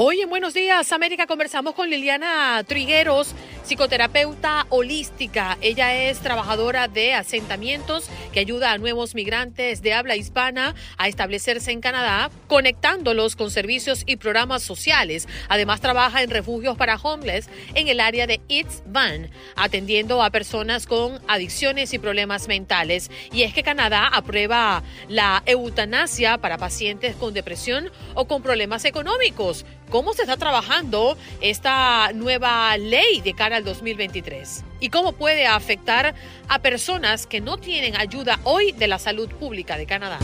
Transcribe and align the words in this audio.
Hoy 0.00 0.20
en 0.20 0.30
Buenos 0.30 0.54
Días 0.54 0.92
América 0.92 1.26
conversamos 1.26 1.74
con 1.74 1.90
Liliana 1.90 2.62
Trigueros, 2.64 3.34
psicoterapeuta 3.64 4.64
holística. 4.68 5.58
Ella 5.60 5.92
es 5.92 6.20
trabajadora 6.20 6.86
de 6.86 7.14
asentamientos 7.14 8.08
que 8.32 8.38
ayuda 8.38 8.70
a 8.70 8.78
nuevos 8.78 9.16
migrantes 9.16 9.82
de 9.82 9.94
habla 9.94 10.14
hispana 10.14 10.76
a 10.98 11.08
establecerse 11.08 11.72
en 11.72 11.80
Canadá, 11.80 12.30
conectándolos 12.46 13.34
con 13.34 13.50
servicios 13.50 14.04
y 14.06 14.14
programas 14.14 14.62
sociales. 14.62 15.26
Además 15.48 15.80
trabaja 15.80 16.22
en 16.22 16.30
refugios 16.30 16.76
para 16.76 16.94
homeless 16.94 17.50
en 17.74 17.88
el 17.88 17.98
área 17.98 18.28
de 18.28 18.40
It's 18.46 18.84
Van, 18.86 19.32
atendiendo 19.56 20.22
a 20.22 20.30
personas 20.30 20.86
con 20.86 21.20
adicciones 21.26 21.92
y 21.92 21.98
problemas 21.98 22.46
mentales. 22.46 23.10
Y 23.32 23.42
es 23.42 23.52
que 23.52 23.64
Canadá 23.64 24.06
aprueba 24.06 24.84
la 25.08 25.42
eutanasia 25.44 26.38
para 26.38 26.56
pacientes 26.56 27.16
con 27.16 27.34
depresión 27.34 27.90
o 28.14 28.28
con 28.28 28.44
problemas 28.44 28.84
económicos 28.84 29.66
cómo 29.88 30.14
se 30.14 30.22
está 30.22 30.36
trabajando 30.36 31.16
esta 31.40 32.12
nueva 32.14 32.76
ley 32.76 33.20
de 33.20 33.34
cara 33.34 33.56
al 33.56 33.64
2023 33.64 34.64
y 34.80 34.88
cómo 34.90 35.12
puede 35.12 35.46
afectar 35.46 36.14
a 36.48 36.58
personas 36.60 37.26
que 37.26 37.40
no 37.40 37.58
tienen 37.58 37.96
ayuda 37.96 38.38
hoy 38.44 38.72
de 38.72 38.88
la 38.88 38.98
salud 38.98 39.28
pública 39.28 39.76
de 39.76 39.86
Canadá. 39.86 40.18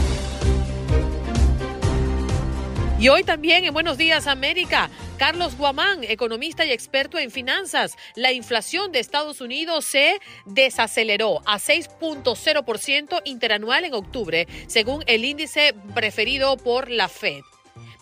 Y 2.99 3.09
hoy 3.09 3.23
también 3.23 3.65
en 3.65 3.75
Buenos 3.75 3.99
Días 3.99 4.27
América, 4.27 4.89
Carlos 5.19 5.59
Guamán, 5.59 6.05
economista 6.05 6.65
y 6.65 6.73
experto 6.73 7.19
en 7.19 7.31
finanzas. 7.31 7.97
La 8.15 8.33
inflación 8.33 8.93
de 8.93 9.01
Estados 9.01 9.43
Unidos 9.43 9.85
se 9.85 10.21
desaceleró 10.47 11.43
a 11.45 11.59
6.0% 11.59 13.21
interanual 13.25 13.85
en 13.85 13.95
octubre, 13.95 14.49
según 14.69 15.05
el 15.07 15.25
índice 15.27 15.75
preferido 15.95 16.57
por 16.57 16.89
la 16.89 17.09
Fed 17.09 17.43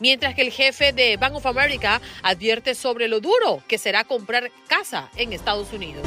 mientras 0.03 0.35
que 0.35 0.43
el 0.43 0.51
jefe 0.51 0.93
de 0.93 1.17
Bank 1.17 1.37
of 1.37 1.47
America 1.47 2.01
advierte 2.23 2.75
sobre 2.75 3.07
lo 3.07 3.21
duro 3.21 3.63
que 3.69 3.79
será 3.79 4.03
comprar 4.03 4.51
casa 4.67 5.09
en 5.17 5.33
Estados 5.33 5.73
Unidos. 5.73 6.05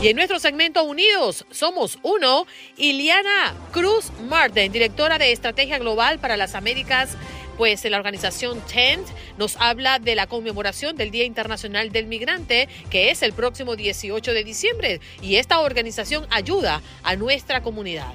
Y 0.00 0.08
en 0.08 0.16
nuestro 0.16 0.38
segmento 0.38 0.84
Unidos 0.84 1.44
somos 1.50 1.98
uno, 2.02 2.46
Iliana 2.76 3.54
Cruz 3.72 4.10
Martin, 4.28 4.70
directora 4.70 5.18
de 5.18 5.32
Estrategia 5.32 5.78
Global 5.78 6.20
para 6.20 6.36
las 6.36 6.54
Américas, 6.54 7.16
pues 7.56 7.84
la 7.84 7.96
organización 7.96 8.60
TENT 8.60 9.06
nos 9.38 9.56
habla 9.56 9.98
de 9.98 10.14
la 10.14 10.28
conmemoración 10.28 10.96
del 10.96 11.10
Día 11.10 11.24
Internacional 11.24 11.90
del 11.90 12.06
Migrante, 12.06 12.68
que 12.88 13.10
es 13.10 13.22
el 13.22 13.32
próximo 13.32 13.74
18 13.74 14.32
de 14.32 14.44
diciembre, 14.44 15.00
y 15.20 15.36
esta 15.36 15.58
organización 15.58 16.26
ayuda 16.30 16.82
a 17.02 17.16
nuestra 17.16 17.62
comunidad. 17.62 18.12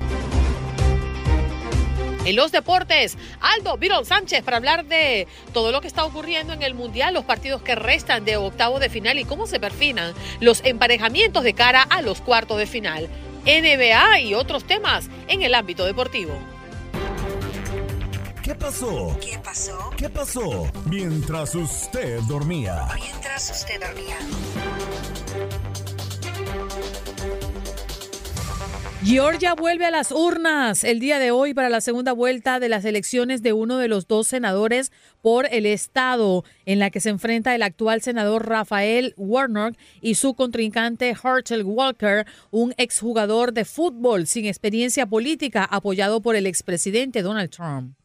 En 2.27 2.35
los 2.35 2.51
deportes, 2.51 3.17
Aldo 3.39 3.77
Virol 3.77 4.05
Sánchez 4.05 4.43
para 4.43 4.57
hablar 4.57 4.83
de 4.83 5.29
todo 5.53 5.71
lo 5.71 5.79
que 5.79 5.87
está 5.87 6.03
ocurriendo 6.03 6.51
en 6.51 6.61
el 6.61 6.73
Mundial, 6.73 7.13
los 7.13 7.23
partidos 7.23 7.61
que 7.61 7.73
restan 7.73 8.25
de 8.25 8.35
octavo 8.35 8.79
de 8.79 8.89
final 8.89 9.17
y 9.17 9.23
cómo 9.23 9.47
se 9.47 9.61
perfinan 9.61 10.13
los 10.41 10.61
emparejamientos 10.65 11.45
de 11.45 11.53
cara 11.53 11.83
a 11.83 12.01
los 12.01 12.19
cuartos 12.19 12.57
de 12.57 12.67
final. 12.67 13.07
NBA 13.45 14.19
y 14.19 14.33
otros 14.33 14.65
temas 14.65 15.05
en 15.29 15.41
el 15.41 15.55
ámbito 15.55 15.85
deportivo. 15.85 16.37
¿Qué 18.43 18.55
pasó? 18.55 19.17
¿Qué 19.21 19.39
pasó? 19.39 19.89
¿Qué 19.95 20.09
pasó? 20.09 20.69
Mientras 20.83 21.55
usted 21.55 22.19
dormía. 22.23 22.89
Mientras 22.99 23.51
usted 23.51 23.79
dormía. 23.79 24.17
Georgia 29.07 29.53
vuelve 29.53 29.85
a 29.85 29.91
las 29.91 30.11
urnas 30.11 30.83
el 30.83 30.99
día 30.99 31.17
de 31.17 31.31
hoy 31.31 31.53
para 31.53 31.69
la 31.69 31.79
segunda 31.79 32.11
vuelta 32.11 32.59
de 32.59 32.67
las 32.67 32.83
elecciones 32.83 33.41
de 33.41 33.53
uno 33.53 33.77
de 33.77 33.87
los 33.87 34.05
dos 34.05 34.27
senadores 34.27 34.91
por 35.21 35.47
el 35.49 35.65
estado 35.65 36.43
en 36.65 36.79
la 36.79 36.89
que 36.89 36.99
se 36.99 37.07
enfrenta 37.07 37.55
el 37.55 37.61
actual 37.61 38.01
senador 38.01 38.49
Rafael 38.49 39.13
Warnock 39.15 39.77
y 40.01 40.15
su 40.15 40.33
contrincante 40.33 41.11
Herschel 41.11 41.63
Walker, 41.63 42.25
un 42.51 42.73
exjugador 42.75 43.53
de 43.53 43.63
fútbol 43.63 44.27
sin 44.27 44.45
experiencia 44.45 45.05
política 45.05 45.63
apoyado 45.63 46.21
por 46.21 46.35
el 46.35 46.45
expresidente 46.45 47.21
Donald 47.21 47.49
Trump. 47.49 47.95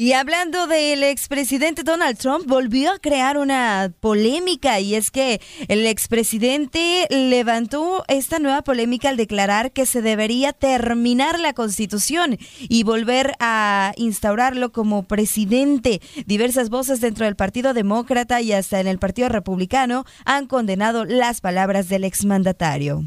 Y 0.00 0.12
hablando 0.12 0.68
del 0.68 1.02
expresidente 1.02 1.82
Donald 1.82 2.16
Trump, 2.18 2.46
volvió 2.46 2.92
a 2.92 3.00
crear 3.00 3.36
una 3.36 3.92
polémica 3.98 4.78
y 4.78 4.94
es 4.94 5.10
que 5.10 5.40
el 5.66 5.88
expresidente 5.88 7.08
levantó 7.10 8.04
esta 8.06 8.38
nueva 8.38 8.62
polémica 8.62 9.08
al 9.08 9.16
declarar 9.16 9.72
que 9.72 9.86
se 9.86 10.00
debería 10.00 10.52
terminar 10.52 11.40
la 11.40 11.52
constitución 11.52 12.38
y 12.60 12.84
volver 12.84 13.32
a 13.40 13.92
instaurarlo 13.96 14.70
como 14.70 15.02
presidente. 15.02 16.00
Diversas 16.26 16.70
voces 16.70 17.00
dentro 17.00 17.24
del 17.24 17.34
Partido 17.34 17.74
Demócrata 17.74 18.40
y 18.40 18.52
hasta 18.52 18.78
en 18.78 18.86
el 18.86 19.00
Partido 19.00 19.28
Republicano 19.28 20.04
han 20.24 20.46
condenado 20.46 21.06
las 21.06 21.40
palabras 21.40 21.88
del 21.88 22.04
exmandatario. 22.04 23.04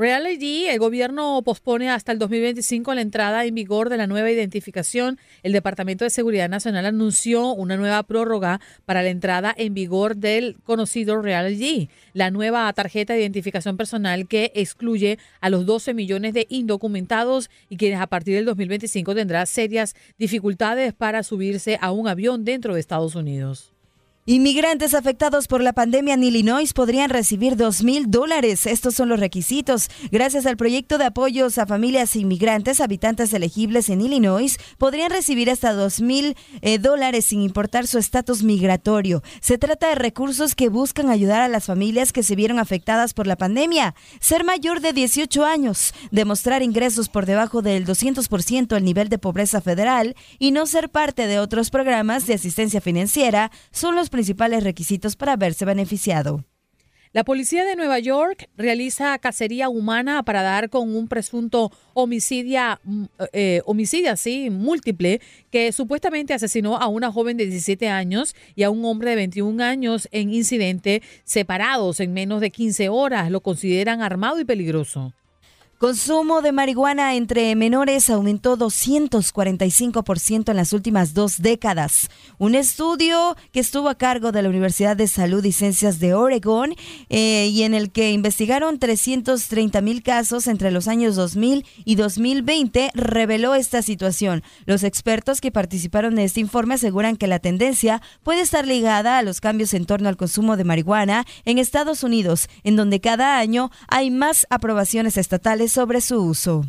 Real 0.00 0.26
ID, 0.26 0.70
el 0.70 0.78
gobierno 0.78 1.42
pospone 1.42 1.90
hasta 1.90 2.10
el 2.10 2.18
2025 2.18 2.94
la 2.94 3.02
entrada 3.02 3.44
en 3.44 3.54
vigor 3.54 3.90
de 3.90 3.98
la 3.98 4.06
nueva 4.06 4.30
identificación. 4.30 5.18
El 5.42 5.52
Departamento 5.52 6.04
de 6.04 6.10
Seguridad 6.10 6.48
Nacional 6.48 6.86
anunció 6.86 7.52
una 7.52 7.76
nueva 7.76 8.02
prórroga 8.04 8.62
para 8.86 9.02
la 9.02 9.10
entrada 9.10 9.54
en 9.54 9.74
vigor 9.74 10.16
del 10.16 10.56
conocido 10.64 11.20
Real 11.20 11.52
ID, 11.52 11.90
la 12.14 12.30
nueva 12.30 12.72
tarjeta 12.72 13.12
de 13.12 13.20
identificación 13.20 13.76
personal 13.76 14.26
que 14.26 14.52
excluye 14.54 15.18
a 15.42 15.50
los 15.50 15.66
12 15.66 15.92
millones 15.92 16.32
de 16.32 16.46
indocumentados 16.48 17.50
y 17.68 17.76
quienes 17.76 18.00
a 18.00 18.06
partir 18.06 18.36
del 18.36 18.46
2025 18.46 19.14
tendrán 19.14 19.46
serias 19.46 19.94
dificultades 20.16 20.94
para 20.94 21.22
subirse 21.22 21.76
a 21.78 21.92
un 21.92 22.08
avión 22.08 22.46
dentro 22.46 22.72
de 22.72 22.80
Estados 22.80 23.16
Unidos. 23.16 23.74
Inmigrantes 24.30 24.94
afectados 24.94 25.48
por 25.48 25.60
la 25.60 25.72
pandemia 25.72 26.14
en 26.14 26.22
Illinois 26.22 26.72
podrían 26.72 27.10
recibir 27.10 27.56
dos 27.56 27.82
mil 27.82 28.12
dólares. 28.12 28.64
Estos 28.64 28.94
son 28.94 29.08
los 29.08 29.18
requisitos. 29.18 29.90
Gracias 30.12 30.46
al 30.46 30.56
proyecto 30.56 30.98
de 30.98 31.06
apoyos 31.06 31.58
a 31.58 31.66
familias 31.66 32.14
inmigrantes, 32.14 32.80
habitantes 32.80 33.34
elegibles 33.34 33.88
en 33.88 34.02
Illinois 34.02 34.56
podrían 34.78 35.10
recibir 35.10 35.50
hasta 35.50 35.72
dos 35.72 36.00
mil 36.00 36.36
eh, 36.62 36.78
dólares 36.78 37.24
sin 37.24 37.40
importar 37.40 37.88
su 37.88 37.98
estatus 37.98 38.44
migratorio. 38.44 39.24
Se 39.40 39.58
trata 39.58 39.88
de 39.88 39.96
recursos 39.96 40.54
que 40.54 40.68
buscan 40.68 41.10
ayudar 41.10 41.42
a 41.42 41.48
las 41.48 41.64
familias 41.64 42.12
que 42.12 42.22
se 42.22 42.36
vieron 42.36 42.60
afectadas 42.60 43.14
por 43.14 43.26
la 43.26 43.34
pandemia. 43.34 43.96
Ser 44.20 44.44
mayor 44.44 44.80
de 44.80 44.92
18 44.92 45.44
años, 45.44 45.92
demostrar 46.12 46.62
ingresos 46.62 47.08
por 47.08 47.26
debajo 47.26 47.62
del 47.62 47.84
200% 47.84 48.76
al 48.76 48.84
nivel 48.84 49.08
de 49.08 49.18
pobreza 49.18 49.60
federal 49.60 50.14
y 50.38 50.52
no 50.52 50.66
ser 50.66 50.88
parte 50.88 51.26
de 51.26 51.40
otros 51.40 51.70
programas 51.70 52.28
de 52.28 52.34
asistencia 52.34 52.80
financiera 52.80 53.50
son 53.72 53.96
los 53.96 54.08
principales 54.08 54.19
requisitos 54.62 55.16
para 55.16 55.36
verse 55.36 55.64
beneficiado. 55.64 56.44
La 57.12 57.24
policía 57.24 57.64
de 57.64 57.74
Nueva 57.74 57.98
York 57.98 58.48
realiza 58.56 59.18
cacería 59.18 59.68
humana 59.68 60.22
para 60.22 60.42
dar 60.42 60.70
con 60.70 60.94
un 60.94 61.08
presunto 61.08 61.72
homicidia, 61.92 62.78
mm, 62.84 63.04
eh, 63.32 63.62
homicidio 63.64 64.16
sí, 64.16 64.48
múltiple 64.48 65.20
que 65.50 65.72
supuestamente 65.72 66.34
asesinó 66.34 66.76
a 66.76 66.86
una 66.86 67.10
joven 67.10 67.36
de 67.36 67.46
17 67.46 67.88
años 67.88 68.36
y 68.54 68.62
a 68.62 68.70
un 68.70 68.84
hombre 68.84 69.10
de 69.10 69.16
21 69.16 69.60
años 69.60 70.08
en 70.12 70.32
incidente 70.32 71.02
separados 71.24 71.98
en 71.98 72.12
menos 72.12 72.40
de 72.40 72.52
15 72.52 72.88
horas. 72.90 73.28
Lo 73.28 73.40
consideran 73.40 74.02
armado 74.02 74.38
y 74.38 74.44
peligroso. 74.44 75.12
Consumo 75.80 76.42
de 76.42 76.52
marihuana 76.52 77.14
entre 77.14 77.56
menores 77.56 78.10
aumentó 78.10 78.58
245% 78.58 80.50
en 80.50 80.56
las 80.56 80.74
últimas 80.74 81.14
dos 81.14 81.40
décadas. 81.40 82.10
Un 82.36 82.54
estudio 82.54 83.34
que 83.50 83.60
estuvo 83.60 83.88
a 83.88 83.94
cargo 83.94 84.30
de 84.30 84.42
la 84.42 84.50
Universidad 84.50 84.94
de 84.94 85.06
Salud 85.06 85.42
y 85.42 85.52
Ciencias 85.52 85.98
de 85.98 86.12
Oregon 86.12 86.74
eh, 87.08 87.46
y 87.50 87.62
en 87.62 87.72
el 87.72 87.92
que 87.92 88.12
investigaron 88.12 88.78
330 88.78 89.80
mil 89.80 90.02
casos 90.02 90.48
entre 90.48 90.70
los 90.70 90.86
años 90.86 91.16
2000 91.16 91.64
y 91.86 91.94
2020 91.94 92.90
reveló 92.92 93.54
esta 93.54 93.80
situación. 93.80 94.42
Los 94.66 94.82
expertos 94.82 95.40
que 95.40 95.50
participaron 95.50 96.18
en 96.18 96.26
este 96.26 96.40
informe 96.40 96.74
aseguran 96.74 97.16
que 97.16 97.26
la 97.26 97.38
tendencia 97.38 98.02
puede 98.22 98.42
estar 98.42 98.66
ligada 98.66 99.16
a 99.16 99.22
los 99.22 99.40
cambios 99.40 99.72
en 99.72 99.86
torno 99.86 100.10
al 100.10 100.18
consumo 100.18 100.58
de 100.58 100.64
marihuana 100.64 101.24
en 101.46 101.56
Estados 101.56 102.04
Unidos, 102.04 102.50
en 102.64 102.76
donde 102.76 103.00
cada 103.00 103.38
año 103.38 103.70
hay 103.88 104.10
más 104.10 104.46
aprobaciones 104.50 105.16
estatales 105.16 105.69
sobre 105.70 106.00
su 106.00 106.22
uso. 106.22 106.64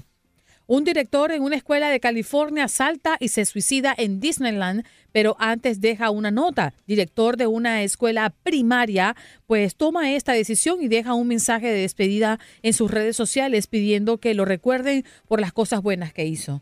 Un 0.68 0.86
director 0.86 1.34
en 1.34 1.44
una 1.44 1.58
escuela 1.58 1.90
de 1.90 2.00
California 2.00 2.70
salta 2.70 3.18
y 3.20 3.28
se 3.28 3.44
suicida 3.44 3.94
en 3.98 4.22
Disneyland, 4.22 4.86
pero 5.12 5.36
antes 5.38 5.82
deja 5.82 6.12
una 6.12 6.32
nota. 6.32 6.74
Director 6.88 7.36
de 7.36 7.46
una 7.46 7.84
escuela 7.84 8.30
primaria, 8.44 9.18
pues 9.48 9.76
toma 9.76 10.14
esta 10.14 10.32
decisión 10.32 10.82
y 10.82 10.88
deja 10.88 11.14
un 11.14 11.28
mensaje 11.28 11.68
de 11.68 11.82
despedida 11.82 12.40
en 12.62 12.72
sus 12.72 12.90
redes 12.90 13.18
sociales 13.18 13.68
pidiendo 13.68 14.20
que 14.20 14.34
lo 14.34 14.46
recuerden 14.46 15.04
por 15.28 15.42
las 15.42 15.52
cosas 15.52 15.82
buenas 15.82 16.14
que 16.14 16.26
hizo. 16.26 16.62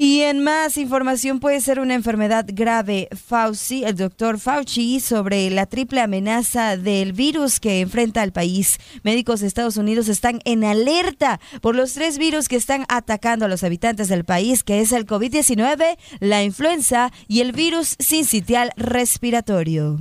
Y 0.00 0.20
en 0.20 0.44
más 0.44 0.78
información 0.78 1.40
puede 1.40 1.60
ser 1.60 1.80
una 1.80 1.96
enfermedad 1.96 2.46
grave. 2.46 3.08
Fauci, 3.26 3.82
el 3.82 3.96
doctor 3.96 4.38
Fauci, 4.38 5.00
sobre 5.00 5.50
la 5.50 5.66
triple 5.66 6.00
amenaza 6.00 6.76
del 6.76 7.12
virus 7.12 7.58
que 7.58 7.80
enfrenta 7.80 8.22
al 8.22 8.30
país. 8.30 8.78
Médicos 9.02 9.40
de 9.40 9.48
Estados 9.48 9.76
Unidos 9.76 10.06
están 10.06 10.38
en 10.44 10.62
alerta 10.62 11.40
por 11.60 11.74
los 11.74 11.94
tres 11.94 12.16
virus 12.16 12.46
que 12.46 12.54
están 12.54 12.84
atacando 12.88 13.46
a 13.46 13.48
los 13.48 13.64
habitantes 13.64 14.06
del 14.06 14.24
país, 14.24 14.62
que 14.62 14.80
es 14.80 14.92
el 14.92 15.04
COVID-19, 15.04 15.98
la 16.20 16.44
influenza 16.44 17.10
y 17.26 17.40
el 17.40 17.50
virus 17.50 17.96
sincitial 17.98 18.70
respiratorio. 18.76 19.98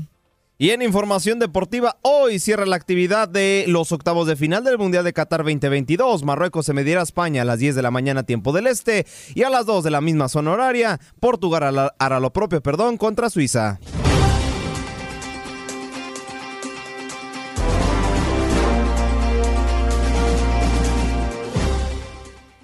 Y 0.59 0.71
en 0.71 0.81
información 0.81 1.37
deportiva, 1.37 1.99
hoy 2.01 2.39
cierra 2.39 2.65
la 2.65 2.77
actividad 2.77 3.29
de 3.29 3.65
los 3.67 3.91
octavos 3.91 4.25
de 4.25 4.35
final 4.35 4.63
del 4.63 4.79
Mundial 4.79 5.03
de 5.03 5.13
Qatar 5.13 5.43
2022. 5.43 6.23
Marruecos 6.23 6.65
se 6.65 6.73
medirá 6.73 7.01
a 7.01 7.03
España 7.03 7.43
a 7.43 7.45
las 7.45 7.59
10 7.59 7.75
de 7.75 7.83
la 7.83 7.91
mañana 7.91 8.23
tiempo 8.23 8.51
del 8.51 8.65
este 8.65 9.05
y 9.35 9.43
a 9.43 9.51
las 9.51 9.67
2 9.67 9.83
de 9.83 9.91
la 9.91 10.01
misma 10.01 10.29
zona 10.29 10.53
horaria. 10.53 10.99
Portugal 11.19 11.91
hará 11.99 12.19
lo 12.19 12.33
propio, 12.33 12.63
perdón, 12.63 12.97
contra 12.97 13.29
Suiza. 13.29 13.79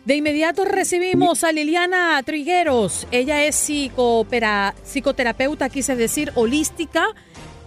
De 0.05 0.15
inmediato 0.15 0.65
recibimos 0.65 1.43
a 1.43 1.51
Liliana 1.51 2.19
Trigueros. 2.23 3.05
Ella 3.11 3.45
es 3.45 3.55
psicoterapeuta, 3.55 5.69
quise 5.69 5.95
decir, 5.95 6.31
holística 6.33 7.05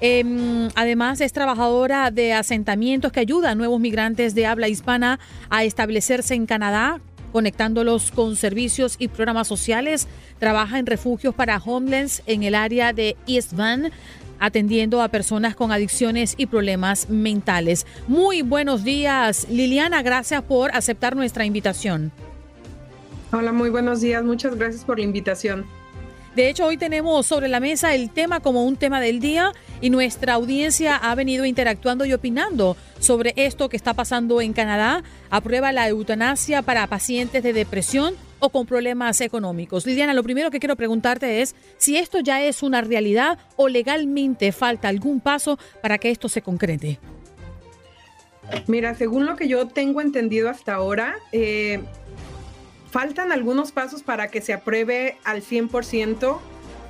Em, 0.01 0.69
además, 0.75 1.21
es 1.21 1.33
trabajadora 1.33 2.11
de 2.11 2.35
asentamientos 2.35 3.13
que 3.13 3.21
ayuda 3.21 3.51
a 3.51 3.55
nuevos 3.55 3.81
migrantes 3.81 4.35
de 4.35 4.47
habla 4.47 4.69
hispana 4.69 5.19
a 5.49 5.65
establecerse 5.65 6.35
en 6.35 6.47
Canadá, 6.47 7.01
conectándolos 7.33 8.11
con 8.11 8.37
servicios 8.37 8.97
y 8.99 9.09
programas 9.09 9.49
sociales. 9.49 10.07
Trabaja 10.39 10.79
en 10.79 10.87
refugios 10.87 11.35
para 11.35 11.59
homeless 11.59 12.23
en 12.27 12.43
el 12.43 12.55
área 12.55 12.93
de 12.93 13.17
East 13.27 13.55
Van 13.55 13.91
atendiendo 14.39 15.03
a 15.03 15.09
personas 15.09 15.57
con 15.57 15.73
adicciones 15.73 16.35
y 16.37 16.47
problemas 16.47 17.09
mentales. 17.09 17.87
Muy 18.07 18.43
buenos 18.43 18.85
días, 18.85 19.47
Liliana. 19.51 20.03
Gracias 20.03 20.43
por 20.43 20.75
aceptar 20.75 21.17
nuestra 21.17 21.45
invitación. 21.47 22.13
Hola, 23.33 23.53
muy 23.53 23.71
buenos 23.71 24.01
días. 24.01 24.23
Muchas 24.25 24.57
gracias 24.57 24.85
por 24.85 24.99
la 24.99 25.05
invitación. 25.05 25.67
De 26.37 26.50
hecho, 26.50 26.67
hoy 26.67 26.77
tenemos 26.77 27.27
sobre 27.27 27.49
la 27.49 27.61
mesa 27.61 27.94
el 27.94 28.11
tema 28.11 28.41
como 28.41 28.65
un 28.65 28.77
tema 28.77 29.00
del 29.00 29.21
día 29.21 29.53
y 29.81 29.88
nuestra 29.88 30.35
audiencia 30.35 30.94
ha 30.94 31.15
venido 31.15 31.47
interactuando 31.47 32.05
y 32.05 32.12
opinando 32.12 32.77
sobre 32.99 33.33
esto 33.37 33.71
que 33.71 33.77
está 33.79 33.94
pasando 33.94 34.43
en 34.43 34.53
Canadá. 34.53 35.03
Aprueba 35.31 35.73
la 35.73 35.88
eutanasia 35.88 36.61
para 36.61 36.87
pacientes 36.88 37.43
de 37.43 37.55
depresión 37.55 38.12
o 38.38 38.50
con 38.50 38.67
problemas 38.67 39.23
económicos. 39.23 39.87
Liliana, 39.87 40.12
lo 40.12 40.23
primero 40.23 40.50
que 40.50 40.59
quiero 40.61 40.77
preguntarte 40.77 41.41
es 41.41 41.55
si 41.79 41.97
esto 41.97 42.21
ya 42.21 42.43
es 42.43 42.62
una 42.62 42.83
realidad 42.83 43.38
o 43.56 43.69
legalmente 43.69 44.53
falta 44.53 44.88
algún 44.88 45.21
paso 45.21 45.59
para 45.81 45.97
que 45.97 46.11
esto 46.11 46.29
se 46.29 46.43
concrete. 46.43 47.00
Mira, 48.67 48.94
según 48.94 49.25
lo 49.25 49.37
que 49.37 49.49
yo 49.49 49.69
tengo 49.69 50.03
entendido 50.03 50.50
hasta 50.50 50.75
ahora, 50.75 51.17
eh, 51.33 51.81
faltan 52.97 53.31
algunos 53.31 53.73
pasos 53.73 54.03
para 54.03 54.29
que 54.29 54.41
se 54.41 54.55
apruebe 54.55 55.19
al 55.23 55.43
100%, 55.43 56.39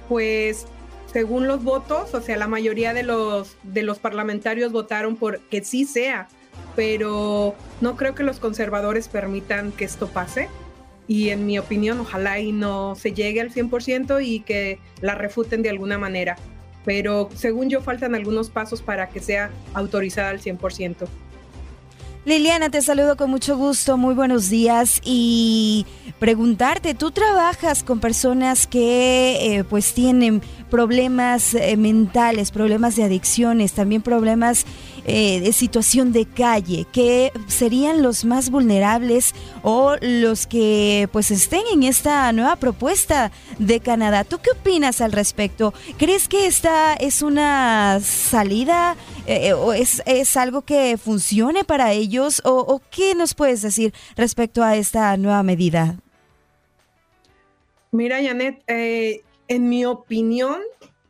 pues 0.08 0.68
según 1.12 1.48
los 1.48 1.64
votos, 1.64 2.14
o 2.14 2.20
sea, 2.20 2.36
la 2.36 2.46
mayoría 2.46 2.94
de 2.94 3.02
los, 3.02 3.56
de 3.64 3.82
los 3.82 3.98
parlamentarios 3.98 4.70
votaron 4.70 5.16
por 5.16 5.40
que 5.48 5.64
sí 5.64 5.84
sea, 5.84 6.28
pero 6.76 7.56
no 7.80 7.96
creo 7.96 8.14
que 8.14 8.22
los 8.22 8.38
conservadores 8.38 9.08
permitan 9.08 9.72
que 9.72 9.84
esto 9.84 10.06
pase. 10.06 10.48
Y 11.08 11.30
en 11.30 11.44
mi 11.44 11.58
opinión, 11.58 11.98
ojalá 11.98 12.38
y 12.38 12.52
no 12.52 12.94
se 12.94 13.12
llegue 13.12 13.40
al 13.40 13.52
100% 13.52 14.24
y 14.24 14.42
que 14.42 14.78
la 15.00 15.16
refuten 15.16 15.60
de 15.62 15.70
alguna 15.70 15.98
manera. 15.98 16.36
Pero 16.84 17.30
según 17.34 17.68
yo, 17.68 17.80
faltan 17.80 18.14
algunos 18.14 18.48
pasos 18.48 18.80
para 18.80 19.08
que 19.08 19.18
sea 19.18 19.50
autorizada 19.74 20.30
al 20.30 20.40
100%. 20.40 21.08
Liliana, 22.26 22.70
te 22.70 22.82
saludo 22.82 23.16
con 23.16 23.30
mucho 23.30 23.56
gusto, 23.56 23.96
muy 23.96 24.12
buenos 24.12 24.50
días 24.50 25.00
y 25.04 25.86
preguntarte, 26.18 26.92
tú 26.92 27.12
trabajas 27.12 27.84
con 27.84 28.00
personas 28.00 28.66
que 28.66 29.58
eh, 29.58 29.62
pues 29.62 29.94
tienen 29.94 30.42
problemas 30.68 31.54
eh, 31.54 31.76
mentales, 31.76 32.50
problemas 32.50 32.96
de 32.96 33.04
adicciones, 33.04 33.74
también 33.74 34.02
problemas 34.02 34.66
eh, 35.04 35.38
de 35.38 35.52
situación 35.52 36.10
de 36.10 36.26
calle, 36.26 36.84
que 36.92 37.30
serían 37.46 38.02
los 38.02 38.24
más 38.24 38.50
vulnerables 38.50 39.32
o 39.62 39.94
los 40.00 40.48
que 40.48 41.08
pues 41.12 41.30
estén 41.30 41.62
en 41.72 41.84
esta 41.84 42.32
nueva 42.32 42.56
propuesta 42.56 43.30
de 43.60 43.78
Canadá. 43.78 44.24
¿Tú 44.24 44.40
qué 44.42 44.50
opinas 44.50 45.00
al 45.00 45.12
respecto? 45.12 45.72
¿Crees 45.96 46.26
que 46.26 46.48
esta 46.48 46.94
es 46.94 47.22
una 47.22 48.00
salida 48.00 48.96
o 49.56 49.72
es, 49.72 50.02
es 50.06 50.36
algo 50.36 50.62
que 50.62 50.96
funcione 50.96 51.64
para 51.64 51.92
ellos? 51.92 52.40
o, 52.44 52.80
qué 52.90 53.14
nos 53.14 53.34
puedes 53.34 53.62
decir 53.62 53.92
respecto 54.16 54.62
a 54.62 54.76
esta 54.76 55.16
nueva 55.16 55.42
medida? 55.42 55.96
Mira, 57.92 58.22
Janet, 58.22 58.62
eh, 58.66 59.22
en 59.48 59.68
mi 59.68 59.84
opinión, 59.84 60.60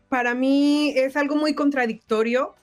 para 0.09 0.35
mí 0.35 0.93
es 0.95 1.17
algo 1.17 1.37
muy 1.37 1.55
contradictorio 1.55 2.55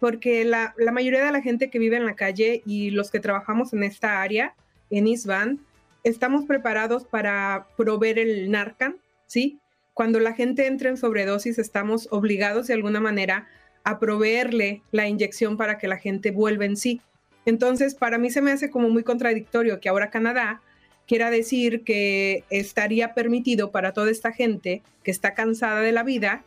porque 0.00 0.44
la, 0.44 0.74
mayoría 0.92 1.24
de 1.24 1.32
la 1.32 1.40
gente 1.40 1.70
que 1.70 1.78
vive 1.78 1.96
en 1.96 2.04
la 2.04 2.14
calle 2.14 2.62
y 2.66 2.90
los 2.90 3.10
que 3.10 3.20
trabajamos 3.20 3.72
en 3.72 3.84
esta 3.84 4.20
área, 4.20 4.54
en 4.90 5.06
ISBAN, 5.06 5.60
estamos 6.02 6.44
preparados 6.44 7.06
para 7.06 7.68
proveer 7.78 8.18
el 8.18 8.50
Narcan, 8.50 8.96
¿sí? 9.26 9.60
Cuando 9.94 10.20
la 10.20 10.34
gente 10.34 10.66
entra 10.66 10.90
en 10.90 10.98
sobredosis, 10.98 11.58
estamos 11.58 12.08
obligados 12.10 12.66
de 12.66 12.74
alguna 12.74 13.00
manera 13.00 13.48
a 13.84 13.98
proveerle 13.98 14.82
la 14.90 15.06
inyección 15.06 15.56
para 15.56 15.78
que 15.78 15.88
la 15.88 15.98
gente 15.98 16.30
vuelva 16.30 16.64
en 16.64 16.76
sí. 16.76 17.00
Entonces, 17.46 17.94
para 17.94 18.18
mí 18.18 18.30
se 18.30 18.40
me 18.40 18.50
hace 18.50 18.70
como 18.70 18.88
muy 18.88 19.04
contradictorio 19.04 19.78
que 19.78 19.88
ahora 19.88 20.10
Canadá 20.10 20.62
quiera 21.06 21.30
decir 21.30 21.84
que 21.84 22.44
estaría 22.48 23.14
permitido 23.14 23.70
para 23.70 23.92
toda 23.92 24.10
esta 24.10 24.32
gente 24.32 24.82
que 25.02 25.10
está 25.10 25.34
cansada 25.34 25.80
de 25.80 25.92
la 25.92 26.02
vida 26.02 26.44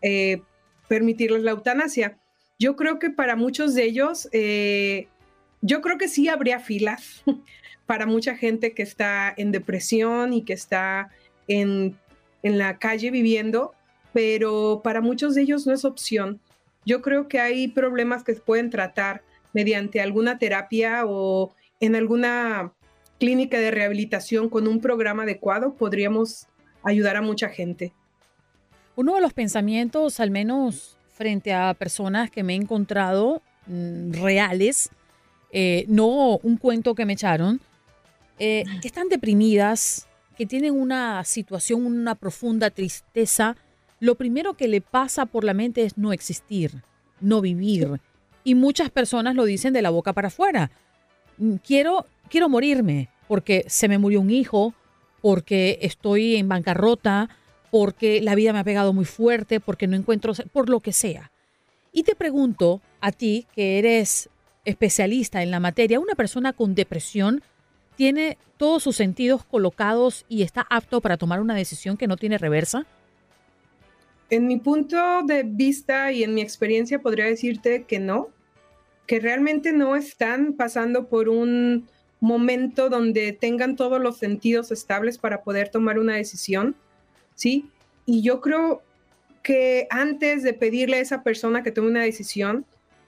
eh, 0.00 0.40
permitirles 0.88 1.42
la 1.42 1.50
eutanasia. 1.50 2.18
Yo 2.58 2.74
creo 2.74 2.98
que 2.98 3.10
para 3.10 3.36
muchos 3.36 3.74
de 3.74 3.84
ellos, 3.84 4.28
eh, 4.32 5.08
yo 5.60 5.82
creo 5.82 5.98
que 5.98 6.08
sí 6.08 6.28
habría 6.28 6.58
filas 6.58 7.22
para 7.86 8.06
mucha 8.06 8.34
gente 8.36 8.72
que 8.72 8.82
está 8.82 9.32
en 9.36 9.52
depresión 9.52 10.32
y 10.32 10.42
que 10.42 10.54
está 10.54 11.10
en, 11.46 11.96
en 12.42 12.58
la 12.58 12.78
calle 12.78 13.10
viviendo, 13.10 13.74
pero 14.14 14.80
para 14.82 15.02
muchos 15.02 15.34
de 15.34 15.42
ellos 15.42 15.66
no 15.66 15.74
es 15.74 15.84
opción. 15.84 16.40
Yo 16.84 17.02
creo 17.02 17.28
que 17.28 17.40
hay 17.40 17.68
problemas 17.68 18.24
que 18.24 18.34
se 18.34 18.40
pueden 18.40 18.70
tratar 18.70 19.22
mediante 19.52 20.00
alguna 20.00 20.38
terapia 20.38 21.04
o 21.06 21.54
en 21.80 21.96
alguna 21.96 22.72
clínica 23.18 23.58
de 23.58 23.70
rehabilitación 23.70 24.48
con 24.48 24.68
un 24.68 24.80
programa 24.80 25.24
adecuado, 25.24 25.74
podríamos 25.74 26.46
ayudar 26.82 27.16
a 27.16 27.22
mucha 27.22 27.48
gente. 27.48 27.92
Uno 28.96 29.14
de 29.14 29.20
los 29.20 29.32
pensamientos, 29.32 30.20
al 30.20 30.30
menos 30.30 30.96
frente 31.12 31.52
a 31.52 31.74
personas 31.74 32.30
que 32.30 32.42
me 32.42 32.54
he 32.54 32.56
encontrado 32.56 33.42
mm, 33.66 34.12
reales, 34.12 34.90
eh, 35.50 35.84
no 35.88 36.38
un 36.38 36.56
cuento 36.56 36.94
que 36.94 37.04
me 37.04 37.14
echaron, 37.14 37.60
eh, 38.38 38.64
que 38.80 38.88
están 38.88 39.08
deprimidas, 39.08 40.06
que 40.36 40.46
tienen 40.46 40.74
una 40.74 41.24
situación, 41.24 41.84
una 41.84 42.14
profunda 42.14 42.70
tristeza, 42.70 43.56
lo 44.00 44.14
primero 44.14 44.54
que 44.54 44.68
le 44.68 44.80
pasa 44.80 45.26
por 45.26 45.44
la 45.44 45.54
mente 45.54 45.84
es 45.84 45.98
no 45.98 46.12
existir, 46.12 46.82
no 47.20 47.40
vivir 47.40 48.00
y 48.44 48.54
muchas 48.54 48.90
personas 48.90 49.34
lo 49.34 49.44
dicen 49.44 49.72
de 49.72 49.82
la 49.82 49.90
boca 49.90 50.12
para 50.12 50.28
afuera. 50.28 50.70
Mm, 51.38 51.56
quiero 51.56 52.06
quiero 52.28 52.48
morirme 52.48 53.08
porque 53.26 53.64
se 53.68 53.88
me 53.88 53.98
murió 53.98 54.20
un 54.20 54.30
hijo, 54.30 54.74
porque 55.20 55.78
estoy 55.82 56.36
en 56.36 56.48
bancarrota, 56.48 57.28
porque 57.70 58.20
la 58.22 58.34
vida 58.34 58.52
me 58.52 58.60
ha 58.60 58.64
pegado 58.64 58.92
muy 58.92 59.04
fuerte, 59.04 59.60
porque 59.60 59.86
no 59.86 59.96
encuentro, 59.96 60.32
por 60.52 60.70
lo 60.70 60.80
que 60.80 60.92
sea. 60.92 61.30
Y 61.92 62.04
te 62.04 62.14
pregunto 62.14 62.80
a 63.00 63.12
ti, 63.12 63.46
que 63.54 63.78
eres 63.78 64.30
especialista 64.64 65.42
en 65.42 65.50
la 65.50 65.60
materia, 65.60 66.00
una 66.00 66.14
persona 66.14 66.52
con 66.52 66.74
depresión 66.74 67.42
tiene 67.96 68.38
todos 68.56 68.82
sus 68.82 68.96
sentidos 68.96 69.44
colocados 69.44 70.24
y 70.28 70.42
está 70.42 70.66
apto 70.70 71.00
para 71.00 71.16
tomar 71.16 71.40
una 71.40 71.54
decisión 71.54 71.96
que 71.96 72.06
no 72.06 72.16
tiene 72.16 72.38
reversa? 72.38 72.86
En 74.30 74.46
mi 74.46 74.58
punto 74.58 75.22
de 75.24 75.42
vista 75.42 76.12
y 76.12 76.22
en 76.22 76.34
mi 76.34 76.42
experiencia 76.42 77.00
podría 77.00 77.24
decirte 77.24 77.84
que 77.84 77.98
no, 77.98 78.28
que 79.06 79.20
realmente 79.20 79.72
no 79.72 79.96
están 79.96 80.52
pasando 80.52 81.08
por 81.08 81.30
un 81.30 81.88
momento 82.20 82.90
donde 82.90 83.32
tengan 83.32 83.76
todos 83.76 84.00
los 84.00 84.18
sentidos 84.18 84.70
estables 84.70 85.18
para 85.18 85.42
poder 85.42 85.70
tomar 85.70 85.98
una 85.98 86.16
decisión, 86.16 86.76
¿sí? 87.34 87.70
Y 88.04 88.22
yo 88.22 88.40
creo 88.40 88.82
que 89.42 89.86
antes 89.90 90.42
de 90.42 90.52
pedirle 90.52 90.96
a 90.96 91.00
esa 91.00 91.22
persona 91.22 91.62
que 91.62 91.72
tome 91.72 91.88
una 91.88 92.02
decisión, 92.02 92.66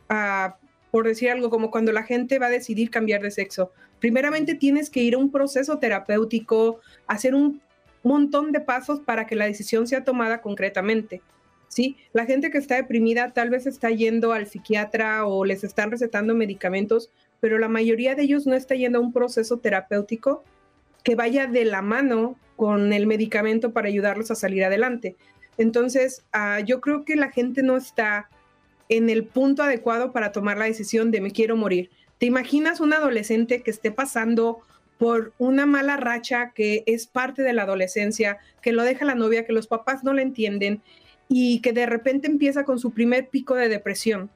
uh, 0.09 0.53
por 0.91 1.07
decir 1.07 1.31
algo 1.31 1.51
como 1.51 1.71
cuando 1.71 1.93
la 1.93 2.03
gente 2.03 2.39
va 2.39 2.47
a 2.47 2.51
decidir 2.51 2.91
cambiar 2.91 3.21
de 3.21 3.31
sexo, 3.31 3.73
primeramente 3.99 4.55
tienes 4.55 4.89
que 4.89 5.03
ir 5.03 5.15
a 5.15 5.19
un 5.19 5.31
proceso 5.31 5.79
terapéutico, 5.79 6.81
hacer 7.07 7.35
un 7.35 7.61
montón 8.03 8.53
de 8.53 8.61
pasos 8.61 9.01
para 9.01 9.27
que 9.27 9.37
la 9.37 9.47
decisión 9.47 9.87
sea 9.87 10.05
tomada 10.05 10.41
concretamente. 10.41 11.23
¿sí? 11.69 11.97
La 12.13 12.27
gente 12.27 12.51
que 12.51 12.59
está 12.59 12.77
deprimida 12.77 13.33
tal 13.33 13.49
vez 13.49 13.67
está 13.67 13.91
yendo 13.91 14.33
al 14.33 14.47
psiquiatra 14.47 15.25
o 15.27 15.45
les 15.45 15.65
están 15.65 15.91
recetando 15.91 16.35
medicamentos, 16.35 17.11
pero 17.41 17.59
la 17.59 17.69
mayoría 17.69 18.15
de 18.15 18.23
ellos 18.23 18.47
no 18.47 18.55
está 18.55 18.75
yendo 18.75 18.99
a 18.99 19.03
un 19.03 19.13
proceso 19.13 19.59
terapéutico 19.59 20.45
que 21.03 21.15
vaya 21.15 21.47
de 21.47 21.65
la 21.65 21.81
mano 21.81 22.37
con 22.57 22.93
el 22.93 23.07
medicamento 23.07 23.73
para 23.73 23.89
ayudarlos 23.89 24.31
a 24.31 24.35
salir 24.35 24.65
adelante. 24.65 25.17
Entonces, 25.57 26.25
uh, 26.35 26.63
yo 26.65 26.81
creo 26.81 27.05
que 27.05 27.17
la 27.17 27.31
gente 27.31 27.63
no 27.63 27.77
está 27.77 28.29
en 28.91 29.09
el 29.09 29.25
punto 29.25 29.63
adecuado 29.63 30.13
para 30.13 30.33
tomar 30.33 30.59
la 30.59 30.65
decisión 30.67 31.11
de 31.11 31.21
me 31.21 31.31
quiero 31.31 31.57
morir. 31.57 31.91
¿Te 32.19 32.27
imaginas 32.27 32.81
un 32.81 32.93
adolescente 32.93 33.63
que 33.63 33.71
esté 33.71 33.91
pasando 33.91 34.61
por 35.01 35.33
una 35.39 35.65
mala 35.65 35.97
racha 35.97 36.53
que 36.55 36.85
es 36.85 37.07
parte 37.07 37.41
de 37.41 37.55
la 37.55 37.63
adolescencia, 37.63 38.37
que 38.61 38.73
lo 38.73 38.83
deja 38.83 39.07
la 39.07 39.15
novia, 39.15 39.47
que 39.47 39.55
los 39.55 39.67
papás 39.67 40.05
no 40.05 40.13
le 40.13 40.21
entienden 40.21 40.83
y 41.27 41.61
que 41.61 41.73
de 41.73 41.87
repente 41.87 42.27
empieza 42.27 42.65
con 42.65 42.79
su 42.79 42.91
primer 42.91 43.31
pico 43.31 43.55
de 43.55 43.71
depresión 43.71 44.29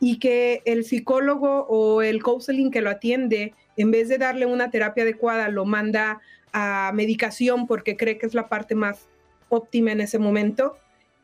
y 0.00 0.18
que 0.18 0.60
el 0.66 0.84
psicólogo 0.84 1.64
o 1.66 2.02
el 2.02 2.22
counseling 2.22 2.70
que 2.70 2.82
lo 2.82 2.90
atiende, 2.90 3.54
en 3.78 3.90
vez 3.90 4.10
de 4.10 4.18
darle 4.18 4.44
una 4.44 4.70
terapia 4.70 5.04
adecuada, 5.04 5.48
lo 5.48 5.64
manda 5.64 6.20
a 6.52 6.92
medicación 6.92 7.66
porque 7.66 7.96
cree 7.96 8.18
que 8.18 8.26
es 8.26 8.34
la 8.34 8.50
parte 8.50 8.74
más 8.74 9.06
óptima 9.48 9.92
en 9.92 10.02
ese 10.02 10.18
momento. 10.18 10.76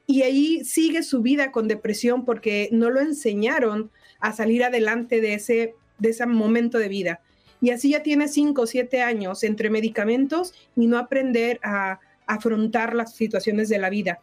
Y 0.06 0.22
ahí 0.22 0.64
sigue 0.64 1.02
su 1.02 1.20
vida 1.20 1.52
con 1.52 1.68
depresión 1.68 2.24
porque 2.24 2.70
no 2.72 2.88
lo 2.88 3.00
enseñaron 3.00 3.90
a 4.18 4.32
salir 4.32 4.64
adelante 4.64 5.20
de 5.20 5.34
ese, 5.34 5.74
de 5.98 6.08
ese 6.08 6.24
momento 6.24 6.78
de 6.78 6.88
vida. 6.88 7.20
Y 7.60 7.70
así 7.70 7.90
ya 7.90 8.02
tiene 8.02 8.28
cinco 8.28 8.62
o 8.62 8.66
siete 8.66 9.02
años 9.02 9.42
entre 9.42 9.70
medicamentos 9.70 10.54
y 10.76 10.86
no 10.86 10.98
aprender 10.98 11.58
a 11.62 12.00
afrontar 12.26 12.94
las 12.94 13.14
situaciones 13.14 13.68
de 13.68 13.78
la 13.78 13.90
vida. 13.90 14.20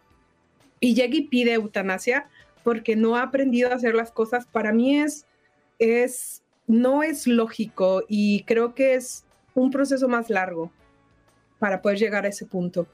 Y 0.79 0.93
llega 0.93 1.15
y 1.15 1.27
pide 1.27 1.53
eutanasia 1.53 2.29
porque 2.63 2.95
no 2.95 3.15
ha 3.15 3.23
aprendido 3.23 3.71
a 3.71 3.75
hacer 3.75 3.95
las 3.95 4.11
cosas. 4.11 4.45
Para 4.45 4.71
mí 4.71 4.99
es, 4.99 5.25
es, 5.79 6.43
no 6.67 7.03
es 7.03 7.27
lógico 7.27 8.03
y 8.07 8.43
creo 8.43 8.73
que 8.73 8.95
es 8.95 9.25
un 9.53 9.71
proceso 9.71 10.07
más 10.07 10.29
largo 10.29 10.71
para 11.59 11.81
poder 11.81 11.97
llegar 11.97 12.25
a 12.25 12.29
ese 12.29 12.45
punto. 12.45 12.87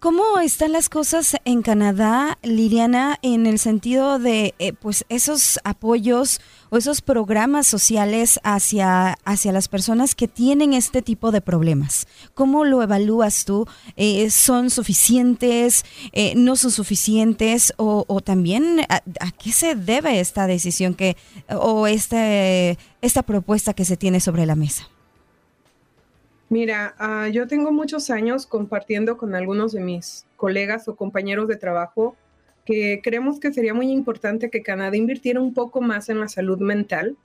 ¿Cómo 0.00 0.38
están 0.38 0.70
las 0.70 0.88
cosas 0.88 1.34
en 1.44 1.62
Canadá, 1.62 2.38
Liliana, 2.44 3.18
en 3.22 3.48
el 3.48 3.58
sentido 3.58 4.20
de 4.20 4.54
eh, 4.60 4.72
pues 4.72 5.04
esos 5.08 5.58
apoyos 5.64 6.40
o 6.70 6.76
esos 6.76 7.00
programas 7.00 7.66
sociales 7.66 8.38
hacia, 8.44 9.18
hacia 9.24 9.50
las 9.50 9.66
personas 9.66 10.14
que 10.14 10.28
tienen 10.28 10.72
este 10.72 11.02
tipo 11.02 11.32
de 11.32 11.40
problemas? 11.40 12.06
¿Cómo 12.34 12.64
lo 12.64 12.80
evalúas 12.80 13.44
tú? 13.44 13.66
Eh, 13.96 14.30
¿Son 14.30 14.70
suficientes? 14.70 15.84
Eh, 16.12 16.34
¿No 16.36 16.54
son 16.54 16.70
suficientes? 16.70 17.74
O, 17.76 18.20
también 18.24 18.86
a, 18.88 19.02
a, 19.18 19.30
qué 19.32 19.50
se 19.50 19.74
debe 19.74 20.20
esta 20.20 20.46
decisión 20.46 20.94
que 20.94 21.16
o 21.48 21.88
este, 21.88 22.78
esta 23.02 23.24
propuesta 23.24 23.74
que 23.74 23.84
se 23.84 23.96
tiene 23.96 24.20
sobre 24.20 24.46
la 24.46 24.54
mesa? 24.54 24.88
Mira, 26.50 26.94
uh, 26.98 27.30
yo 27.30 27.46
tengo 27.46 27.72
muchos 27.72 28.08
años 28.10 28.46
compartiendo 28.46 29.16
con 29.18 29.34
algunos 29.34 29.72
de 29.72 29.80
mis 29.80 30.26
colegas 30.36 30.88
o 30.88 30.96
compañeros 30.96 31.46
de 31.48 31.56
trabajo 31.56 32.16
que 32.64 33.00
creemos 33.02 33.40
que 33.40 33.52
sería 33.52 33.74
muy 33.74 33.90
importante 33.90 34.50
que 34.50 34.62
Canadá 34.62 34.96
invirtiera 34.96 35.40
un 35.40 35.54
poco 35.54 35.80
más 35.80 36.08
en 36.08 36.20
la 36.20 36.28
salud 36.28 36.58
mental 36.58 37.16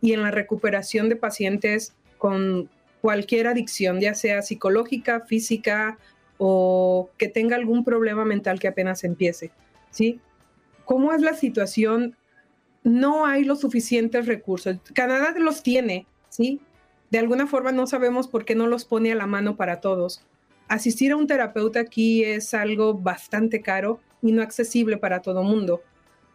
y 0.00 0.12
en 0.12 0.22
la 0.22 0.30
recuperación 0.30 1.08
de 1.08 1.16
pacientes 1.16 1.94
con 2.18 2.70
cualquier 3.00 3.46
adicción, 3.46 4.00
ya 4.00 4.14
sea 4.14 4.42
psicológica, 4.42 5.20
física 5.20 5.98
o 6.36 7.10
que 7.18 7.28
tenga 7.28 7.56
algún 7.56 7.84
problema 7.84 8.24
mental 8.24 8.58
que 8.58 8.68
apenas 8.68 9.04
empiece, 9.04 9.50
¿sí? 9.90 10.20
¿Cómo 10.84 11.12
es 11.12 11.20
la 11.20 11.34
situación? 11.34 12.16
No 12.82 13.26
hay 13.26 13.44
los 13.44 13.60
suficientes 13.60 14.26
recursos. 14.26 14.78
Canadá 14.94 15.34
los 15.38 15.62
tiene, 15.62 16.06
¿sí? 16.28 16.60
De 17.10 17.18
alguna 17.18 17.46
forma 17.46 17.72
no 17.72 17.86
sabemos 17.86 18.28
por 18.28 18.44
qué 18.44 18.54
no 18.54 18.66
los 18.66 18.84
pone 18.84 19.12
a 19.12 19.14
la 19.14 19.26
mano 19.26 19.56
para 19.56 19.80
todos. 19.80 20.22
Asistir 20.68 21.12
a 21.12 21.16
un 21.16 21.26
terapeuta 21.26 21.80
aquí 21.80 22.24
es 22.24 22.52
algo 22.52 22.94
bastante 22.94 23.62
caro 23.62 24.00
y 24.20 24.32
no 24.32 24.42
accesible 24.42 24.98
para 24.98 25.22
todo 25.22 25.42
mundo. 25.42 25.82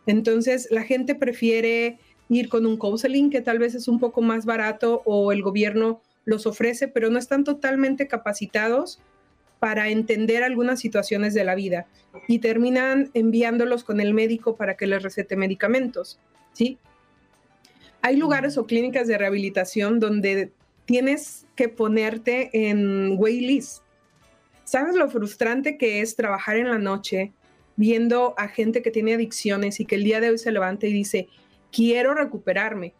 Entonces, 0.07 0.67
la 0.71 0.83
gente 0.83 1.15
prefiere 1.15 1.99
ir 2.29 2.49
con 2.49 2.65
un 2.65 2.77
counseling 2.77 3.29
que 3.29 3.41
tal 3.41 3.59
vez 3.59 3.75
es 3.75 3.87
un 3.87 3.99
poco 3.99 4.21
más 4.21 4.45
barato 4.45 5.03
o 5.05 5.31
el 5.31 5.43
gobierno 5.43 6.01
los 6.25 6.47
ofrece, 6.47 6.87
pero 6.87 7.09
no 7.09 7.19
están 7.19 7.43
totalmente 7.43 8.07
capacitados 8.07 8.99
para 9.59 9.89
entender 9.89 10.43
algunas 10.43 10.79
situaciones 10.79 11.33
de 11.33 11.43
la 11.43 11.55
vida 11.55 11.85
y 12.27 12.39
terminan 12.39 13.11
enviándolos 13.13 13.83
con 13.83 14.01
el 14.01 14.13
médico 14.13 14.55
para 14.55 14.75
que 14.75 14.87
les 14.87 15.03
recete 15.03 15.35
medicamentos, 15.35 16.19
¿sí? 16.53 16.77
Hay 18.01 18.17
lugares 18.17 18.57
o 18.57 18.65
clínicas 18.65 19.07
de 19.07 19.17
rehabilitación 19.17 20.01
donde 20.01 20.51
tienes 20.85 21.45
que 21.55 21.69
ponerte 21.69 22.49
en 22.53 23.15
waitlist. 23.17 23.83
¿Sabes 24.63 24.95
lo 24.95 25.09
frustrante 25.09 25.77
que 25.77 26.01
es 26.01 26.15
trabajar 26.15 26.57
en 26.57 26.69
la 26.69 26.79
noche 26.79 27.31
viendo 27.75 28.33
a 28.37 28.47
gente 28.47 28.81
que 28.81 28.91
tiene 28.91 29.13
adicciones 29.13 29.79
y 29.79 29.85
que 29.85 29.95
el 29.95 30.03
día 30.03 30.19
de 30.19 30.29
hoy 30.29 30.37
se 30.37 30.51
levanta 30.51 30.87
y 30.87 30.93
dice, 30.93 31.27
quiero 31.71 32.13
recuperarme? 32.13 32.93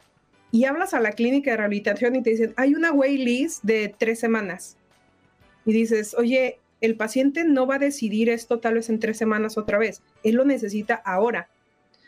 Y 0.52 0.66
hablas 0.66 0.94
a 0.94 1.00
la 1.00 1.14
clínica 1.14 1.52
de 1.52 1.58
rehabilitación 1.58 2.16
y 2.16 2.22
te 2.22 2.30
dicen, 2.32 2.54
hay 2.58 2.76
una 2.76 2.92
waitlist 2.92 3.64
de 3.64 3.94
tres 3.98 4.20
semanas. 4.20 4.78
Y 5.66 5.74
dices, 5.74 6.14
oye, 6.16 6.60
el 6.82 6.96
paciente 6.96 7.44
no 7.46 7.66
va 7.66 7.76
a 7.76 7.80
decidir 7.80 8.30
esto 8.30 8.60
tal 8.60 8.76
vez 8.76 8.90
en 8.90 9.00
tres 9.00 9.18
semanas 9.18 9.58
otra 9.58 9.78
vez. 9.78 10.02
Él 10.24 10.36
lo 10.36 10.46
necesita 10.46 10.96
ahora. 10.96 11.50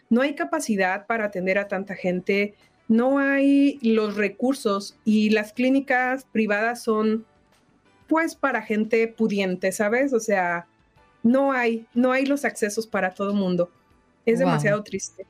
No 0.10 0.22
hay 0.22 0.36
capacidad 0.36 1.08
para 1.08 1.26
atender 1.26 1.58
a 1.58 1.68
tanta 1.68 1.96
gente 1.96 2.54
no 2.88 3.20
hay 3.20 3.80
los 3.82 4.16
recursos 4.16 4.96
y 5.06 5.32
las 5.32 5.54
clínicas 5.54 6.26
privadas 6.32 6.84
son 6.84 7.26
pues 8.08 8.36
para 8.36 8.62
gente 8.62 9.08
pudiente, 9.08 9.72
¿sabes? 9.72 10.14
O 10.14 10.20
sea, 10.20 10.68
no 11.24 11.52
hay, 11.52 11.88
no 11.96 12.12
hay 12.12 12.26
los 12.26 12.46
accesos 12.46 12.86
para 12.86 13.14
todo 13.14 13.32
el 13.32 13.36
mundo. 13.36 13.72
Es 14.26 14.40
wow. 14.40 14.48
demasiado 14.48 14.84
triste. 14.84 15.26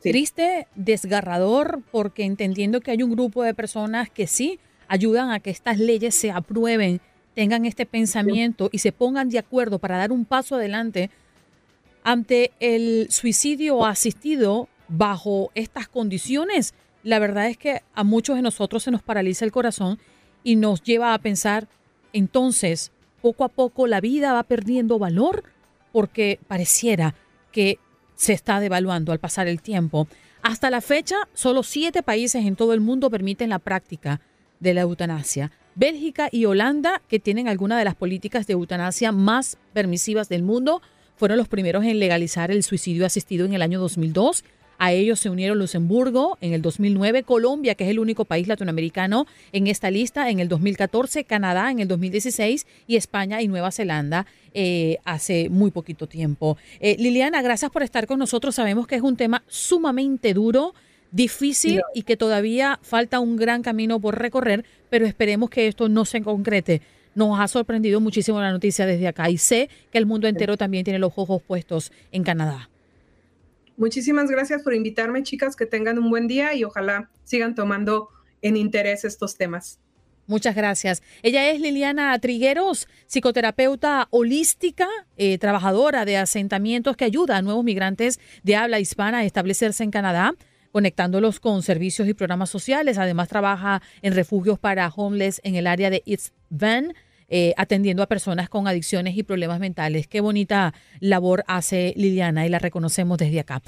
Sí. 0.00 0.10
Triste, 0.10 0.66
desgarrador, 0.74 1.82
porque 1.90 2.24
entendiendo 2.24 2.80
que 2.80 2.90
hay 2.90 3.02
un 3.02 3.10
grupo 3.10 3.42
de 3.42 3.54
personas 3.54 4.08
que 4.08 4.26
sí 4.26 4.58
ayudan 4.88 5.30
a 5.30 5.40
que 5.40 5.50
estas 5.50 5.78
leyes 5.78 6.14
se 6.14 6.30
aprueben, 6.30 7.00
tengan 7.34 7.66
este 7.66 7.84
pensamiento 7.84 8.70
y 8.72 8.78
se 8.78 8.92
pongan 8.92 9.28
de 9.28 9.38
acuerdo 9.38 9.78
para 9.78 9.98
dar 9.98 10.12
un 10.12 10.24
paso 10.24 10.56
adelante 10.56 11.10
ante 12.02 12.52
el 12.60 13.08
suicidio 13.10 13.84
asistido 13.84 14.68
bajo 14.88 15.50
estas 15.54 15.88
condiciones 15.88 16.74
la 17.04 17.18
verdad 17.18 17.48
es 17.48 17.56
que 17.56 17.82
a 17.94 18.02
muchos 18.02 18.34
de 18.34 18.42
nosotros 18.42 18.82
se 18.82 18.90
nos 18.90 19.02
paraliza 19.02 19.44
el 19.44 19.52
corazón 19.52 19.98
y 20.42 20.56
nos 20.56 20.82
lleva 20.82 21.14
a 21.14 21.18
pensar, 21.18 21.68
entonces, 22.12 22.90
poco 23.22 23.44
a 23.44 23.48
poco 23.48 23.86
la 23.86 24.00
vida 24.00 24.32
va 24.32 24.42
perdiendo 24.42 24.98
valor 24.98 25.44
porque 25.92 26.40
pareciera 26.48 27.14
que 27.52 27.78
se 28.16 28.32
está 28.32 28.58
devaluando 28.58 29.12
al 29.12 29.20
pasar 29.20 29.46
el 29.48 29.60
tiempo. 29.60 30.08
Hasta 30.42 30.70
la 30.70 30.80
fecha, 30.80 31.16
solo 31.34 31.62
siete 31.62 32.02
países 32.02 32.44
en 32.44 32.56
todo 32.56 32.74
el 32.74 32.80
mundo 32.80 33.10
permiten 33.10 33.50
la 33.50 33.58
práctica 33.58 34.20
de 34.60 34.74
la 34.74 34.82
eutanasia. 34.82 35.52
Bélgica 35.74 36.28
y 36.30 36.46
Holanda, 36.46 37.02
que 37.08 37.18
tienen 37.18 37.48
algunas 37.48 37.78
de 37.78 37.84
las 37.84 37.94
políticas 37.94 38.46
de 38.46 38.54
eutanasia 38.54 39.12
más 39.12 39.58
permisivas 39.72 40.28
del 40.28 40.42
mundo, 40.42 40.82
fueron 41.16 41.38
los 41.38 41.48
primeros 41.48 41.84
en 41.84 41.98
legalizar 41.98 42.50
el 42.50 42.62
suicidio 42.62 43.06
asistido 43.06 43.44
en 43.44 43.54
el 43.54 43.62
año 43.62 43.80
2002 43.80 44.44
A 44.78 44.92
ellos 44.92 45.20
se 45.20 45.30
unieron 45.30 45.58
Luxemburgo 45.58 46.38
en 46.40 46.52
el 46.52 46.62
2009, 46.62 47.22
Colombia, 47.22 47.74
que 47.74 47.84
es 47.84 47.90
el 47.90 47.98
único 47.98 48.24
país 48.24 48.48
latinoamericano 48.48 49.26
en 49.52 49.66
esta 49.66 49.90
lista, 49.90 50.30
en 50.30 50.40
el 50.40 50.48
2014, 50.48 51.24
Canadá 51.24 51.70
en 51.70 51.80
el 51.80 51.88
2016 51.88 52.66
y 52.86 52.96
España 52.96 53.42
y 53.42 53.48
Nueva 53.48 53.70
Zelanda 53.70 54.26
eh, 54.52 54.98
hace 55.04 55.48
muy 55.48 55.70
poquito 55.70 56.06
tiempo. 56.06 56.56
Eh, 56.80 56.96
Liliana, 56.98 57.42
gracias 57.42 57.70
por 57.70 57.82
estar 57.82 58.06
con 58.06 58.18
nosotros. 58.18 58.54
Sabemos 58.54 58.86
que 58.86 58.96
es 58.96 59.02
un 59.02 59.16
tema 59.16 59.42
sumamente 59.48 60.34
duro 60.34 60.74
difícil 61.10 61.80
y 61.94 62.02
que 62.02 62.16
todavía 62.16 62.80
falta 62.82 63.20
un 63.20 63.36
gran 63.36 63.62
camino 63.62 64.00
por 64.00 64.18
recorrer, 64.18 64.64
pero 64.90 65.06
esperemos 65.06 65.48
que 65.48 65.68
esto 65.68 65.88
no 65.88 66.04
se 66.04 66.22
concrete. 66.22 66.82
Nos 67.14 67.38
ha 67.38 67.46
sorprendido 67.46 68.00
muchísimo 68.00 68.40
la 68.40 68.50
noticia 68.50 68.84
desde 68.84 69.06
acá 69.06 69.30
y 69.30 69.38
sé 69.38 69.70
que 69.92 69.98
el 69.98 70.06
mundo 70.06 70.26
entero 70.26 70.56
también 70.56 70.82
tiene 70.82 70.98
los 70.98 71.12
ojos 71.14 71.40
puestos 71.40 71.92
en 72.10 72.24
Canadá. 72.24 72.68
Muchísimas 73.76 74.30
gracias 74.30 74.62
por 74.62 74.74
invitarme, 74.74 75.22
chicas, 75.22 75.56
que 75.56 75.66
tengan 75.66 75.98
un 75.98 76.10
buen 76.10 76.28
día 76.28 76.54
y 76.54 76.64
ojalá 76.64 77.10
sigan 77.24 77.54
tomando 77.54 78.08
en 78.40 78.56
interés 78.56 79.04
estos 79.04 79.36
temas. 79.36 79.80
Muchas 80.26 80.54
gracias. 80.54 81.02
Ella 81.22 81.50
es 81.50 81.60
Liliana 81.60 82.18
Trigueros, 82.18 82.88
psicoterapeuta 83.06 84.08
holística, 84.10 84.88
eh, 85.16 85.36
trabajadora 85.38 86.04
de 86.04 86.16
asentamientos 86.16 86.96
que 86.96 87.04
ayuda 87.04 87.36
a 87.36 87.42
nuevos 87.42 87.64
migrantes 87.64 88.20
de 88.42 88.56
habla 88.56 88.80
hispana 88.80 89.18
a 89.18 89.24
establecerse 89.24 89.84
en 89.84 89.90
Canadá 89.90 90.34
conectándolos 90.74 91.38
con 91.38 91.62
servicios 91.62 92.08
y 92.08 92.14
programas 92.14 92.50
sociales. 92.50 92.98
Además, 92.98 93.28
trabaja 93.28 93.80
en 94.02 94.12
refugios 94.12 94.58
para 94.58 94.88
homeless 94.88 95.40
en 95.44 95.54
el 95.54 95.68
área 95.68 95.88
de 95.88 96.02
East 96.04 96.34
Van. 96.50 96.94
Eh, 97.36 97.52
atendiendo 97.56 98.00
a 98.00 98.06
personas 98.06 98.48
con 98.48 98.68
adicciones 98.68 99.16
y 99.16 99.24
problemas 99.24 99.58
mentales. 99.58 100.06
Qué 100.06 100.20
bonita 100.20 100.72
labor 101.00 101.42
hace 101.48 101.92
Liliana 101.96 102.46
y 102.46 102.48
la 102.48 102.60
reconocemos 102.60 103.18
desde 103.18 103.40
acá. 103.40 103.60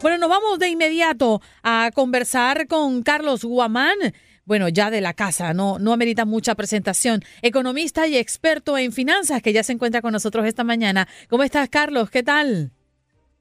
Bueno, 0.00 0.18
nos 0.18 0.28
vamos 0.28 0.60
de 0.60 0.68
inmediato 0.68 1.42
a 1.64 1.90
conversar 1.92 2.68
con 2.68 3.02
Carlos 3.02 3.42
Guamán 3.42 3.96
bueno, 4.44 4.68
ya 4.68 4.90
de 4.90 5.00
la 5.00 5.12
casa, 5.12 5.52
no, 5.52 5.80
no 5.80 5.92
amerita 5.92 6.24
mucha 6.24 6.54
presentación. 6.54 7.24
Economista 7.42 8.06
y 8.06 8.16
experto 8.16 8.78
en 8.78 8.92
finanzas 8.92 9.42
que 9.42 9.52
ya 9.52 9.64
se 9.64 9.72
encuentra 9.72 10.00
con 10.00 10.12
nosotros 10.12 10.46
esta 10.46 10.62
mañana. 10.62 11.08
¿Cómo 11.28 11.42
estás, 11.42 11.68
Carlos? 11.68 12.08
¿Qué 12.08 12.22
tal? 12.22 12.70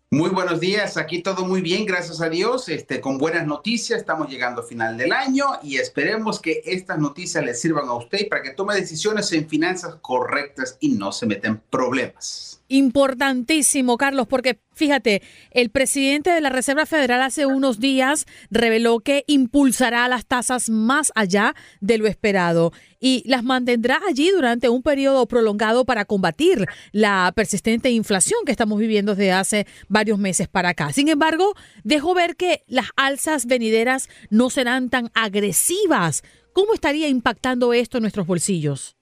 Muy 0.10 0.30
buenos 0.30 0.62
días, 0.62 0.96
aquí 0.96 1.22
todo 1.22 1.46
muy 1.46 1.60
bien, 1.60 1.86
gracias 1.86 2.22
a 2.22 2.30
Dios, 2.30 2.70
este, 2.70 3.02
con 3.02 3.18
buenas 3.18 3.46
noticias, 3.46 4.00
estamos 4.00 4.30
llegando 4.30 4.62
a 4.62 4.64
final 4.64 4.98
del 4.98 5.12
año 5.12 5.46
y 5.62 5.76
esperemos 5.76 6.40
que 6.40 6.62
estas 6.64 6.98
noticias 6.98 7.44
le 7.44 7.54
sirvan 7.54 7.90
a 7.90 7.94
usted 7.94 8.30
para 8.30 8.42
que 8.42 8.52
tome 8.52 8.76
decisiones 8.76 9.30
en 9.34 9.50
finanzas 9.50 9.96
correctas 9.96 10.78
y 10.80 10.92
no 10.92 11.12
se 11.12 11.26
meten 11.26 11.62
problemas 11.70 12.47
importantísimo, 12.67 13.97
Carlos, 13.97 14.27
porque 14.27 14.59
fíjate, 14.74 15.21
el 15.51 15.69
presidente 15.69 16.29
de 16.29 16.41
la 16.41 16.50
Reserva 16.50 16.86
Federal 16.86 17.21
hace 17.21 17.45
unos 17.45 17.79
días 17.79 18.25
reveló 18.50 19.00
que 19.00 19.24
impulsará 19.27 20.07
las 20.07 20.25
tasas 20.25 20.69
más 20.69 21.12
allá 21.15 21.55
de 21.81 21.97
lo 21.97 22.07
esperado 22.07 22.71
y 23.00 23.24
las 23.25 23.43
mantendrá 23.43 24.00
allí 24.07 24.29
durante 24.31 24.69
un 24.69 24.81
periodo 24.83 25.27
prolongado 25.27 25.86
para 25.86 26.05
combatir 26.05 26.65
la 26.91 27.31
persistente 27.36 27.89
inflación 27.91 28.39
que 28.45 28.51
estamos 28.51 28.79
viviendo 28.79 29.15
desde 29.15 29.31
hace 29.31 29.67
varios 29.88 30.19
meses 30.19 30.47
para 30.47 30.69
acá. 30.69 30.93
Sin 30.93 31.07
embargo, 31.07 31.53
dejó 31.83 32.13
ver 32.13 32.36
que 32.36 32.63
las 32.67 32.88
alzas 32.95 33.45
venideras 33.45 34.09
no 34.29 34.50
serán 34.50 34.89
tan 34.89 35.09
agresivas. 35.13 36.24
¿Cómo 36.53 36.74
estaría 36.74 37.07
impactando 37.07 37.74
esto 37.74 37.97
en 37.97 38.03
nuestros 38.03 38.25
bolsillos? 38.25 38.97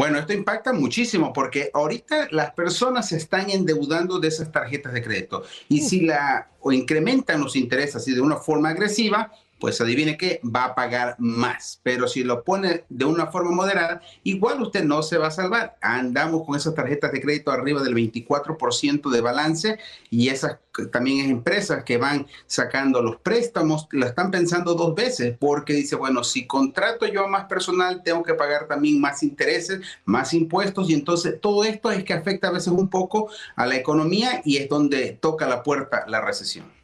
Bueno, 0.00 0.18
esto 0.18 0.32
impacta 0.32 0.72
muchísimo 0.72 1.30
porque 1.30 1.70
ahorita 1.74 2.28
las 2.30 2.52
personas 2.52 3.10
se 3.10 3.18
están 3.18 3.50
endeudando 3.50 4.18
de 4.18 4.28
esas 4.28 4.50
tarjetas 4.50 4.94
de 4.94 5.02
crédito. 5.02 5.42
Y 5.68 5.82
si 5.82 6.06
la 6.06 6.48
o 6.60 6.72
incrementan 6.72 7.38
los 7.38 7.54
intereses 7.54 7.96
así 7.96 8.14
de 8.14 8.22
una 8.22 8.36
forma 8.36 8.70
agresiva, 8.70 9.30
pues 9.60 9.80
adivine 9.80 10.16
qué, 10.16 10.40
va 10.44 10.64
a 10.64 10.74
pagar 10.74 11.16
más. 11.18 11.80
Pero 11.82 12.08
si 12.08 12.24
lo 12.24 12.42
pone 12.42 12.84
de 12.88 13.04
una 13.04 13.26
forma 13.28 13.50
moderada, 13.50 14.00
igual 14.24 14.60
usted 14.62 14.84
no 14.84 15.02
se 15.02 15.18
va 15.18 15.28
a 15.28 15.30
salvar. 15.30 15.76
Andamos 15.80 16.44
con 16.44 16.56
esas 16.56 16.74
tarjetas 16.74 17.12
de 17.12 17.20
crédito 17.20 17.52
arriba 17.52 17.82
del 17.82 17.94
24% 17.94 19.10
de 19.10 19.20
balance 19.20 19.78
y 20.08 20.28
esas 20.28 20.58
también 20.92 21.24
es 21.24 21.30
empresas 21.30 21.84
que 21.84 21.98
van 21.98 22.26
sacando 22.46 23.02
los 23.02 23.16
préstamos, 23.16 23.88
la 23.92 24.06
están 24.06 24.30
pensando 24.30 24.74
dos 24.74 24.94
veces 24.94 25.36
porque 25.38 25.72
dice, 25.72 25.96
bueno, 25.96 26.24
si 26.24 26.46
contrato 26.46 27.06
yo 27.06 27.24
a 27.24 27.28
más 27.28 27.44
personal, 27.46 28.02
tengo 28.02 28.22
que 28.22 28.34
pagar 28.34 28.68
también 28.68 29.00
más 29.00 29.22
intereses, 29.22 29.80
más 30.04 30.32
impuestos 30.32 30.88
y 30.88 30.94
entonces 30.94 31.40
todo 31.40 31.64
esto 31.64 31.90
es 31.90 32.04
que 32.04 32.14
afecta 32.14 32.48
a 32.48 32.52
veces 32.52 32.68
un 32.68 32.88
poco 32.88 33.30
a 33.56 33.66
la 33.66 33.76
economía 33.76 34.42
y 34.44 34.58
es 34.58 34.68
donde 34.68 35.18
toca 35.20 35.48
la 35.48 35.62
puerta 35.62 36.04
la 36.06 36.20
recesión. 36.20 36.79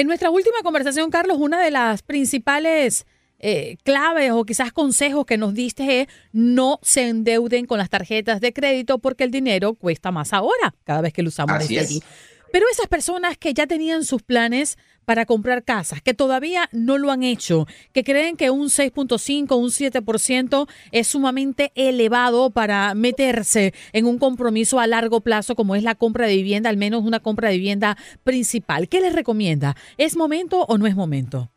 En 0.00 0.06
nuestra 0.06 0.30
última 0.30 0.62
conversación, 0.62 1.10
Carlos, 1.10 1.36
una 1.38 1.62
de 1.62 1.70
las 1.70 2.00
principales 2.00 3.04
eh, 3.38 3.76
claves 3.82 4.30
o 4.30 4.46
quizás 4.46 4.72
consejos 4.72 5.26
que 5.26 5.36
nos 5.36 5.52
diste 5.52 6.00
es 6.00 6.08
no 6.32 6.78
se 6.80 7.08
endeuden 7.08 7.66
con 7.66 7.76
las 7.76 7.90
tarjetas 7.90 8.40
de 8.40 8.54
crédito 8.54 8.98
porque 8.98 9.24
el 9.24 9.30
dinero 9.30 9.74
cuesta 9.74 10.10
más 10.10 10.32
ahora 10.32 10.74
cada 10.84 11.02
vez 11.02 11.12
que 11.12 11.22
lo 11.22 11.28
usamos 11.28 11.58
desde 11.58 11.80
allí. 11.80 12.02
Pero 12.50 12.64
esas 12.72 12.86
personas 12.86 13.36
que 13.36 13.52
ya 13.52 13.66
tenían 13.66 14.04
sus 14.06 14.22
planes 14.22 14.78
para 15.10 15.26
comprar 15.26 15.64
casas, 15.64 16.00
que 16.00 16.14
todavía 16.14 16.68
no 16.70 16.96
lo 16.96 17.10
han 17.10 17.24
hecho, 17.24 17.66
que 17.92 18.04
creen 18.04 18.36
que 18.36 18.50
un 18.50 18.68
6.5, 18.68 19.56
un 19.56 19.70
7% 19.70 20.68
es 20.92 21.08
sumamente 21.08 21.72
elevado 21.74 22.50
para 22.50 22.94
meterse 22.94 23.74
en 23.92 24.06
un 24.06 24.20
compromiso 24.20 24.78
a 24.78 24.86
largo 24.86 25.20
plazo 25.20 25.56
como 25.56 25.74
es 25.74 25.82
la 25.82 25.96
compra 25.96 26.28
de 26.28 26.36
vivienda, 26.36 26.70
al 26.70 26.76
menos 26.76 27.02
una 27.02 27.18
compra 27.18 27.48
de 27.48 27.56
vivienda 27.56 27.96
principal. 28.22 28.88
¿Qué 28.88 29.00
les 29.00 29.12
recomienda? 29.12 29.74
¿Es 29.98 30.16
momento 30.16 30.64
o 30.68 30.78
no 30.78 30.86
es 30.86 30.94
momento? 30.94 31.50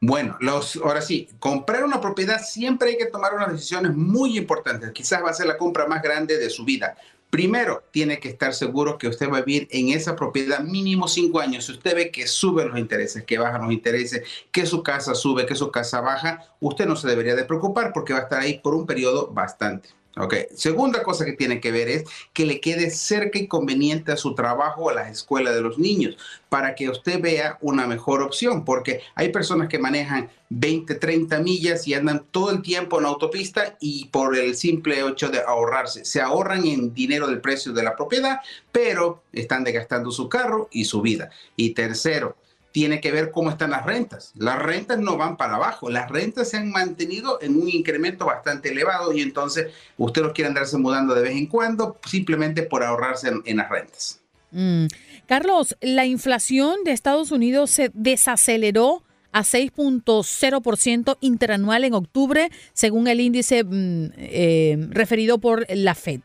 Bueno, 0.00 0.38
los, 0.40 0.76
ahora 0.76 1.02
sí, 1.02 1.28
comprar 1.38 1.84
una 1.84 2.00
propiedad 2.00 2.40
siempre 2.42 2.92
hay 2.92 2.96
que 2.96 3.06
tomar 3.06 3.34
unas 3.34 3.52
decisiones 3.52 3.94
muy 3.94 4.38
importantes. 4.38 4.92
Quizás 4.92 5.22
va 5.22 5.28
a 5.28 5.34
ser 5.34 5.48
la 5.48 5.58
compra 5.58 5.86
más 5.86 6.02
grande 6.02 6.38
de 6.38 6.48
su 6.48 6.64
vida. 6.64 6.96
Primero, 7.30 7.82
tiene 7.90 8.20
que 8.20 8.28
estar 8.28 8.54
seguro 8.54 8.98
que 8.98 9.08
usted 9.08 9.28
va 9.28 9.38
a 9.38 9.42
vivir 9.42 9.68
en 9.70 9.88
esa 9.88 10.14
propiedad 10.16 10.60
mínimo 10.60 11.08
cinco 11.08 11.40
años. 11.40 11.66
Si 11.66 11.72
usted 11.72 11.94
ve 11.94 12.10
que 12.10 12.26
suben 12.26 12.68
los 12.68 12.78
intereses, 12.78 13.24
que 13.24 13.38
bajan 13.38 13.62
los 13.62 13.72
intereses, 13.72 14.22
que 14.52 14.64
su 14.64 14.82
casa 14.82 15.14
sube, 15.14 15.44
que 15.44 15.54
su 15.54 15.70
casa 15.70 16.00
baja, 16.00 16.44
usted 16.60 16.86
no 16.86 16.96
se 16.96 17.08
debería 17.08 17.34
de 17.34 17.44
preocupar 17.44 17.92
porque 17.92 18.12
va 18.12 18.20
a 18.20 18.22
estar 18.22 18.40
ahí 18.40 18.60
por 18.60 18.74
un 18.74 18.86
periodo 18.86 19.28
bastante. 19.28 19.90
Ok, 20.18 20.34
segunda 20.54 21.02
cosa 21.02 21.26
que 21.26 21.34
tiene 21.34 21.60
que 21.60 21.70
ver 21.70 21.88
es 21.88 22.04
que 22.32 22.46
le 22.46 22.58
quede 22.58 22.88
cerca 22.88 23.38
y 23.38 23.48
conveniente 23.48 24.12
a 24.12 24.16
su 24.16 24.34
trabajo 24.34 24.84
o 24.84 24.90
a 24.90 24.94
la 24.94 25.10
escuela 25.10 25.52
de 25.52 25.60
los 25.60 25.78
niños 25.78 26.16
para 26.48 26.74
que 26.74 26.88
usted 26.88 27.20
vea 27.20 27.58
una 27.60 27.86
mejor 27.86 28.22
opción, 28.22 28.64
porque 28.64 29.02
hay 29.14 29.28
personas 29.28 29.68
que 29.68 29.78
manejan 29.78 30.30
20, 30.48 30.94
30 30.94 31.38
millas 31.40 31.86
y 31.86 31.92
andan 31.92 32.24
todo 32.30 32.50
el 32.50 32.62
tiempo 32.62 32.98
en 32.98 33.04
autopista 33.04 33.76
y 33.78 34.06
por 34.06 34.38
el 34.38 34.56
simple 34.56 35.06
hecho 35.06 35.28
de 35.28 35.40
ahorrarse, 35.40 36.06
se 36.06 36.22
ahorran 36.22 36.64
en 36.64 36.94
dinero 36.94 37.26
del 37.26 37.42
precio 37.42 37.74
de 37.74 37.82
la 37.82 37.94
propiedad, 37.94 38.40
pero 38.72 39.22
están 39.34 39.64
desgastando 39.64 40.10
su 40.10 40.30
carro 40.30 40.70
y 40.72 40.86
su 40.86 41.02
vida. 41.02 41.28
Y 41.56 41.74
tercero, 41.74 42.36
tiene 42.76 43.00
que 43.00 43.10
ver 43.10 43.30
cómo 43.30 43.48
están 43.48 43.70
las 43.70 43.86
rentas. 43.86 44.32
Las 44.34 44.58
rentas 44.58 44.98
no 44.98 45.16
van 45.16 45.38
para 45.38 45.54
abajo, 45.54 45.88
las 45.88 46.10
rentas 46.10 46.50
se 46.50 46.58
han 46.58 46.70
mantenido 46.70 47.38
en 47.40 47.56
un 47.56 47.70
incremento 47.70 48.26
bastante 48.26 48.68
elevado 48.68 49.14
y 49.14 49.22
entonces 49.22 49.72
usted 49.96 50.20
los 50.20 50.34
quiere 50.34 50.48
andarse 50.48 50.76
mudando 50.76 51.14
de 51.14 51.22
vez 51.22 51.36
en 51.38 51.46
cuando 51.46 51.98
simplemente 52.04 52.64
por 52.64 52.84
ahorrarse 52.84 53.32
en, 53.46 53.56
las 53.56 53.70
rentas. 53.70 54.20
Mm. 54.50 54.88
Carlos, 55.24 55.74
la 55.80 56.04
inflación 56.04 56.84
de 56.84 56.92
Estados 56.92 57.30
Unidos 57.30 57.70
se 57.70 57.90
desaceleró 57.94 59.02
a 59.32 59.40
6.0% 59.40 61.16
interanual 61.22 61.82
en 61.82 61.94
octubre, 61.94 62.50
según 62.74 63.08
el 63.08 63.20
índice 63.20 63.64
mm, 63.64 64.10
eh, 64.18 64.76
referido 64.90 65.38
por 65.38 65.64
la 65.70 65.94
Fed. 65.94 66.20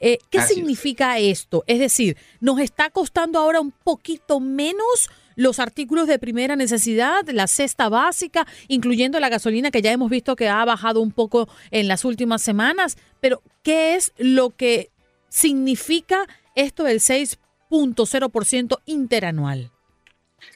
Eh, 0.00 0.18
¿Qué 0.30 0.42
significa 0.42 1.16
esto? 1.20 1.62
Es 1.68 1.78
decir, 1.78 2.16
¿nos 2.40 2.58
está 2.58 2.90
costando 2.90 3.38
ahora 3.38 3.60
un 3.60 3.70
poquito 3.70 4.40
menos 4.40 5.08
los 5.36 5.58
artículos 5.58 6.06
de 6.06 6.18
primera 6.18 6.56
necesidad, 6.56 7.26
la 7.28 7.46
cesta 7.46 7.88
básica, 7.88 8.46
incluyendo 8.68 9.20
la 9.20 9.28
gasolina 9.28 9.70
que 9.70 9.82
ya 9.82 9.92
hemos 9.92 10.10
visto 10.10 10.36
que 10.36 10.48
ha 10.48 10.64
bajado 10.64 11.00
un 11.00 11.12
poco 11.12 11.48
en 11.70 11.88
las 11.88 12.04
últimas 12.04 12.42
semanas. 12.42 12.96
Pero, 13.20 13.42
¿qué 13.62 13.94
es 13.94 14.12
lo 14.18 14.50
que 14.50 14.90
significa 15.28 16.26
esto 16.54 16.84
del 16.84 17.00
6.0% 17.00 18.78
interanual? 18.86 19.70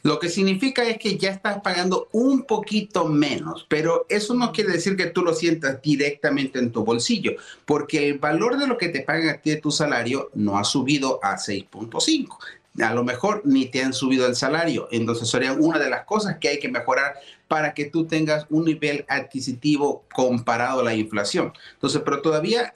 Lo 0.03 0.19
que 0.19 0.29
significa 0.29 0.85
es 0.85 0.99
que 0.99 1.17
ya 1.17 1.31
estás 1.31 1.61
pagando 1.61 2.09
un 2.13 2.45
poquito 2.45 3.07
menos, 3.07 3.67
pero 3.69 4.07
eso 4.09 4.35
no 4.35 4.53
quiere 4.53 4.73
decir 4.73 4.97
que 4.97 5.07
tú 5.07 5.23
lo 5.23 5.35
sientas 5.35 5.81
directamente 5.83 6.59
en 6.59 6.71
tu 6.71 6.85
bolsillo, 6.85 7.33
porque 7.65 8.09
el 8.09 8.19
valor 8.19 8.59
de 8.59 8.67
lo 8.67 8.79
que 8.79 8.89
te 8.89 9.01
pagan 9.01 9.29
a 9.29 9.41
ti 9.41 9.51
de 9.51 9.57
tu 9.57 9.71
salario 9.71 10.31
no 10.35 10.59
ha 10.59 10.65
subido 10.65 11.19
a 11.23 11.37
6.5 11.37 12.37
a 12.83 12.95
lo 12.95 13.05
mejor 13.05 13.43
ni 13.45 13.67
te 13.67 13.83
han 13.83 13.93
subido 13.93 14.27
el 14.27 14.37
salario. 14.37 14.89
Entonces 14.91 15.29
sería 15.29 15.53
una 15.53 15.79
de 15.79 15.91
las 15.91 16.05
cosas 16.05 16.39
que 16.39 16.49
hay 16.49 16.59
que 16.59 16.69
mejorar 16.69 17.15
para 17.49 17.75
que 17.75 17.85
tú 17.85 18.07
tengas 18.07 18.45
un 18.51 18.65
nivel 18.65 19.05
adquisitivo 19.09 20.05
comparado 20.13 20.81
a 20.81 20.85
la 20.85 20.95
inflación. 20.95 21.53
Entonces, 21.75 22.03
pero 22.05 22.21
todavía 22.21 22.75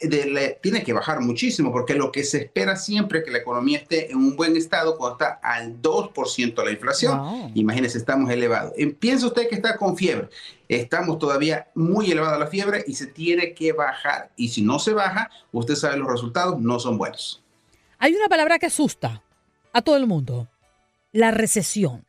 tiene 0.60 0.84
que 0.84 0.92
bajar 0.92 1.20
muchísimo 1.20 1.72
porque 1.72 1.94
lo 1.94 2.12
que 2.12 2.22
se 2.22 2.38
espera 2.38 2.76
siempre 2.76 3.18
es 3.18 3.24
que 3.24 3.32
la 3.32 3.38
economía 3.38 3.78
esté 3.78 4.12
en 4.12 4.18
un 4.18 4.36
buen 4.36 4.56
estado 4.56 4.96
cuando 4.96 5.14
está 5.14 5.40
al 5.42 5.82
2% 5.82 6.64
la 6.64 6.70
inflación. 6.70 7.50
Imagínese, 7.54 7.98
estamos 7.98 8.30
elevados. 8.30 8.72
Piensa 9.00 9.26
usted 9.26 9.48
que 9.48 9.56
está 9.56 9.76
con 9.76 9.96
fiebre. 9.96 10.28
Estamos 10.68 11.18
todavía 11.18 11.66
muy 11.74 12.12
elevada 12.12 12.38
la 12.38 12.46
fiebre 12.46 12.84
y 12.86 12.94
se 12.94 13.08
tiene 13.08 13.54
que 13.54 13.72
bajar. 13.72 14.30
Y 14.36 14.50
si 14.50 14.62
no 14.62 14.78
se 14.78 14.92
baja, 14.92 15.28
usted 15.50 15.74
sabe 15.74 15.96
los 15.96 16.08
resultados 16.08 16.60
no 16.60 16.78
son 16.78 16.96
buenos. 16.96 17.42
Hay 17.98 18.14
una 18.14 18.28
palabra 18.28 18.60
que 18.60 18.66
asusta 18.66 19.20
a 19.72 19.82
todo 19.82 19.96
el 19.96 20.06
mundo, 20.06 20.48
la 21.12 21.30
recesión. 21.30 22.04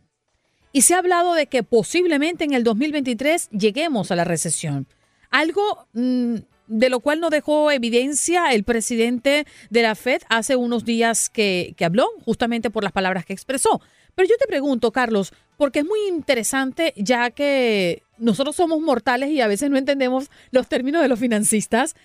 Y 0.73 0.83
se 0.83 0.93
ha 0.93 0.99
hablado 0.99 1.33
de 1.33 1.47
que 1.47 1.63
posiblemente 1.63 2.43
en 2.43 2.53
el 2.53 2.63
2023 2.63 3.49
lleguemos 3.49 4.11
a 4.11 4.15
la 4.15 4.23
recesión. 4.23 4.87
Algo 5.29 5.87
mm, 5.93 6.35
de 6.67 6.89
lo 6.89 7.01
cual 7.01 7.19
no 7.19 7.29
dejó 7.29 7.71
evidencia 7.71 8.53
el 8.53 8.63
presidente 8.63 9.45
de 9.69 9.81
la 9.81 9.95
Fed 9.95 10.21
hace 10.29 10.55
unos 10.55 10.85
días 10.85 11.29
que, 11.29 11.73
que 11.75 11.85
habló, 11.85 12.07
justamente 12.23 12.69
por 12.69 12.83
las 12.83 12.93
palabras 12.93 13.25
que 13.25 13.33
expresó. 13.33 13.81
Pero 14.15 14.29
yo 14.29 14.37
te 14.37 14.47
pregunto, 14.47 14.91
Carlos, 14.91 15.33
porque 15.57 15.79
es 15.79 15.85
muy 15.85 15.99
interesante 16.07 16.93
ya 16.95 17.31
que 17.31 18.03
nosotros 18.17 18.55
somos 18.55 18.79
mortales 18.79 19.29
y 19.31 19.41
a 19.41 19.47
veces 19.47 19.69
no 19.69 19.77
entendemos 19.77 20.29
los 20.51 20.67
términos 20.67 21.01
de 21.01 21.07
los 21.07 21.19
financistas. 21.19 21.95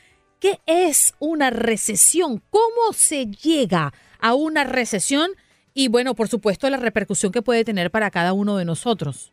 ¿Qué 0.40 0.60
es 0.66 1.14
una 1.18 1.50
recesión? 1.50 2.42
¿Cómo 2.50 2.92
se 2.92 3.26
llega 3.26 3.92
a 4.18 4.34
una 4.34 4.64
recesión? 4.64 5.30
Y 5.76 5.88
bueno, 5.88 6.14
por 6.14 6.26
supuesto, 6.26 6.68
la 6.70 6.78
repercusión 6.78 7.30
que 7.30 7.42
puede 7.42 7.62
tener 7.62 7.90
para 7.90 8.10
cada 8.10 8.32
uno 8.32 8.56
de 8.56 8.64
nosotros. 8.64 9.30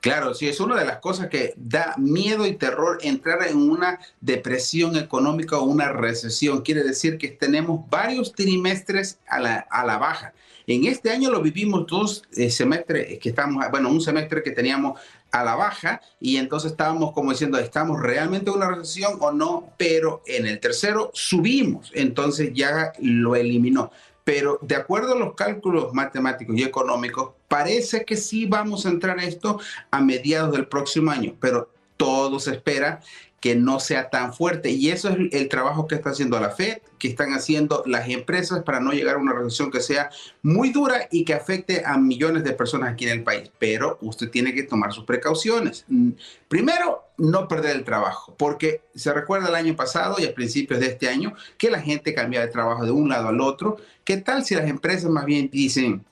Claro, 0.00 0.34
sí, 0.34 0.48
es 0.48 0.60
una 0.60 0.78
de 0.78 0.86
las 0.86 0.98
cosas 0.98 1.28
que 1.28 1.52
da 1.56 1.94
miedo 1.98 2.46
y 2.46 2.54
terror 2.54 2.98
entrar 3.02 3.46
en 3.48 3.56
una 3.56 3.98
depresión 4.20 4.96
económica 4.96 5.58
o 5.58 5.64
una 5.64 5.92
recesión. 5.92 6.62
Quiere 6.62 6.84
decir 6.84 7.18
que 7.18 7.28
tenemos 7.28 7.88
varios 7.90 8.32
trimestres 8.32 9.18
a 9.26 9.40
la, 9.40 9.66
a 9.68 9.84
la 9.84 9.98
baja. 9.98 10.32
En 10.68 10.86
este 10.86 11.10
año 11.10 11.28
lo 11.28 11.42
vivimos 11.42 11.88
dos 11.88 12.22
eh, 12.36 12.48
semestres 12.48 13.18
que 13.18 13.28
estamos, 13.30 13.64
bueno, 13.72 13.90
un 13.90 14.00
semestre 14.00 14.44
que 14.44 14.52
teníamos 14.52 15.00
a 15.32 15.42
la 15.42 15.56
baja 15.56 16.00
y 16.20 16.36
entonces 16.36 16.70
estábamos 16.70 17.12
como 17.12 17.32
diciendo, 17.32 17.58
¿estamos 17.58 18.00
realmente 18.00 18.48
en 18.48 18.56
una 18.58 18.70
recesión 18.70 19.18
o 19.18 19.32
no? 19.32 19.72
Pero 19.76 20.22
en 20.24 20.46
el 20.46 20.60
tercero 20.60 21.10
subimos, 21.14 21.90
entonces 21.94 22.52
ya 22.54 22.92
lo 23.00 23.34
eliminó 23.34 23.90
pero 24.24 24.58
de 24.62 24.76
acuerdo 24.76 25.14
a 25.14 25.18
los 25.18 25.34
cálculos 25.34 25.92
matemáticos 25.92 26.56
y 26.56 26.62
económicos, 26.62 27.32
parece 27.48 28.04
que 28.04 28.16
sí 28.16 28.46
vamos 28.46 28.86
a 28.86 28.90
entrar 28.90 29.18
esto 29.18 29.60
a 29.90 30.00
mediados 30.00 30.52
del 30.52 30.68
próximo 30.68 31.10
año, 31.10 31.34
pero 31.40 31.70
todo 31.96 32.40
se 32.40 32.52
espera 32.52 33.00
que 33.42 33.56
no 33.56 33.80
sea 33.80 34.08
tan 34.08 34.32
fuerte. 34.32 34.70
Y 34.70 34.90
eso 34.90 35.08
es 35.08 35.18
el 35.32 35.48
trabajo 35.48 35.88
que 35.88 35.96
está 35.96 36.10
haciendo 36.10 36.38
la 36.38 36.50
Fed, 36.50 36.78
que 36.96 37.08
están 37.08 37.34
haciendo 37.34 37.82
las 37.86 38.08
empresas 38.08 38.62
para 38.62 38.78
no 38.78 38.92
llegar 38.92 39.16
a 39.16 39.18
una 39.18 39.32
recesión 39.32 39.72
que 39.72 39.80
sea 39.80 40.10
muy 40.42 40.70
dura 40.70 41.08
y 41.10 41.24
que 41.24 41.34
afecte 41.34 41.82
a 41.84 41.98
millones 41.98 42.44
de 42.44 42.52
personas 42.52 42.92
aquí 42.92 43.04
en 43.04 43.18
el 43.18 43.24
país. 43.24 43.50
Pero 43.58 43.98
usted 44.00 44.30
tiene 44.30 44.54
que 44.54 44.62
tomar 44.62 44.92
sus 44.92 45.04
precauciones. 45.04 45.84
Mm, 45.88 46.10
primero, 46.46 47.02
no 47.18 47.48
perder 47.48 47.74
el 47.74 47.82
trabajo, 47.82 48.32
porque 48.38 48.82
se 48.94 49.12
recuerda 49.12 49.48
el 49.48 49.56
año 49.56 49.74
pasado 49.74 50.16
y 50.20 50.24
a 50.24 50.34
principios 50.34 50.78
de 50.78 50.86
este 50.86 51.08
año 51.08 51.34
que 51.58 51.68
la 51.68 51.80
gente 51.80 52.14
cambia 52.14 52.42
de 52.42 52.46
trabajo 52.46 52.84
de 52.84 52.92
un 52.92 53.08
lado 53.08 53.26
al 53.26 53.40
otro. 53.40 53.76
¿Qué 54.04 54.18
tal 54.18 54.44
si 54.44 54.54
las 54.54 54.68
empresas 54.68 55.10
más 55.10 55.24
bien 55.24 55.50
dicen, 55.50 56.04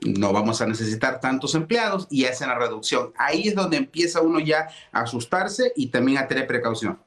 no 0.00 0.32
vamos 0.32 0.60
a 0.60 0.66
necesitar 0.66 1.20
tantos 1.20 1.54
empleados 1.54 2.06
y 2.10 2.24
hacen 2.24 2.48
la 2.48 2.58
reducción. 2.58 3.12
Ahí 3.16 3.48
es 3.48 3.54
donde 3.54 3.76
empieza 3.76 4.20
uno 4.20 4.40
ya 4.40 4.68
a 4.92 5.00
asustarse 5.00 5.72
y 5.76 5.88
también 5.88 6.18
a 6.18 6.28
tener 6.28 6.46
precaución. 6.46 6.98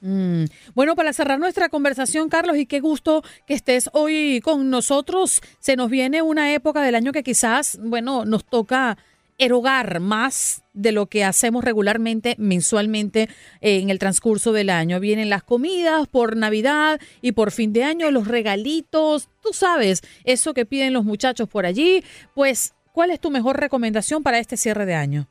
Mm. 0.00 0.44
Bueno, 0.74 0.94
para 0.94 1.12
cerrar 1.12 1.38
nuestra 1.38 1.68
conversación, 1.68 2.28
Carlos, 2.28 2.56
y 2.56 2.66
qué 2.66 2.80
gusto 2.80 3.22
que 3.46 3.54
estés 3.54 3.88
hoy 3.92 4.40
con 4.42 4.68
nosotros. 4.70 5.40
Se 5.58 5.76
nos 5.76 5.90
viene 5.90 6.22
una 6.22 6.52
época 6.52 6.82
del 6.82 6.94
año 6.94 7.12
que 7.12 7.22
quizás, 7.22 7.78
bueno, 7.82 8.24
nos 8.24 8.44
toca 8.44 8.98
erogar 9.38 10.00
más 10.00 10.62
de 10.72 10.92
lo 10.92 11.06
que 11.06 11.24
hacemos 11.24 11.64
regularmente 11.64 12.36
mensualmente 12.38 13.28
eh, 13.60 13.78
en 13.80 13.90
el 13.90 13.98
transcurso 13.98 14.52
del 14.52 14.70
año. 14.70 15.00
Vienen 15.00 15.30
las 15.30 15.42
comidas 15.42 16.06
por 16.08 16.36
Navidad 16.36 17.00
y 17.22 17.32
por 17.32 17.50
fin 17.50 17.72
de 17.72 17.84
año, 17.84 18.10
los 18.10 18.28
regalitos, 18.28 19.28
tú 19.42 19.52
sabes, 19.52 20.02
eso 20.24 20.54
que 20.54 20.66
piden 20.66 20.92
los 20.92 21.04
muchachos 21.04 21.48
por 21.48 21.66
allí. 21.66 22.04
Pues, 22.34 22.74
¿cuál 22.92 23.10
es 23.10 23.20
tu 23.20 23.30
mejor 23.30 23.58
recomendación 23.58 24.22
para 24.22 24.38
este 24.38 24.56
cierre 24.56 24.86
de 24.86 24.94
año? 24.94 25.28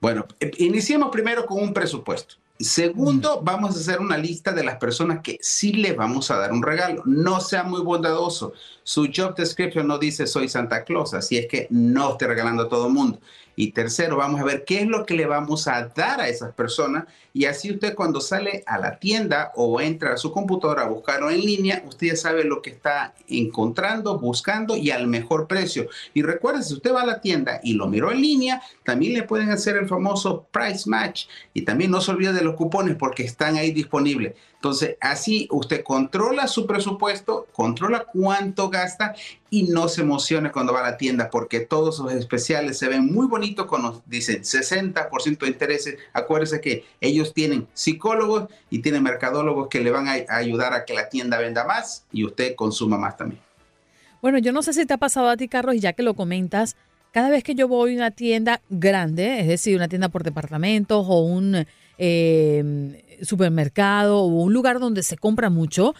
Bueno, 0.00 0.26
eh, 0.40 0.50
iniciemos 0.58 1.10
primero 1.10 1.46
con 1.46 1.62
un 1.62 1.74
presupuesto. 1.74 2.36
Segundo, 2.60 3.40
vamos 3.42 3.76
a 3.76 3.78
hacer 3.78 4.00
una 4.00 4.18
lista 4.18 4.50
de 4.50 4.64
las 4.64 4.78
personas 4.78 5.20
que 5.22 5.38
sí 5.40 5.74
le 5.74 5.92
vamos 5.92 6.30
a 6.30 6.38
dar 6.38 6.52
un 6.52 6.62
regalo. 6.62 7.02
No 7.06 7.40
sea 7.40 7.62
muy 7.62 7.82
bondadoso. 7.82 8.52
Su 8.88 9.06
job 9.14 9.34
description 9.36 9.86
no 9.86 9.98
dice 9.98 10.26
soy 10.26 10.48
Santa 10.48 10.82
Claus, 10.82 11.12
así 11.12 11.36
es 11.36 11.46
que 11.46 11.66
no 11.68 12.12
esté 12.12 12.26
regalando 12.26 12.62
a 12.62 12.68
todo 12.70 12.86
el 12.86 12.94
mundo. 12.94 13.20
Y 13.54 13.72
tercero, 13.72 14.16
vamos 14.16 14.40
a 14.40 14.44
ver 14.44 14.64
qué 14.64 14.80
es 14.80 14.86
lo 14.86 15.04
que 15.04 15.12
le 15.12 15.26
vamos 15.26 15.68
a 15.68 15.88
dar 15.94 16.22
a 16.22 16.28
esas 16.28 16.54
personas. 16.54 17.04
Y 17.34 17.44
así 17.44 17.70
usted 17.70 17.94
cuando 17.94 18.22
sale 18.22 18.62
a 18.66 18.78
la 18.78 18.98
tienda 18.98 19.52
o 19.56 19.80
entra 19.82 20.14
a 20.14 20.16
su 20.16 20.32
computadora 20.32 20.84
a 20.84 20.88
buscarlo 20.88 21.28
en 21.28 21.40
línea, 21.40 21.82
usted 21.86 22.06
ya 22.06 22.16
sabe 22.16 22.44
lo 22.44 22.62
que 22.62 22.70
está 22.70 23.14
encontrando, 23.28 24.18
buscando 24.18 24.74
y 24.74 24.90
al 24.90 25.06
mejor 25.06 25.48
precio. 25.48 25.88
Y 26.14 26.22
recuerde, 26.22 26.62
si 26.62 26.72
usted 26.72 26.94
va 26.94 27.02
a 27.02 27.06
la 27.06 27.20
tienda 27.20 27.60
y 27.62 27.74
lo 27.74 27.88
miró 27.88 28.10
en 28.10 28.22
línea, 28.22 28.62
también 28.84 29.12
le 29.12 29.24
pueden 29.24 29.50
hacer 29.50 29.76
el 29.76 29.86
famoso 29.86 30.46
price 30.50 30.88
match. 30.88 31.26
Y 31.52 31.62
también 31.62 31.90
no 31.90 32.00
se 32.00 32.12
olvide 32.12 32.32
de 32.32 32.42
los 32.42 32.54
cupones 32.54 32.96
porque 32.96 33.24
están 33.24 33.56
ahí 33.56 33.70
disponibles. 33.70 34.32
Entonces, 34.58 34.96
así 35.00 35.46
usted 35.52 35.84
controla 35.84 36.48
su 36.48 36.66
presupuesto, 36.66 37.46
controla 37.52 38.06
cuánto 38.12 38.68
gasta 38.70 39.14
y 39.50 39.64
no 39.68 39.88
se 39.88 40.00
emocione 40.00 40.50
cuando 40.50 40.72
va 40.72 40.80
a 40.80 40.90
la 40.90 40.96
tienda 40.96 41.30
porque 41.30 41.60
todos 41.60 41.96
sus 41.96 42.12
especiales 42.12 42.76
se 42.76 42.88
ven 42.88 43.06
muy 43.06 43.28
bonitos 43.28 43.66
cuando 43.66 44.02
dicen 44.06 44.42
60% 44.42 45.38
de 45.38 45.46
intereses. 45.46 45.96
Acuérdese 46.12 46.60
que 46.60 46.84
ellos 47.00 47.34
tienen 47.34 47.68
psicólogos 47.72 48.48
y 48.68 48.80
tienen 48.80 49.04
mercadólogos 49.04 49.68
que 49.68 49.80
le 49.80 49.92
van 49.92 50.08
a 50.08 50.16
ayudar 50.28 50.74
a 50.74 50.84
que 50.84 50.92
la 50.92 51.08
tienda 51.08 51.38
venda 51.38 51.64
más 51.64 52.04
y 52.10 52.24
usted 52.24 52.56
consuma 52.56 52.98
más 52.98 53.16
también. 53.16 53.40
Bueno, 54.20 54.38
yo 54.38 54.50
no 54.50 54.62
sé 54.62 54.72
si 54.72 54.84
te 54.86 54.94
ha 54.94 54.98
pasado 54.98 55.28
a 55.28 55.36
ti, 55.36 55.46
Carlos, 55.46 55.76
y 55.76 55.80
ya 55.80 55.92
que 55.92 56.02
lo 56.02 56.14
comentas, 56.14 56.74
cada 57.12 57.30
vez 57.30 57.44
que 57.44 57.54
yo 57.54 57.68
voy 57.68 57.92
a 57.92 57.96
una 57.96 58.10
tienda 58.10 58.60
grande, 58.70 59.38
es 59.38 59.46
decir, 59.46 59.76
una 59.76 59.86
tienda 59.86 60.08
por 60.08 60.24
departamentos 60.24 61.06
o 61.08 61.20
un 61.20 61.64
eh, 61.98 63.04
supermercado 63.22 64.18
o 64.18 64.26
un 64.26 64.52
lugar 64.52 64.80
donde 64.80 65.02
se 65.02 65.16
compra 65.16 65.50
mucho, 65.50 65.94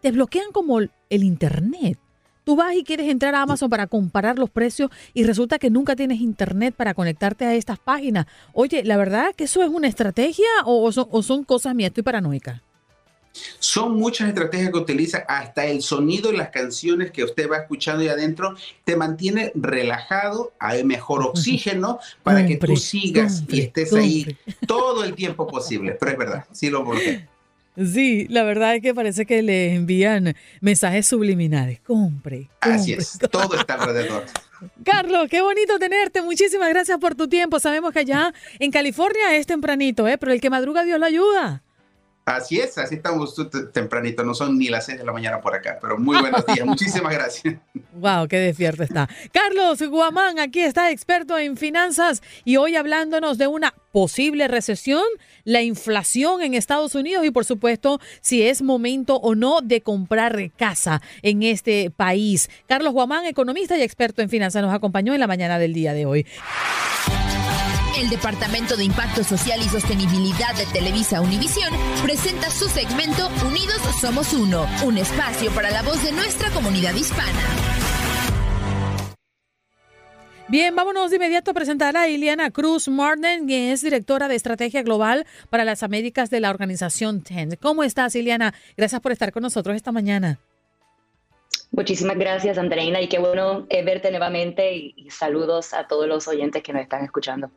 te 0.00 0.12
bloquean 0.12 0.52
como 0.52 0.80
el 0.80 0.90
Internet. 1.10 1.98
Tú 2.48 2.56
vas 2.56 2.74
y 2.74 2.82
quieres 2.82 3.10
entrar 3.10 3.34
a 3.34 3.42
Amazon 3.42 3.68
para 3.68 3.86
comparar 3.86 4.38
los 4.38 4.48
precios 4.48 4.90
y 5.12 5.24
resulta 5.24 5.58
que 5.58 5.68
nunca 5.68 5.94
tienes 5.94 6.22
internet 6.22 6.74
para 6.74 6.94
conectarte 6.94 7.44
a 7.44 7.54
estas 7.54 7.78
páginas. 7.78 8.24
Oye, 8.54 8.84
¿la 8.84 8.96
verdad 8.96 9.34
que 9.36 9.44
eso 9.44 9.62
es 9.62 9.68
una 9.68 9.86
estrategia 9.86 10.46
o 10.64 10.90
son, 10.90 11.22
son 11.22 11.44
cosas 11.44 11.74
mías? 11.74 11.88
Estoy 11.88 12.04
paranoica. 12.04 12.62
Son 13.58 13.96
muchas 13.96 14.28
estrategias 14.28 14.70
que 14.70 14.78
utiliza, 14.78 15.18
hasta 15.28 15.66
el 15.66 15.82
sonido 15.82 16.32
y 16.32 16.36
las 16.36 16.50
canciones 16.50 17.10
que 17.10 17.24
usted 17.24 17.50
va 17.50 17.58
escuchando 17.58 18.02
ahí 18.02 18.08
adentro 18.08 18.54
te 18.84 18.96
mantiene 18.96 19.52
relajado, 19.54 20.52
hay 20.58 20.84
mejor 20.84 21.22
oxígeno 21.22 21.98
para 22.22 22.46
que 22.46 22.56
tú 22.56 22.76
sigas 22.76 23.44
y 23.48 23.60
estés 23.60 23.92
ahí 23.92 24.36
todo 24.66 25.04
el 25.04 25.14
tiempo 25.14 25.46
posible. 25.46 25.96
Pero 25.98 26.12
es 26.12 26.18
verdad, 26.18 26.44
sí 26.52 26.70
lo 26.70 26.84
bloqueé. 26.84 27.26
Sí, 27.76 28.26
la 28.28 28.42
verdad 28.42 28.74
es 28.74 28.82
que 28.82 28.92
parece 28.92 29.24
que 29.24 29.40
le 29.40 29.74
envían 29.74 30.34
mensajes 30.60 31.06
subliminales. 31.06 31.78
Compre. 31.80 32.48
Así 32.60 32.92
es, 32.92 33.18
todo 33.30 33.54
está 33.54 33.74
alrededor. 33.74 34.24
Carlos, 34.84 35.28
qué 35.30 35.40
bonito 35.42 35.78
tenerte. 35.78 36.20
Muchísimas 36.22 36.68
gracias 36.70 36.98
por 36.98 37.14
tu 37.14 37.28
tiempo. 37.28 37.60
Sabemos 37.60 37.92
que 37.92 38.00
allá 38.00 38.34
en 38.58 38.72
California 38.72 39.36
es 39.36 39.46
tempranito, 39.46 40.08
¿eh? 40.08 40.18
pero 40.18 40.32
el 40.32 40.40
que 40.40 40.50
madruga 40.50 40.82
Dios 40.82 40.98
lo 40.98 41.06
ayuda. 41.06 41.62
Así 42.28 42.60
es, 42.60 42.76
así 42.76 42.96
estamos 42.96 43.34
tempranito, 43.72 44.22
no 44.22 44.34
son 44.34 44.58
ni 44.58 44.68
las 44.68 44.84
6 44.84 44.98
de 44.98 45.04
la 45.04 45.12
mañana 45.12 45.40
por 45.40 45.54
acá, 45.54 45.78
pero 45.80 45.96
muy 45.96 46.20
buenos 46.20 46.44
días, 46.44 46.66
muchísimas 46.66 47.10
gracias. 47.10 47.54
Wow, 47.94 48.28
qué 48.28 48.38
despierto 48.38 48.82
está. 48.82 49.08
Carlos 49.32 49.80
Guamán, 49.80 50.38
aquí 50.38 50.60
está 50.60 50.90
experto 50.90 51.38
en 51.38 51.56
finanzas 51.56 52.22
y 52.44 52.58
hoy 52.58 52.76
hablándonos 52.76 53.38
de 53.38 53.46
una 53.46 53.72
posible 53.92 54.46
recesión, 54.46 55.02
la 55.44 55.62
inflación 55.62 56.42
en 56.42 56.52
Estados 56.52 56.94
Unidos 56.94 57.24
y 57.24 57.30
por 57.30 57.46
supuesto 57.46 57.98
si 58.20 58.42
es 58.42 58.60
momento 58.60 59.16
o 59.16 59.34
no 59.34 59.62
de 59.62 59.80
comprar 59.80 60.50
casa 60.52 61.00
en 61.22 61.42
este 61.42 61.90
país. 61.90 62.50
Carlos 62.66 62.92
Guamán, 62.92 63.24
economista 63.24 63.78
y 63.78 63.82
experto 63.82 64.20
en 64.20 64.28
finanzas, 64.28 64.60
nos 64.62 64.74
acompañó 64.74 65.14
en 65.14 65.20
la 65.20 65.26
mañana 65.26 65.58
del 65.58 65.72
día 65.72 65.94
de 65.94 66.04
hoy. 66.04 66.26
El 67.96 68.10
Departamento 68.10 68.76
de 68.76 68.84
Impacto 68.84 69.24
Social 69.24 69.60
y 69.60 69.68
Sostenibilidad 69.68 70.54
de 70.56 70.66
Televisa 70.66 71.20
Univisión 71.20 71.72
presenta 72.02 72.50
su 72.50 72.68
segmento 72.68 73.28
Unidos 73.46 73.80
Somos 74.00 74.32
Uno, 74.32 74.66
un 74.84 74.98
espacio 74.98 75.50
para 75.52 75.70
la 75.70 75.82
voz 75.82 76.02
de 76.02 76.12
nuestra 76.12 76.50
comunidad 76.50 76.94
hispana. 76.94 77.40
Bien, 80.48 80.74
vámonos 80.76 81.10
de 81.10 81.16
inmediato 81.16 81.50
a 81.50 81.54
presentar 81.54 81.96
a 81.96 82.08
Iliana 82.08 82.50
Cruz 82.50 82.88
Martin, 82.88 83.46
quien 83.46 83.72
es 83.72 83.82
directora 83.82 84.28
de 84.28 84.34
Estrategia 84.34 84.82
Global 84.82 85.26
para 85.50 85.64
las 85.64 85.82
Américas 85.82 86.30
de 86.30 86.40
la 86.40 86.50
organización 86.50 87.22
TEND. 87.22 87.56
¿Cómo 87.60 87.84
estás, 87.84 88.14
Iliana? 88.14 88.54
Gracias 88.76 89.00
por 89.00 89.12
estar 89.12 89.32
con 89.32 89.42
nosotros 89.42 89.76
esta 89.76 89.92
mañana. 89.92 90.38
Muchísimas 91.70 92.16
gracias, 92.16 92.56
Andreina, 92.58 93.00
y 93.00 93.08
qué 93.08 93.18
bueno 93.18 93.66
eh, 93.68 93.82
verte 93.82 94.10
nuevamente 94.10 94.74
y 94.74 95.10
saludos 95.10 95.74
a 95.74 95.86
todos 95.86 96.06
los 96.06 96.28
oyentes 96.28 96.62
que 96.62 96.72
nos 96.72 96.82
están 96.82 97.04
escuchando. 97.04 97.50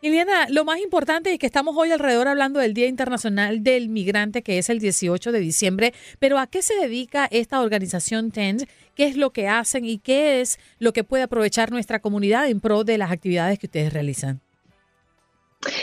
Iliana, 0.00 0.46
lo 0.48 0.64
más 0.64 0.78
importante 0.78 1.32
es 1.32 1.40
que 1.40 1.46
estamos 1.46 1.76
hoy 1.76 1.90
alrededor 1.90 2.28
hablando 2.28 2.60
del 2.60 2.72
Día 2.72 2.86
Internacional 2.86 3.64
del 3.64 3.88
Migrante, 3.88 4.44
que 4.44 4.58
es 4.58 4.70
el 4.70 4.78
18 4.78 5.32
de 5.32 5.40
diciembre, 5.40 5.92
pero 6.20 6.38
¿a 6.38 6.46
qué 6.46 6.62
se 6.62 6.76
dedica 6.76 7.26
esta 7.32 7.60
organización 7.60 8.30
TEND? 8.30 8.68
¿Qué 8.94 9.08
es 9.08 9.16
lo 9.16 9.32
que 9.32 9.48
hacen 9.48 9.84
y 9.84 9.98
qué 9.98 10.40
es 10.40 10.60
lo 10.78 10.92
que 10.92 11.02
puede 11.02 11.24
aprovechar 11.24 11.72
nuestra 11.72 11.98
comunidad 11.98 12.48
en 12.48 12.60
pro 12.60 12.84
de 12.84 12.96
las 12.96 13.10
actividades 13.10 13.58
que 13.58 13.66
ustedes 13.66 13.92
realizan? 13.92 14.40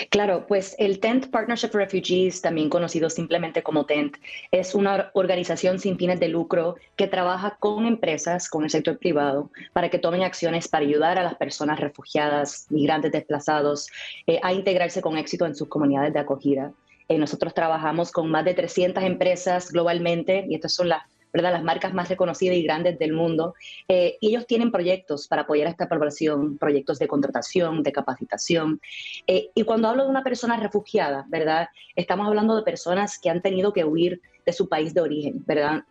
Claro, 0.09 0.45
pues 0.47 0.73
el 0.79 1.01
Tent 1.01 1.29
Partnership 1.29 1.69
for 1.69 1.81
Refugees, 1.81 2.41
también 2.41 2.69
conocido 2.69 3.09
simplemente 3.09 3.61
como 3.61 3.85
TENT, 3.85 4.15
es 4.51 4.73
una 4.73 5.11
organización 5.13 5.79
sin 5.79 5.97
fines 5.97 6.19
de 6.21 6.29
lucro 6.29 6.77
que 6.95 7.07
trabaja 7.07 7.57
con 7.59 7.85
empresas, 7.85 8.47
con 8.47 8.63
el 8.63 8.69
sector 8.69 8.97
privado, 8.97 9.51
para 9.73 9.89
que 9.89 9.99
tomen 9.99 10.23
acciones 10.23 10.69
para 10.69 10.85
ayudar 10.85 11.19
a 11.19 11.23
las 11.23 11.35
personas 11.35 11.79
refugiadas, 11.81 12.67
migrantes 12.69 13.11
desplazados, 13.11 13.89
eh, 14.27 14.39
a 14.41 14.53
integrarse 14.53 15.01
con 15.01 15.17
éxito 15.17 15.45
en 15.45 15.55
sus 15.55 15.67
comunidades 15.67 16.13
de 16.13 16.19
acogida. 16.19 16.71
Eh, 17.09 17.17
nosotros 17.17 17.53
trabajamos 17.53 18.13
con 18.13 18.31
más 18.31 18.45
de 18.45 18.53
300 18.53 19.03
empresas 19.03 19.71
globalmente 19.71 20.45
y 20.49 20.55
estas 20.55 20.73
son 20.73 20.87
las 20.87 21.03
¿verdad? 21.35 21.51
las 21.51 21.63
marcas 21.63 21.93
más 21.93 22.07
reconocidas 22.07 22.55
y 22.55 22.63
grandes 22.63 22.97
del 22.97 23.11
mundo. 23.11 23.55
Eh, 23.89 24.17
ellos 24.21 24.47
tienen 24.47 24.71
proyectos 24.71 25.27
para 25.27 25.41
apoyar 25.41 25.67
a 25.67 25.71
esta 25.71 25.89
población, 25.89 26.57
proyectos 26.57 26.97
de 26.97 27.09
contratación, 27.09 27.83
de 27.83 27.91
capacitación. 27.91 28.79
Eh, 29.27 29.49
y 29.53 29.63
cuando 29.63 29.89
hablo 29.89 30.05
de 30.05 30.09
una 30.09 30.23
persona 30.23 30.55
refugiada, 30.55 31.25
¿verdad? 31.27 31.67
Estamos 31.97 32.27
hablando 32.27 32.55
de 32.55 32.63
personas 32.63 33.19
que 33.19 33.29
han 33.29 33.41
tenido 33.41 33.73
que 33.73 33.83
huir 33.83 34.21
de 34.45 34.53
su 34.53 34.69
país 34.69 34.93
de 34.93 35.01
origen, 35.01 35.43
¿verdad? 35.45 35.83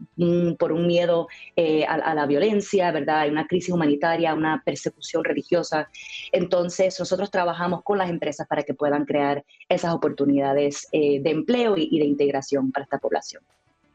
Por 0.59 0.73
un 0.73 0.87
miedo 0.87 1.27
eh, 1.57 1.85
a, 1.85 2.15
la 2.15 2.25
violencia, 2.25 2.91
¿verdad? 2.91 3.21
Hay 3.21 3.31
una 3.31 3.47
crisis 3.47 3.75
humanitaria, 3.75 4.33
una 4.33 4.63
persecución 4.65 5.25
religiosa. 5.25 5.91
Entonces, 6.33 6.99
nosotros 6.99 7.31
trabajamos 7.31 7.83
con 7.83 7.99
las 7.99 8.09
empresas 8.09 8.47
para 8.47 8.63
que 8.63 8.73
puedan 8.73 9.05
crear 9.05 9.45
esas 9.69 9.93
oportunidades 9.93 10.89
de 10.93 11.31
empleo 11.31 11.75
y 11.77 11.99
de 11.99 12.05
integración 12.05 12.71
para 12.73 12.85
esta 12.85 12.99
población. 12.99 13.43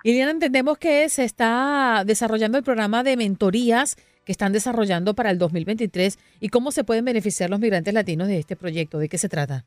Iliana, 0.03 0.31
entendemos 0.31 0.77
que 0.77 1.09
se 1.09 1.25
está 1.25 2.03
desarrollando 2.05 2.57
el 2.57 2.63
programa 2.63 3.03
de 3.03 3.17
mentorías 3.17 3.97
que 4.23 4.31
están 4.31 4.53
desarrollando 4.53 5.13
para 5.13 5.29
el 5.29 5.37
2023 5.37 6.17
y 6.39 6.49
cómo 6.49 6.71
se 6.71 6.83
pueden 6.83 7.03
beneficiar 7.03 7.49
los 7.49 7.59
migrantes 7.59 7.93
latinos 7.93 8.27
de 8.27 8.39
este 8.39 8.55
proyecto. 8.55 8.97
¿De 8.99 9.09
qué 9.09 9.17
se 9.17 9.27
trata? 9.27 9.65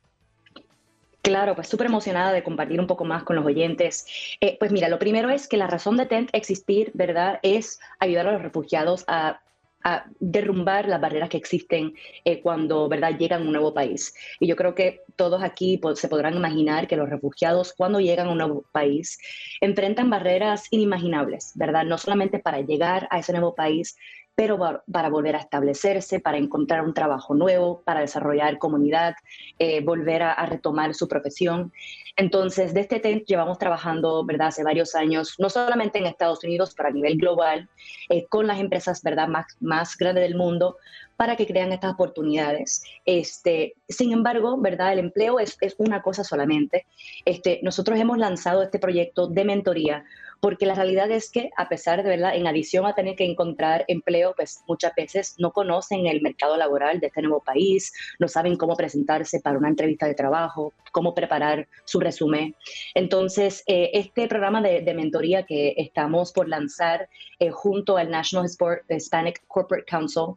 Claro, 1.21 1.55
pues 1.55 1.67
súper 1.67 1.87
emocionada 1.87 2.33
de 2.33 2.43
compartir 2.43 2.79
un 2.79 2.87
poco 2.87 3.05
más 3.05 3.23
con 3.23 3.35
los 3.35 3.45
oyentes. 3.45 4.05
Eh, 4.41 4.57
pues 4.59 4.71
mira, 4.71 4.89
lo 4.89 4.99
primero 4.99 5.29
es 5.29 5.47
que 5.47 5.57
la 5.57 5.67
razón 5.67 5.97
de 5.97 6.05
TENT 6.05 6.29
existir, 6.33 6.91
¿verdad?, 6.93 7.39
es 7.43 7.79
ayudar 7.99 8.27
a 8.27 8.31
los 8.33 8.41
refugiados 8.41 9.05
a 9.07 9.41
a 9.83 10.05
derrumbar 10.19 10.87
las 10.87 11.01
barreras 11.01 11.29
que 11.29 11.37
existen 11.37 11.93
eh, 12.25 12.41
cuando 12.41 12.87
¿verdad? 12.87 13.17
llegan 13.17 13.41
a 13.41 13.45
un 13.45 13.51
nuevo 13.51 13.73
país. 13.73 14.13
Y 14.39 14.47
yo 14.47 14.55
creo 14.55 14.75
que 14.75 15.01
todos 15.15 15.43
aquí 15.43 15.79
se 15.95 16.07
podrán 16.07 16.35
imaginar 16.35 16.87
que 16.87 16.95
los 16.95 17.09
refugiados 17.09 17.73
cuando 17.73 17.99
llegan 17.99 18.27
a 18.27 18.31
un 18.31 18.37
nuevo 18.37 18.65
país 18.71 19.17
enfrentan 19.61 20.09
barreras 20.09 20.67
inimaginables, 20.71 21.51
¿verdad? 21.55 21.85
No 21.85 21.97
solamente 21.97 22.39
para 22.39 22.61
llegar 22.61 23.07
a 23.11 23.19
ese 23.19 23.33
nuevo 23.33 23.55
país, 23.55 23.97
pero 24.35 24.57
para 24.91 25.09
volver 25.09 25.35
a 25.35 25.39
establecerse, 25.39 26.19
para 26.19 26.37
encontrar 26.37 26.83
un 26.83 26.93
trabajo 26.93 27.35
nuevo, 27.35 27.81
para 27.85 27.99
desarrollar 27.99 28.57
comunidad, 28.57 29.15
eh, 29.59 29.81
volver 29.81 30.23
a, 30.23 30.45
retomar 30.47 30.95
su 30.95 31.07
profesión. 31.07 31.71
Entonces, 32.15 32.73
de 32.73 32.81
este 32.81 32.99
TENT 32.99 33.25
llevamos 33.25 33.59
trabajando, 33.59 34.25
¿verdad?, 34.25 34.47
hace 34.47 34.63
varios 34.63 34.95
años, 34.95 35.35
no 35.37 35.49
solamente 35.49 35.99
en 35.99 36.07
Estados 36.07 36.43
Unidos, 36.43 36.73
pero 36.75 36.89
a 36.89 36.91
nivel 36.91 37.17
global, 37.17 37.69
eh, 38.09 38.25
con 38.27 38.47
las 38.47 38.59
empresas, 38.59 39.03
¿verdad?, 39.03 39.27
más, 39.27 39.45
más 39.59 39.95
grandes 39.97 40.23
del 40.23 40.35
mundo, 40.35 40.77
para 41.15 41.35
que 41.35 41.45
crean 41.45 41.71
estas 41.71 41.93
oportunidades. 41.93 42.83
Este, 43.05 43.75
sin 43.87 44.11
embargo, 44.13 44.57
¿verdad? 44.57 44.93
El 44.93 44.99
empleo 44.99 45.39
es, 45.39 45.57
es 45.61 45.75
una 45.77 46.01
cosa 46.01 46.23
solamente. 46.23 46.87
Este, 47.23 47.59
nosotros 47.61 47.99
hemos 47.99 48.17
lanzado 48.17 48.63
este 48.63 48.79
proyecto 48.79 49.27
de 49.27 49.45
mentoría 49.45 50.05
porque 50.43 50.65
la 50.65 50.75
realidad 50.75 51.09
es 51.09 51.31
que 51.31 51.51
a 51.55 51.69
pesar 51.69 52.03
de, 52.03 52.09
¿verdad? 52.09 52.35
En 52.35 52.45
adición 52.45 52.85
a 52.85 52.93
tener 52.93 53.15
que 53.15 53.23
encontrar 53.23 53.85
empleo, 53.87 54.33
pues 54.35 54.61
muchas 54.67 54.93
veces 54.93 55.35
no 55.37 55.53
conocen 55.53 56.05
el 56.05 56.21
mercado 56.21 56.57
laboral 56.57 56.99
de 56.99 57.07
este 57.07 57.21
nuevo 57.21 57.39
país, 57.39 57.93
no 58.19 58.27
saben 58.27 58.57
cómo 58.57 58.75
presentarse 58.75 59.39
para 59.39 59.57
una 59.57 59.69
entrevista 59.69 60.05
de 60.05 60.15
trabajo, 60.15 60.73
cómo 60.91 61.15
preparar 61.15 61.69
su 61.85 62.01
resumen. 62.01 62.57
Entonces, 62.93 63.63
eh, 63.67 63.91
este 63.93 64.27
programa 64.27 64.61
de, 64.61 64.93
mentoría 64.93 65.43
que 65.43 65.75
estamos 65.77 66.33
por 66.33 66.49
lanzar 66.49 67.07
eh, 67.39 67.49
junto 67.49 67.95
al 67.95 68.11
National 68.11 68.49
Hispanic 68.89 69.47
Corporate 69.47 69.85
Council, 69.85 70.33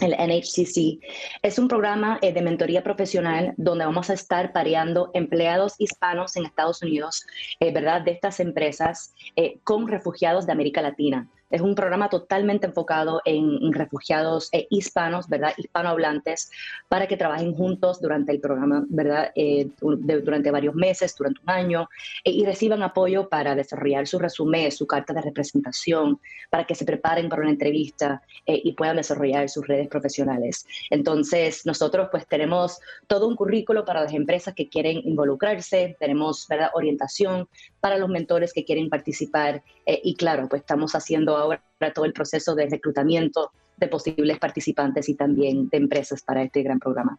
el 0.00 0.12
NHCC, 0.12 1.00
es 1.42 1.58
un 1.58 1.68
programa 1.68 2.18
eh, 2.22 2.32
de 2.32 2.42
mentoría 2.42 2.82
profesional 2.82 3.54
donde 3.56 3.84
vamos 3.84 4.10
a 4.10 4.14
estar 4.14 4.52
pareando 4.52 5.10
empleados 5.14 5.74
hispanos 5.78 6.36
en 6.36 6.46
Estados 6.46 6.82
Unidos, 6.82 7.26
eh, 7.60 7.72
¿verdad?, 7.72 8.02
de 8.02 8.12
estas 8.12 8.40
empresas 8.40 9.14
eh, 9.36 9.58
con 9.64 9.88
refugiados 9.88 10.46
de 10.46 10.52
América 10.52 10.82
Latina. 10.82 11.28
Es 11.50 11.62
un 11.62 11.74
programa 11.74 12.10
totalmente 12.10 12.66
enfocado 12.66 13.22
en, 13.24 13.72
refugiados 13.72 14.50
eh, 14.52 14.66
hispanos, 14.68 15.28
¿verdad? 15.28 15.54
Hispanohablantes, 15.56 16.50
para 16.88 17.06
que 17.06 17.16
trabajen 17.16 17.54
juntos 17.54 18.00
durante 18.02 18.32
el 18.32 18.40
programa, 18.40 18.84
¿verdad? 18.88 19.32
Eh, 19.34 19.68
durante 19.80 20.50
varios 20.50 20.74
meses, 20.74 21.16
durante 21.16 21.40
un 21.42 21.50
año, 21.50 21.88
eh, 22.24 22.32
y 22.32 22.44
reciban 22.44 22.82
apoyo 22.82 23.28
para 23.28 23.54
desarrollar 23.54 24.06
su 24.06 24.18
resumen, 24.18 24.70
su 24.70 24.86
carta 24.86 25.14
de 25.14 25.22
representación, 25.22 26.20
para 26.50 26.64
que 26.64 26.74
se 26.74 26.84
preparen 26.84 27.28
para 27.30 27.42
una 27.42 27.50
entrevista 27.50 28.22
y 28.46 28.72
puedan 28.72 28.96
desarrollar 28.96 29.48
sus 29.48 29.66
redes 29.66 29.88
profesionales. 29.88 30.66
Entonces, 30.90 31.66
nosotros 31.66 32.08
pues 32.10 32.26
tenemos 32.26 32.78
todo 33.06 33.28
un 33.28 33.36
currículo 33.36 33.84
para 33.84 34.02
las 34.02 34.12
empresas 34.14 34.54
que 34.54 34.68
quieren 34.68 35.00
involucrarse, 35.04 35.96
tenemos, 36.00 36.46
¿verdad? 36.48 36.70
Orientación 36.74 37.48
para 37.80 37.98
los 37.98 38.08
mentores 38.08 38.52
que 38.52 38.64
quieren 38.64 38.88
participar 38.88 39.62
y 39.86 40.14
claro, 40.14 40.48
pues 40.48 40.60
estamos 40.60 40.94
haciendo 40.94 41.37
ahora 41.38 41.62
todo 41.94 42.04
el 42.04 42.12
proceso 42.12 42.54
de 42.54 42.66
reclutamiento 42.68 43.52
de 43.76 43.88
posibles 43.88 44.38
participantes 44.38 45.08
y 45.08 45.14
también 45.14 45.68
de 45.68 45.78
empresas 45.78 46.22
para 46.22 46.42
este 46.42 46.62
gran 46.62 46.78
programa. 46.78 47.18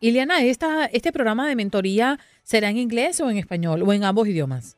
Iliana, 0.00 0.42
esta, 0.42 0.86
¿este 0.86 1.12
programa 1.12 1.46
de 1.46 1.54
mentoría 1.54 2.18
será 2.42 2.70
en 2.70 2.76
inglés 2.76 3.20
o 3.20 3.30
en 3.30 3.36
español 3.36 3.82
o 3.82 3.92
en 3.92 4.02
ambos 4.02 4.26
idiomas? 4.26 4.76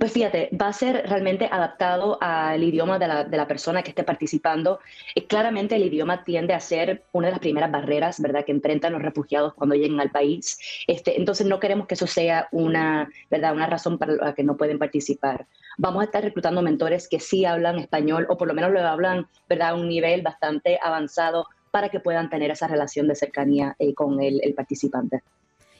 Pues 0.00 0.12
fíjate, 0.12 0.50
va 0.60 0.66
a 0.68 0.72
ser 0.72 1.04
realmente 1.08 1.48
adaptado 1.50 2.18
al 2.20 2.62
idioma 2.62 2.98
de 2.98 3.06
la, 3.06 3.22
de 3.22 3.36
la 3.36 3.46
persona 3.46 3.82
que 3.82 3.90
esté 3.90 4.02
participando. 4.02 4.80
Y 5.14 5.22
claramente 5.22 5.76
el 5.76 5.84
idioma 5.84 6.24
tiende 6.24 6.54
a 6.54 6.60
ser 6.60 7.04
una 7.12 7.28
de 7.28 7.32
las 7.32 7.40
primeras 7.40 7.70
barreras, 7.70 8.20
¿verdad?, 8.20 8.44
que 8.44 8.50
enfrentan 8.50 8.92
los 8.92 9.02
refugiados 9.02 9.54
cuando 9.54 9.76
lleguen 9.76 10.00
al 10.00 10.10
país. 10.10 10.58
Este, 10.88 11.16
entonces 11.18 11.46
no 11.46 11.60
queremos 11.60 11.86
que 11.86 11.94
eso 11.94 12.08
sea 12.08 12.48
una, 12.50 13.08
¿verdad?, 13.30 13.54
una 13.54 13.66
razón 13.66 13.96
para 13.96 14.14
la 14.14 14.34
que 14.34 14.42
no 14.42 14.56
pueden 14.56 14.78
participar. 14.78 15.46
Vamos 15.78 16.00
a 16.00 16.04
estar 16.06 16.24
reclutando 16.24 16.62
mentores 16.62 17.08
que 17.08 17.20
sí 17.20 17.44
hablan 17.44 17.78
español 17.78 18.26
o 18.28 18.36
por 18.36 18.48
lo 18.48 18.54
menos 18.54 18.72
lo 18.72 18.80
hablan, 18.80 19.28
¿verdad?, 19.48 19.70
a 19.70 19.74
un 19.74 19.88
nivel 19.88 20.22
bastante 20.22 20.80
avanzado 20.82 21.46
para 21.70 21.90
que 21.90 22.00
puedan 22.00 22.28
tener 22.28 22.50
esa 22.50 22.66
relación 22.66 23.06
de 23.06 23.14
cercanía 23.14 23.76
eh, 23.78 23.94
con 23.94 24.20
el 24.20 24.52
participante. 24.54 25.22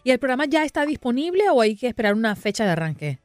¿Y 0.05 0.13
el 0.13 0.19
programa 0.19 0.47
ya 0.47 0.65
está 0.65 0.87
disponible 0.87 1.51
o 1.51 1.61
hay 1.61 1.75
que 1.75 1.89
esperar 1.89 2.15
una 2.15 2.37
fecha 2.37 2.65
de 2.65 2.71
arranque? 2.71 3.19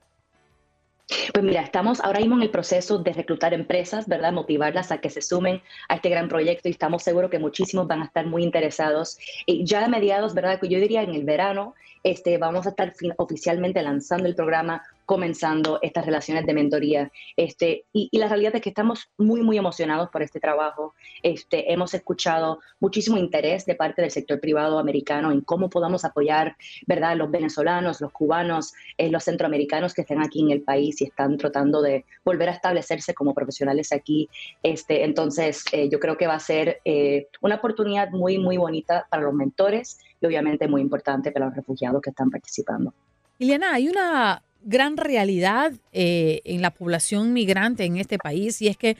Pues 1.08 1.44
mira, 1.44 1.62
estamos 1.62 2.00
ahora 2.00 2.20
mismo 2.20 2.36
en 2.36 2.42
el 2.42 2.50
proceso 2.50 2.98
de 2.98 3.14
reclutar 3.14 3.54
empresas, 3.54 4.08
¿verdad? 4.08 4.32
Motivarlas 4.34 4.92
a 4.92 5.00
que 5.00 5.12
se 5.12 5.22
sumen 5.22 5.62
a 5.88 5.96
este 5.96 6.10
gran 6.10 6.28
proyecto 6.28 6.68
y 6.68 6.72
estamos 6.72 7.04
seguros 7.04 7.30
que 7.30 7.38
muchísimos 7.38 7.88
van 7.88 8.02
a 8.02 8.06
estar 8.06 8.26
muy 8.26 8.44
interesados. 8.44 9.20
Y 9.46 9.64
ya 9.66 9.86
a 9.86 9.88
mediados, 9.88 10.34
¿verdad? 10.34 10.60
Que 10.60 10.68
yo 10.68 10.80
diría 10.80 11.04
en 11.04 11.14
el 11.14 11.24
verano, 11.24 11.76
este, 12.04 12.38
vamos 12.40 12.66
a 12.66 12.70
estar 12.70 12.94
oficialmente 13.18 13.82
lanzando 13.84 14.28
el 14.28 14.36
programa 14.36 14.82
comenzando 15.06 15.80
estas 15.82 16.06
relaciones 16.06 16.46
de 16.46 16.54
mentoría. 16.54 17.12
Este, 17.38 17.86
y, 17.94 18.10
la 18.18 18.28
realidad 18.28 18.56
es 18.56 18.62
que 18.62 18.70
estamos 18.70 19.10
muy, 19.18 19.42
muy 19.42 19.58
emocionados 19.58 20.10
por 20.10 20.24
este 20.24 20.40
trabajo. 20.40 20.96
Este, 21.22 21.72
hemos 21.72 21.94
escuchado 21.94 22.60
muchísimo 22.80 23.18
interés 23.18 23.66
de 23.66 23.76
parte 23.76 24.02
del 24.02 24.12
sector 24.12 24.40
privado 24.40 24.80
americano 24.80 25.32
en 25.32 25.42
cómo 25.42 25.70
podamos 25.70 26.06
apoyar, 26.06 26.56
¿verdad?, 26.88 27.16
los 27.16 27.30
venezolanos, 27.30 28.02
los 28.02 28.12
cubanos, 28.12 28.74
eh, 28.98 29.10
los 29.10 29.24
centroamericanos 29.24 29.94
que 29.94 30.02
estén 30.02 30.22
aquí 30.22 30.42
en 30.42 30.52
el 30.52 30.62
país 30.62 31.02
y 31.02 31.06
están 31.06 31.38
tratando 31.38 31.82
de 31.82 32.06
volver 32.24 32.50
a 32.50 32.54
establecerse 32.54 33.14
como 33.14 33.34
profesionales 33.34 33.92
aquí. 33.92 34.30
Este, 34.64 35.04
entonces, 35.04 35.64
eh, 35.72 35.90
yo 35.90 36.00
creo 36.00 36.18
que 36.18 36.28
va 36.28 36.36
a 36.36 36.40
ser 36.40 36.82
eh, 36.86 37.28
una 37.42 37.56
oportunidad 37.56 38.10
muy, 38.10 38.38
muy 38.40 38.58
bonita 38.58 39.06
para 39.10 39.24
los 39.24 39.34
mentores 39.34 40.00
y 40.20 40.26
obviamente 40.26 40.68
muy 40.68 40.82
importante 40.82 41.32
para 41.32 41.46
los 41.48 41.56
refugiados 41.56 42.02
que 42.02 42.10
están 42.10 42.30
participando. 42.30 42.94
Liliana, 43.38 43.74
hay 43.74 43.90
una 43.90 44.42
gran 44.66 44.98
realidad 44.98 45.72
eh, 45.94 46.42
en 46.44 46.62
la 46.62 46.72
población 46.72 47.32
migrante 47.32 47.86
en 47.86 47.98
este 47.98 48.18
país 48.18 48.62
y 48.62 48.68
es 48.68 48.76
que 48.76 48.98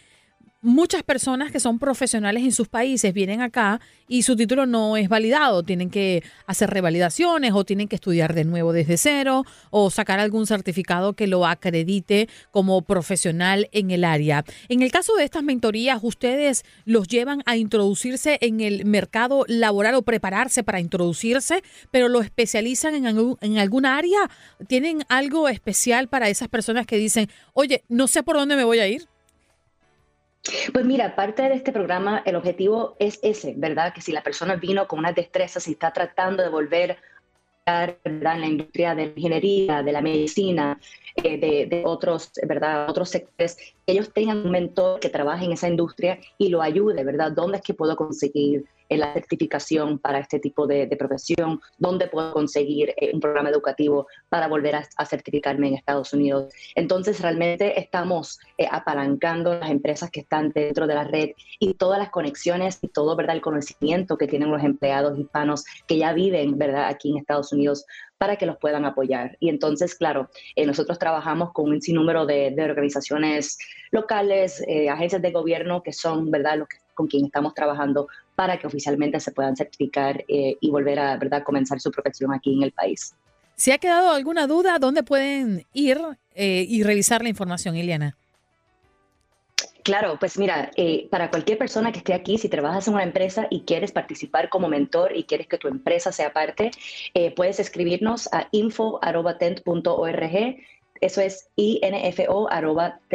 muchas 0.66 1.04
personas 1.04 1.52
que 1.52 1.60
son 1.60 1.78
profesionales 1.78 2.44
en 2.44 2.52
sus 2.52 2.68
países 2.68 3.14
vienen 3.14 3.42
acá 3.42 3.80
y 4.08 4.24
su 4.24 4.36
título 4.36 4.66
no 4.66 4.98
es 4.98 5.08
validado. 5.08 5.62
Tienen 5.62 5.92
que 5.92 6.24
hacer 6.48 6.72
revalidaciones 6.72 7.54
o 7.54 7.64
tienen 7.64 7.88
que 7.88 7.96
estudiar 7.96 8.34
de 8.34 8.46
nuevo 8.46 8.74
desde 8.74 8.98
cero 8.98 9.46
o 9.70 9.92
sacar 9.92 10.20
algún 10.20 10.48
certificado 10.48 11.14
que 11.14 11.28
lo 11.28 11.46
acredite 11.46 12.28
como 12.50 12.82
profesional 12.82 13.70
en 13.72 13.92
el 13.92 14.04
área. 14.04 14.44
En 14.68 14.82
el 14.82 14.92
caso 14.92 15.16
de 15.16 15.24
estas 15.24 15.44
mentorías, 15.44 16.00
¿ustedes 16.02 16.66
los 16.84 17.08
llevan 17.08 17.44
a 17.46 17.58
introducirse 17.58 18.40
en 18.42 18.60
el 18.60 18.86
mercado 18.86 19.46
laboral 19.48 19.94
o 19.94 20.02
prepararse 20.02 20.64
para 20.64 20.80
introducirse, 20.80 21.62
pero 21.92 22.10
lo 22.10 22.22
especializan 22.22 22.96
en, 22.96 23.06
algún, 23.06 23.38
en 23.42 23.60
alguna 23.60 23.98
área? 23.98 24.32
¿Tienen 24.68 25.04
algo 25.10 25.48
especial 25.48 26.08
para 26.08 26.30
esas 26.30 26.48
personas 26.48 26.88
que 26.88 26.98
dicen, 26.98 27.30
oye, 27.54 27.84
no 27.88 28.08
sé 28.08 28.24
por 28.24 28.36
dónde 28.36 28.56
me 28.56 28.64
voy 28.64 28.80
a 28.80 28.88
ir? 28.88 29.08
Pues 30.74 30.86
mira, 30.86 31.16
parte 31.16 31.44
de 31.44 31.56
este 31.56 31.72
programa, 31.72 32.22
el 32.26 32.36
objetivo 32.36 32.96
es 33.00 33.20
ese, 33.24 33.54
¿verdad? 33.58 33.94
Que 33.94 34.02
si 34.02 34.12
la 34.12 34.22
persona 34.22 34.56
vino 34.56 34.88
con 34.88 35.00
unas 35.00 35.16
destrezas 35.16 35.68
y 35.68 35.72
está 35.72 35.92
tratando 35.92 36.44
de 36.44 36.50
volver 36.50 36.92
a 36.92 37.96
en 38.04 38.24
la 38.24 38.46
industria 38.46 38.94
de 38.94 39.08
la 39.08 39.12
ingeniería, 39.16 39.82
de 39.82 39.92
la 39.92 40.02
medicina, 40.02 40.80
eh, 41.16 41.40
de, 41.40 41.66
de, 41.66 41.84
otros, 41.84 42.32
¿verdad? 42.48 42.88
otros 42.88 43.10
sectores, 43.10 43.58
ellos 43.88 44.14
tengan 44.14 44.46
un 44.46 44.52
mentor 44.52 45.00
que 45.00 45.10
trabaje 45.10 45.46
en 45.46 45.54
esa 45.54 45.68
industria 45.68 46.20
y 46.38 46.50
lo 46.50 46.62
ayude, 46.62 47.04
¿verdad? 47.04 47.32
¿Dónde 47.32 47.58
es 47.58 47.64
que 47.64 47.74
puedo 47.74 47.96
conseguir 47.96 48.66
en 48.90 49.00
la 49.00 49.14
certificación 49.14 50.00
para 50.00 50.20
este 50.20 50.40
tipo 50.40 50.68
de, 50.68 50.88
profesión, 50.98 51.60
dónde 51.78 52.08
puedo 52.08 52.32
conseguir 52.32 52.94
eh, 52.98 53.12
un 53.14 53.20
programa 53.20 53.50
educativo 53.50 54.08
para 54.30 54.48
volver 54.48 54.76
a, 54.76 55.06
certificarme 55.06 55.68
en 55.68 55.74
Estados 55.76 56.14
Unidos. 56.14 56.54
Entonces, 56.76 57.22
realmente 57.22 57.80
estamos 57.80 58.40
eh, 58.58 58.68
apalancando 58.70 59.56
las 59.60 59.70
empresas 59.70 60.10
que 60.10 60.22
están 60.22 60.52
dentro 60.52 60.88
de 60.88 60.96
la 60.96 61.04
red 61.04 61.32
y 61.60 61.74
todas 61.74 62.00
las 62.00 62.10
conexiones 62.10 62.80
y 62.82 62.88
todo, 62.88 63.16
¿verdad?, 63.16 63.36
el 63.36 63.42
conocimiento 63.42 64.18
que 64.18 64.28
tienen 64.28 64.52
los 64.52 64.64
empleados 64.64 65.18
hispanos 65.18 65.66
que 65.88 65.98
ya 65.98 66.14
viven, 66.14 66.58
¿verdad?, 66.58 66.88
aquí 66.88 67.12
en 67.12 67.18
Estados 67.18 67.52
Unidos 67.52 67.86
para 68.18 68.38
que 68.38 68.46
los 68.46 68.58
puedan 68.58 68.86
apoyar. 68.86 69.36
Y 69.40 69.50
entonces, 69.50 69.96
claro, 69.96 70.30
eh, 70.56 70.66
nosotros 70.66 70.98
trabajamos 70.98 71.52
con 71.52 71.70
un 71.70 71.82
sinnúmero 71.82 72.26
de, 72.26 72.52
de 72.52 72.64
organizaciones 72.64 73.58
locales, 73.92 74.64
agencias 74.90 75.22
de 75.22 75.32
gobierno 75.32 75.84
que 75.84 75.94
son, 75.94 76.32
¿verdad?, 76.32 76.58
los 76.58 76.68
que 76.68 76.78
con 76.96 77.06
quien 77.08 77.26
estamos 77.26 77.54
trabajando 77.54 78.08
para 78.36 78.58
que 78.58 78.66
oficialmente 78.66 79.20
se 79.20 79.32
puedan 79.32 79.56
certificar 79.56 80.26
eh, 80.28 80.58
y 80.60 80.72
volver 80.72 80.98
a 81.00 81.18
¿verdad? 81.18 81.44
comenzar 81.44 81.80
su 81.80 81.92
profesión 81.92 82.34
aquí 82.34 82.56
en 82.56 82.64
el 82.64 82.72
país. 82.72 83.14
Si 83.56 83.72
ha 83.72 83.78
quedado 83.78 84.10
alguna 84.12 84.48
duda, 84.48 84.80
¿dónde 84.80 85.04
pueden 85.04 85.68
ir 85.74 86.00
eh, 86.34 86.66
y 86.68 86.82
revisar 86.84 87.22
la 87.22 87.30
información, 87.30 87.76
Iliana? 87.76 88.18
Claro, 89.84 90.18
pues 90.20 90.40
mira, 90.40 90.72
eh, 90.76 91.08
para 91.12 91.30
cualquier 91.30 91.60
persona 91.60 91.92
que 91.92 92.00
esté 92.00 92.16
aquí, 92.16 92.40
si 92.40 92.50
trabajas 92.50 92.88
en 92.88 92.96
una 92.96 93.04
empresa 93.04 93.46
y 93.52 93.62
quieres 93.62 93.92
participar 93.92 94.50
como 94.50 94.68
mentor 94.68 95.16
y 95.16 95.26
quieres 95.26 95.46
que 95.46 95.60
tu 95.60 95.68
empresa 95.68 96.12
sea 96.12 96.34
parte, 96.34 96.72
puedes 97.36 97.60
escribirnos 97.60 98.28
a 98.34 98.48
info.tent.org 98.52 100.26
eso 101.02 101.22
es 101.22 101.50
info.tent.org. 101.56 103.12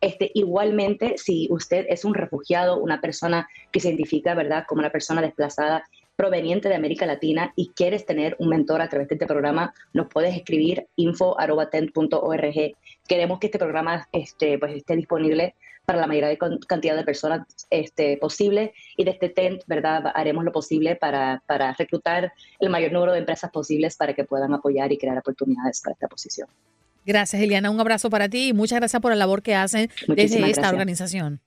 Este, 0.00 0.30
igualmente, 0.34 1.18
si 1.18 1.48
usted 1.50 1.86
es 1.88 2.04
un 2.04 2.14
refugiado, 2.14 2.78
una 2.78 3.00
persona 3.00 3.48
que 3.70 3.80
se 3.80 3.88
identifica, 3.88 4.34
¿verdad?, 4.34 4.64
como 4.66 4.80
una 4.80 4.90
persona 4.90 5.22
desplazada 5.22 5.84
proveniente 6.16 6.68
de 6.68 6.74
América 6.74 7.06
Latina 7.06 7.52
y 7.56 7.70
quieres 7.74 8.06
tener 8.06 8.36
un 8.38 8.48
mentor 8.48 8.82
a 8.82 8.88
través 8.88 9.08
de 9.08 9.14
este 9.14 9.26
programa, 9.26 9.74
nos 9.92 10.08
puedes 10.08 10.36
escribir 10.36 10.86
info.tent.org. 10.96 12.76
Queremos 13.08 13.38
que 13.38 13.46
este 13.46 13.58
programa 13.58 14.08
este, 14.12 14.58
pues, 14.58 14.76
esté 14.76 14.96
disponible 14.96 15.54
para 15.84 16.00
la 16.00 16.06
mayoría 16.06 16.28
de 16.28 16.38
cantidad 16.66 16.96
de 16.96 17.04
personas 17.04 17.46
este, 17.70 18.16
posible 18.16 18.72
y 18.96 19.04
desde 19.04 19.28
TENT, 19.28 19.62
¿verdad? 19.66 20.12
Haremos 20.14 20.44
lo 20.44 20.52
posible 20.52 20.96
para, 20.96 21.42
para 21.46 21.72
reclutar 21.74 22.32
el 22.60 22.70
mayor 22.70 22.92
número 22.92 23.12
de 23.12 23.18
empresas 23.18 23.50
posibles 23.50 23.96
para 23.96 24.14
que 24.14 24.24
puedan 24.24 24.54
apoyar 24.54 24.92
y 24.92 24.98
crear 24.98 25.18
oportunidades 25.18 25.80
para 25.80 25.94
esta 25.94 26.08
posición. 26.08 26.48
Gracias, 27.04 27.42
Eliana. 27.42 27.70
Un 27.70 27.80
abrazo 27.80 28.10
para 28.10 28.28
ti 28.28 28.48
y 28.48 28.52
muchas 28.52 28.78
gracias 28.78 29.02
por 29.02 29.10
la 29.10 29.16
labor 29.16 29.42
que 29.42 29.56
hacen 29.56 29.90
desde 30.06 30.48
esta 30.48 30.68
organización. 30.68 31.40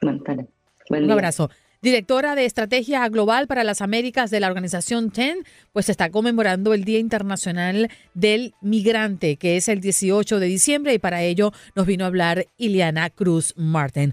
Un 0.00 1.10
abrazo 1.10 1.50
directora 1.80 2.34
de 2.34 2.44
Estrategia 2.44 3.08
Global 3.08 3.46
para 3.46 3.64
las 3.64 3.80
Américas 3.80 4.30
de 4.30 4.40
la 4.40 4.48
organización 4.48 5.10
TEN, 5.10 5.44
pues 5.72 5.88
está 5.88 6.10
conmemorando 6.10 6.74
el 6.74 6.84
Día 6.84 6.98
Internacional 6.98 7.90
del 8.14 8.54
Migrante, 8.60 9.36
que 9.36 9.56
es 9.56 9.68
el 9.68 9.80
18 9.80 10.40
de 10.40 10.46
diciembre, 10.46 10.94
y 10.94 10.98
para 10.98 11.22
ello 11.22 11.52
nos 11.74 11.86
vino 11.86 12.04
a 12.04 12.08
hablar 12.08 12.46
Ileana 12.56 13.10
Cruz 13.10 13.54
Martin. 13.56 14.12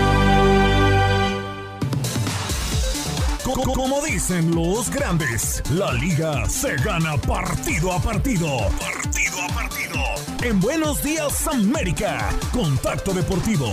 Como 3.63 4.01
dicen 4.01 4.55
los 4.55 4.89
grandes, 4.89 5.61
la 5.71 5.93
liga 5.93 6.49
se 6.49 6.75
gana 6.77 7.15
partido 7.17 7.91
a 7.91 8.01
partido. 8.01 8.47
Partido 8.79 9.37
a 9.39 9.53
partido. 9.53 9.97
En 10.41 10.59
Buenos 10.59 11.03
Días 11.03 11.47
América, 11.47 12.29
Contacto 12.51 13.13
Deportivo. 13.13 13.67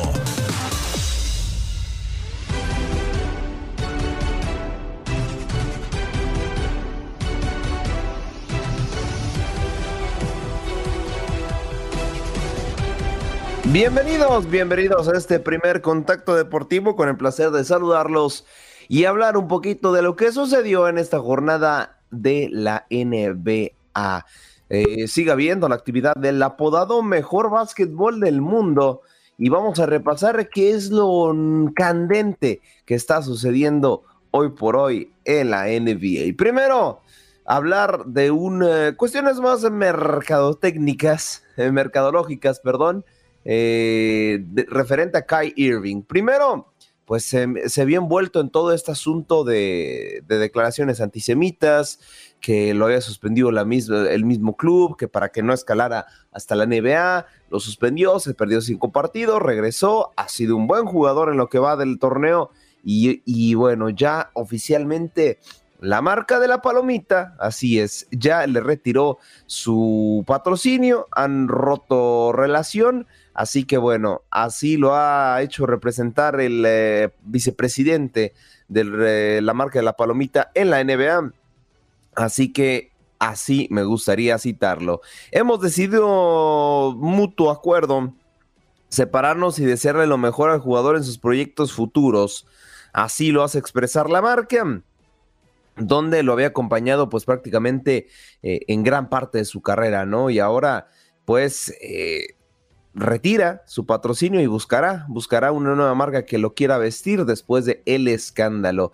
Bienvenidos, 13.65 14.51
bienvenidos 14.51 15.09
a 15.09 15.17
este 15.17 15.41
primer 15.41 15.81
contacto 15.81 16.35
deportivo 16.35 16.95
con 16.95 17.09
el 17.09 17.17
placer 17.17 17.51
de 17.51 17.65
saludarlos 17.65 18.45
y 18.89 19.05
hablar 19.05 19.37
un 19.37 19.47
poquito 19.47 19.93
de 19.93 20.03
lo 20.03 20.17
que 20.17 20.33
sucedió 20.33 20.89
en 20.89 20.99
esta 20.99 21.21
jornada 21.21 22.01
de 22.11 22.49
la 22.51 22.87
NBA. 22.91 24.25
Eh, 24.71 25.09
siga 25.09 25.35
viendo 25.35 25.69
la 25.69 25.75
actividad 25.75 26.15
del 26.17 26.43
apodado 26.43 27.03
mejor 27.03 27.51
básquetbol 27.51 28.21
del 28.21 28.41
mundo 28.41 29.03
y 29.37 29.49
vamos 29.51 29.79
a 29.79 29.87
repasar 29.87 30.49
qué 30.49 30.71
es 30.71 30.91
lo 30.91 31.35
candente 31.75 32.61
que 32.85 32.95
está 32.95 33.23
sucediendo 33.23 34.05
hoy 34.31 34.51
por 34.51 34.77
hoy 34.77 35.13
en 35.25 35.51
la 35.51 35.67
NBA. 35.67 36.37
Primero, 36.37 37.01
hablar 37.45 38.05
de 38.07 38.31
un, 38.31 38.63
eh, 38.63 38.95
cuestiones 38.97 39.39
más 39.41 39.63
mercadotécnicas, 39.71 41.45
eh, 41.57 41.71
mercadológicas, 41.71 42.61
perdón, 42.61 43.05
referente 43.45 45.17
a 45.17 45.23
Kai 45.25 45.55
Irving. 45.57 46.03
Primero, 46.03 46.67
pues 47.09 47.25
se, 47.25 47.81
había 47.81 47.97
envuelto 47.97 48.39
en 48.39 48.51
todo 48.51 48.75
este 48.75 48.93
asunto 48.93 49.43
de, 49.43 50.23
declaraciones 50.29 51.01
antisemitas, 51.01 52.01
que 52.39 52.75
lo 52.75 52.85
había 52.85 53.01
suspendido 53.01 53.51
la 53.51 53.65
misma, 53.65 54.11
el 54.11 54.27
mismo 54.27 54.59
club, 54.59 54.95
que 54.99 55.09
para 55.09 55.31
que 55.31 55.43
no 55.43 55.55
escalara 55.55 56.05
hasta 56.33 56.55
la 56.55 56.67
NBA, 56.67 57.25
lo 57.49 57.61
suspendió, 57.61 58.21
se 58.21 58.35
perdió 58.35 58.61
cinco 58.61 58.93
partidos, 58.93 59.41
regresó, 59.41 60.13
ha 60.17 60.29
sido 60.29 60.55
un 60.55 60.67
buen 60.67 60.85
jugador 60.85 61.31
en 61.31 61.39
lo 61.39 61.49
que 61.49 61.59
va 61.59 61.77
del 61.77 61.99
torneo 61.99 62.51
y, 62.85 63.23
y 63.25 63.55
bueno, 63.55 63.89
ya 63.89 64.31
oficialmente 64.35 65.39
la 65.81 66.03
marca 66.03 66.39
de 66.39 66.49
la 66.49 66.61
palomita, 66.61 67.37
así 67.41 67.81
es, 67.81 68.07
ya 68.11 68.47
le 68.47 68.61
retiró 68.61 69.17
su 69.47 70.25
patrocinio, 70.27 71.07
han 71.13 71.49
roto 71.49 72.33
relación 72.35 73.07
Así 73.39 73.63
que 73.63 73.79
bueno, 73.79 74.23
así 74.33 74.77
lo 74.77 74.97
ha 74.97 75.41
hecho 75.43 75.65
representar 75.65 76.41
el 76.41 76.65
eh, 76.67 77.11
vicepresidente 77.23 78.35
de 78.67 79.41
la 79.41 79.55
marca 79.55 79.79
de 79.79 79.85
la 79.85 79.93
palomita 79.93 80.51
en 80.57 80.71
la 80.71 80.83
NBA. 80.83 81.31
Así 82.17 82.53
que 82.53 82.91
así 83.21 83.69
me 83.71 83.85
gustaría 83.85 84.37
citarlo. 84.39 85.03
Hemos 85.31 85.61
decidido 85.61 86.97
mutuo 86.99 87.53
acuerdo 87.53 88.13
separarnos 88.89 89.61
y 89.61 89.65
desearle 89.65 90.09
lo 90.09 90.19
mejor 90.19 90.51
al 90.51 90.59
jugador 90.59 90.97
en 90.97 91.05
sus 91.05 91.19
proyectos 91.19 91.73
futuros. 91.73 92.45
Así 92.93 93.31
lo 93.31 93.45
hace 93.45 93.61
expresar 93.61 94.11
la 94.11 94.21
marca 94.21 94.83
donde 95.77 96.25
lo 96.25 96.33
había 96.33 96.49
acompañado 96.49 97.09
pues 97.09 97.25
prácticamente 97.25 98.09
eh, 98.43 98.63
en 98.67 98.83
gran 98.83 99.09
parte 99.09 99.39
de 99.39 99.45
su 99.45 99.63
carrera, 99.63 100.07
¿no? 100.07 100.29
Y 100.29 100.41
ahora 100.41 100.89
pues 101.25 101.73
eh, 101.81 102.35
retira 102.95 103.63
su 103.67 103.87
patrocinio 103.87 104.41
y 104.41 104.47
buscará, 104.47 105.07
buscará 105.09 105.53
una 105.53 105.75
nueva 105.75 105.95
marca 105.95 106.25
que 106.25 106.39
lo 106.39 106.55
quiera 106.55 106.79
vestir 106.79 107.25
después 107.25 107.65
de 107.65 107.83
el 107.87 108.09
escándalo. 108.09 108.93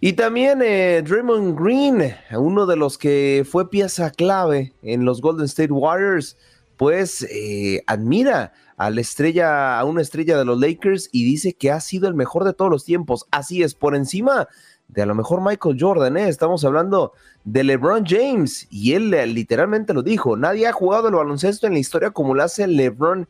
Y 0.00 0.14
también 0.14 0.62
eh, 0.62 1.02
Draymond 1.06 1.58
Green, 1.58 2.14
uno 2.32 2.64
de 2.66 2.76
los 2.76 2.96
que 2.96 3.46
fue 3.48 3.70
pieza 3.70 4.10
clave 4.10 4.72
en 4.82 5.04
los 5.04 5.20
Golden 5.20 5.44
State 5.44 5.72
Warriors, 5.72 6.38
pues 6.78 7.26
eh, 7.30 7.82
admira 7.86 8.54
a 8.78 8.88
la 8.88 9.02
estrella, 9.02 9.78
a 9.78 9.84
una 9.84 10.00
estrella 10.00 10.38
de 10.38 10.46
los 10.46 10.58
Lakers 10.58 11.10
y 11.12 11.26
dice 11.26 11.52
que 11.52 11.70
ha 11.70 11.80
sido 11.80 12.08
el 12.08 12.14
mejor 12.14 12.44
de 12.44 12.54
todos 12.54 12.70
los 12.70 12.86
tiempos. 12.86 13.26
Así 13.30 13.62
es, 13.62 13.74
por 13.74 13.94
encima 13.94 14.48
de 14.92 15.02
a 15.02 15.06
lo 15.06 15.14
mejor 15.14 15.40
Michael 15.40 15.76
Jordan, 15.78 16.16
¿eh? 16.16 16.28
estamos 16.28 16.64
hablando 16.64 17.12
de 17.44 17.64
LeBron 17.64 18.04
James 18.06 18.66
y 18.70 18.92
él 18.94 19.10
literalmente 19.32 19.94
lo 19.94 20.02
dijo, 20.02 20.36
nadie 20.36 20.66
ha 20.66 20.72
jugado 20.72 21.08
el 21.08 21.14
baloncesto 21.14 21.66
en 21.66 21.74
la 21.74 21.78
historia 21.78 22.10
como 22.10 22.34
lo 22.34 22.42
hace 22.42 22.66
LeBron 22.66 23.28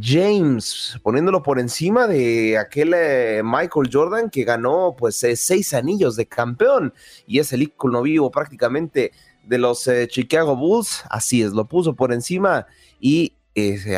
James, 0.00 0.98
poniéndolo 1.02 1.42
por 1.42 1.58
encima 1.58 2.06
de 2.06 2.56
aquel 2.56 2.94
eh, 2.94 3.42
Michael 3.44 3.90
Jordan 3.92 4.30
que 4.30 4.44
ganó 4.44 4.94
pues 4.96 5.22
eh, 5.24 5.34
seis 5.34 5.74
anillos 5.74 6.14
de 6.14 6.26
campeón 6.26 6.94
y 7.26 7.40
es 7.40 7.52
el 7.52 7.62
ícono 7.62 8.02
vivo 8.02 8.30
prácticamente 8.30 9.10
de 9.44 9.58
los 9.58 9.88
eh, 9.88 10.06
Chicago 10.06 10.54
Bulls. 10.54 11.02
Así 11.10 11.42
es, 11.42 11.52
lo 11.52 11.64
puso 11.66 11.94
por 11.94 12.12
encima 12.12 12.66
y 13.00 13.32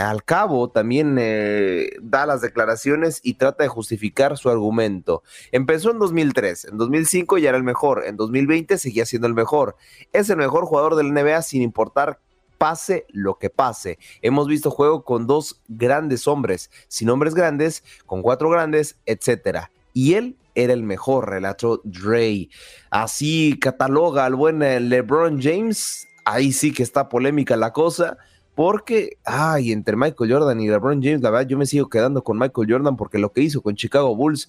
al 0.00 0.24
cabo 0.24 0.70
también 0.70 1.16
da 2.02 2.26
las 2.26 2.40
declaraciones 2.40 3.20
y 3.22 3.34
trata 3.34 3.64
de 3.64 3.68
justificar 3.68 4.38
su 4.38 4.50
argumento. 4.50 5.22
Empezó 5.52 5.90
en 5.90 5.98
2003, 5.98 6.66
en 6.66 6.78
2005 6.78 7.38
ya 7.38 7.50
era 7.50 7.58
el 7.58 7.64
mejor, 7.64 8.04
en 8.06 8.16
2020 8.16 8.78
seguía 8.78 9.06
siendo 9.06 9.28
el 9.28 9.34
mejor. 9.34 9.76
Es 10.12 10.30
el 10.30 10.36
mejor 10.36 10.64
jugador 10.64 10.96
del 10.96 11.12
NBA 11.12 11.42
sin 11.42 11.62
importar 11.62 12.18
pase 12.62 13.06
lo 13.08 13.38
que 13.38 13.50
pase. 13.50 13.98
Hemos 14.20 14.46
visto 14.46 14.70
juego 14.70 15.04
con 15.04 15.26
dos 15.26 15.60
grandes 15.66 16.28
hombres, 16.28 16.70
sin 16.86 17.10
hombres 17.10 17.34
grandes, 17.34 17.82
con 18.06 18.22
cuatro 18.22 18.50
grandes, 18.50 18.96
etcétera. 19.04 19.72
Y 19.92 20.14
él 20.14 20.36
era 20.54 20.72
el 20.72 20.84
mejor, 20.84 21.28
relato 21.28 21.80
Dre. 21.82 22.48
Así 22.88 23.58
cataloga 23.58 24.24
al 24.26 24.36
buen 24.36 24.62
eh, 24.62 24.78
LeBron 24.78 25.42
James. 25.42 26.06
Ahí 26.24 26.52
sí 26.52 26.72
que 26.72 26.84
está 26.84 27.08
polémica 27.08 27.56
la 27.56 27.72
cosa 27.72 28.16
porque, 28.54 29.16
ay, 29.24 29.72
entre 29.72 29.96
Michael 29.96 30.30
Jordan 30.30 30.60
y 30.60 30.68
LeBron 30.68 31.02
James, 31.02 31.22
la 31.22 31.30
verdad, 31.30 31.48
yo 31.48 31.56
me 31.56 31.64
sigo 31.64 31.88
quedando 31.88 32.22
con 32.22 32.38
Michael 32.38 32.70
Jordan 32.70 32.96
porque 32.96 33.18
lo 33.18 33.32
que 33.32 33.40
hizo 33.40 33.62
con 33.62 33.76
Chicago 33.76 34.14
Bulls 34.14 34.48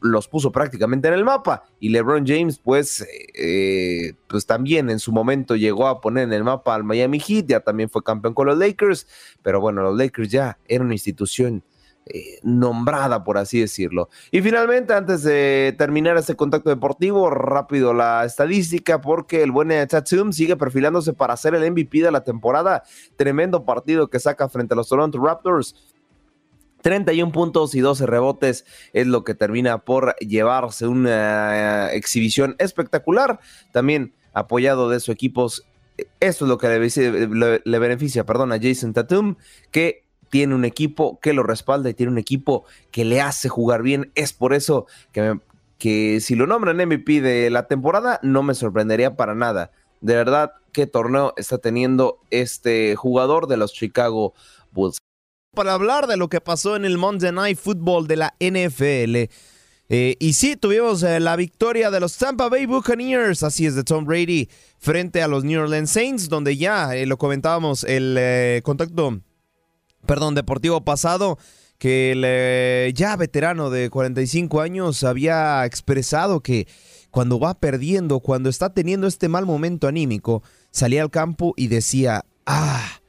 los 0.00 0.28
puso 0.28 0.52
prácticamente 0.52 1.08
en 1.08 1.14
el 1.14 1.24
mapa. 1.24 1.64
Y 1.80 1.88
LeBron 1.88 2.24
James, 2.26 2.60
pues, 2.62 3.04
eh, 3.34 4.14
pues 4.28 4.46
también 4.46 4.88
en 4.88 5.00
su 5.00 5.10
momento 5.10 5.56
llegó 5.56 5.88
a 5.88 6.00
poner 6.00 6.24
en 6.24 6.32
el 6.32 6.44
mapa 6.44 6.76
al 6.76 6.84
Miami 6.84 7.18
Heat, 7.18 7.46
ya 7.46 7.60
también 7.60 7.90
fue 7.90 8.04
campeón 8.04 8.34
con 8.34 8.46
los 8.46 8.56
Lakers, 8.56 9.08
pero 9.42 9.60
bueno, 9.60 9.82
los 9.82 9.96
Lakers 9.96 10.28
ya 10.28 10.58
eran 10.68 10.86
una 10.86 10.94
institución 10.94 11.64
eh, 12.12 12.40
nombrada, 12.42 13.22
por 13.22 13.38
así 13.38 13.60
decirlo. 13.60 14.08
Y 14.32 14.42
finalmente, 14.42 14.92
antes 14.92 15.22
de 15.22 15.74
terminar 15.78 16.16
este 16.16 16.34
contacto 16.34 16.68
deportivo, 16.68 17.30
rápido 17.30 17.94
la 17.94 18.24
estadística, 18.24 19.00
porque 19.00 19.44
el 19.44 19.52
buen 19.52 19.68
Tatum 19.86 20.32
sigue 20.32 20.56
perfilándose 20.56 21.12
para 21.12 21.36
ser 21.36 21.54
el 21.54 21.70
MVP 21.70 22.02
de 22.02 22.10
la 22.10 22.24
temporada. 22.24 22.82
Tremendo 23.16 23.64
partido 23.64 24.10
que 24.10 24.18
saca 24.18 24.48
frente 24.48 24.74
a 24.74 24.76
los 24.76 24.88
Toronto 24.88 25.22
Raptors. 25.24 25.76
31 26.82 27.30
puntos 27.30 27.74
y 27.76 27.80
12 27.80 28.06
rebotes 28.06 28.64
es 28.92 29.06
lo 29.06 29.22
que 29.22 29.34
termina 29.34 29.78
por 29.78 30.16
llevarse 30.16 30.88
una 30.88 31.92
exhibición 31.92 32.56
espectacular. 32.58 33.38
También 33.70 34.14
apoyado 34.32 34.88
de 34.88 34.98
sus 34.98 35.10
equipos. 35.10 35.64
Esto 36.18 36.44
es 36.44 36.48
lo 36.48 36.58
que 36.58 36.68
le, 36.68 37.62
le 37.64 37.78
beneficia 37.78 38.24
perdón, 38.24 38.52
a 38.52 38.58
Jason 38.60 38.94
Tatum, 38.94 39.36
que 39.70 40.09
tiene 40.30 40.54
un 40.54 40.64
equipo 40.64 41.18
que 41.20 41.32
lo 41.34 41.42
respalda 41.42 41.90
y 41.90 41.94
tiene 41.94 42.12
un 42.12 42.18
equipo 42.18 42.64
que 42.90 43.04
le 43.04 43.20
hace 43.20 43.48
jugar 43.48 43.82
bien. 43.82 44.10
Es 44.14 44.32
por 44.32 44.54
eso 44.54 44.86
que, 45.12 45.38
que 45.78 46.20
si 46.20 46.36
lo 46.36 46.46
nombran 46.46 46.76
MVP 46.76 47.20
de 47.20 47.50
la 47.50 47.66
temporada, 47.66 48.20
no 48.22 48.42
me 48.42 48.54
sorprendería 48.54 49.16
para 49.16 49.34
nada. 49.34 49.72
De 50.00 50.14
verdad, 50.14 50.52
qué 50.72 50.86
torneo 50.86 51.34
está 51.36 51.58
teniendo 51.58 52.20
este 52.30 52.96
jugador 52.96 53.48
de 53.48 53.56
los 53.56 53.72
Chicago 53.72 54.34
Bulls. 54.70 54.98
Para 55.54 55.74
hablar 55.74 56.06
de 56.06 56.16
lo 56.16 56.28
que 56.28 56.40
pasó 56.40 56.76
en 56.76 56.84
el 56.84 56.96
Monday 56.96 57.32
Night 57.32 57.58
Football 57.58 58.06
de 58.06 58.16
la 58.16 58.34
NFL. 58.38 59.30
Eh, 59.92 60.16
y 60.20 60.34
sí, 60.34 60.56
tuvimos 60.56 61.02
eh, 61.02 61.18
la 61.18 61.34
victoria 61.34 61.90
de 61.90 61.98
los 61.98 62.16
Tampa 62.16 62.48
Bay 62.48 62.64
Buccaneers, 62.64 63.42
así 63.42 63.66
es, 63.66 63.74
de 63.74 63.82
Tom 63.82 64.04
Brady, 64.04 64.48
frente 64.78 65.20
a 65.20 65.26
los 65.26 65.42
New 65.42 65.60
Orleans 65.60 65.90
Saints, 65.90 66.28
donde 66.28 66.56
ya 66.56 66.94
eh, 66.94 67.06
lo 67.06 67.18
comentábamos, 67.18 67.82
el 67.82 68.62
contacto 68.62 69.20
perdón, 70.06 70.34
deportivo 70.34 70.82
pasado, 70.82 71.38
que 71.78 72.12
el 72.12 72.22
eh, 72.24 72.92
ya 72.94 73.16
veterano 73.16 73.70
de 73.70 73.88
45 73.90 74.60
años 74.60 75.02
había 75.04 75.64
expresado 75.64 76.40
que 76.40 76.68
cuando 77.10 77.40
va 77.40 77.54
perdiendo, 77.54 78.20
cuando 78.20 78.48
está 78.48 78.72
teniendo 78.72 79.06
este 79.06 79.28
mal 79.28 79.46
momento 79.46 79.88
anímico, 79.88 80.42
salía 80.70 81.02
al 81.02 81.10
campo 81.10 81.54
y 81.56 81.68
decía, 81.68 82.24
ah, 82.46 83.00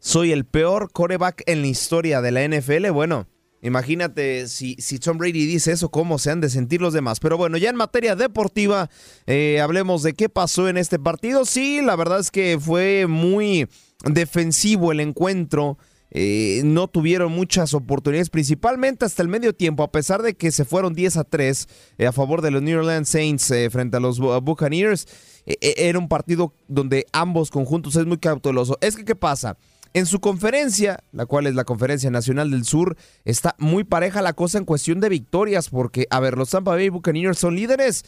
soy 0.00 0.32
el 0.32 0.44
peor 0.44 0.92
coreback 0.92 1.42
en 1.46 1.62
la 1.62 1.68
historia 1.68 2.20
de 2.20 2.30
la 2.30 2.46
NFL. 2.46 2.90
Bueno, 2.90 3.26
Imagínate 3.64 4.46
si, 4.46 4.74
si 4.74 4.98
Tom 4.98 5.16
Brady 5.16 5.46
dice 5.46 5.72
eso, 5.72 5.88
cómo 5.88 6.18
se 6.18 6.30
han 6.30 6.42
de 6.42 6.50
sentir 6.50 6.82
los 6.82 6.92
demás. 6.92 7.18
Pero 7.18 7.38
bueno, 7.38 7.56
ya 7.56 7.70
en 7.70 7.76
materia 7.76 8.14
deportiva, 8.14 8.90
eh, 9.26 9.58
hablemos 9.58 10.02
de 10.02 10.12
qué 10.12 10.28
pasó 10.28 10.68
en 10.68 10.76
este 10.76 10.98
partido. 10.98 11.46
Sí, 11.46 11.80
la 11.80 11.96
verdad 11.96 12.20
es 12.20 12.30
que 12.30 12.58
fue 12.60 13.06
muy 13.06 13.66
defensivo 14.04 14.92
el 14.92 15.00
encuentro. 15.00 15.78
Eh, 16.16 16.62
no 16.64 16.86
tuvieron 16.86 17.32
muchas 17.32 17.74
oportunidades, 17.74 18.30
principalmente 18.30 19.04
hasta 19.04 19.20
el 19.20 19.28
medio 19.28 19.52
tiempo, 19.52 19.82
a 19.82 19.90
pesar 19.90 20.22
de 20.22 20.34
que 20.34 20.52
se 20.52 20.64
fueron 20.64 20.94
10 20.94 21.16
a 21.16 21.24
3 21.24 21.68
eh, 21.98 22.06
a 22.06 22.12
favor 22.12 22.40
de 22.40 22.52
los 22.52 22.62
New 22.62 22.78
Orleans 22.78 23.08
Saints 23.08 23.50
eh, 23.50 23.68
frente 23.68 23.96
a 23.96 24.00
los 24.00 24.20
Buccaneers. 24.20 25.06
era 25.44 25.98
un 25.98 26.08
partido 26.08 26.54
donde 26.68 27.06
ambos 27.12 27.50
conjuntos 27.50 27.96
es 27.96 28.06
muy 28.06 28.18
cauteloso. 28.18 28.78
Es 28.80 28.94
que, 28.94 29.04
¿qué 29.04 29.16
pasa? 29.16 29.58
En 29.92 30.06
su 30.06 30.20
conferencia, 30.20 31.02
la 31.10 31.26
cual 31.26 31.48
es 31.48 31.56
la 31.56 31.64
Conferencia 31.64 32.10
Nacional 32.10 32.50
del 32.50 32.64
Sur, 32.64 32.96
está 33.24 33.56
muy 33.58 33.82
pareja 33.82 34.22
la 34.22 34.32
cosa 34.34 34.58
en 34.58 34.64
cuestión 34.64 35.00
de 35.00 35.08
victorias, 35.08 35.68
porque, 35.68 36.06
a 36.10 36.20
ver, 36.20 36.38
los 36.38 36.50
Tampa 36.50 36.72
Bay 36.72 36.90
Buccaneers 36.90 37.38
son 37.38 37.56
líderes 37.56 38.04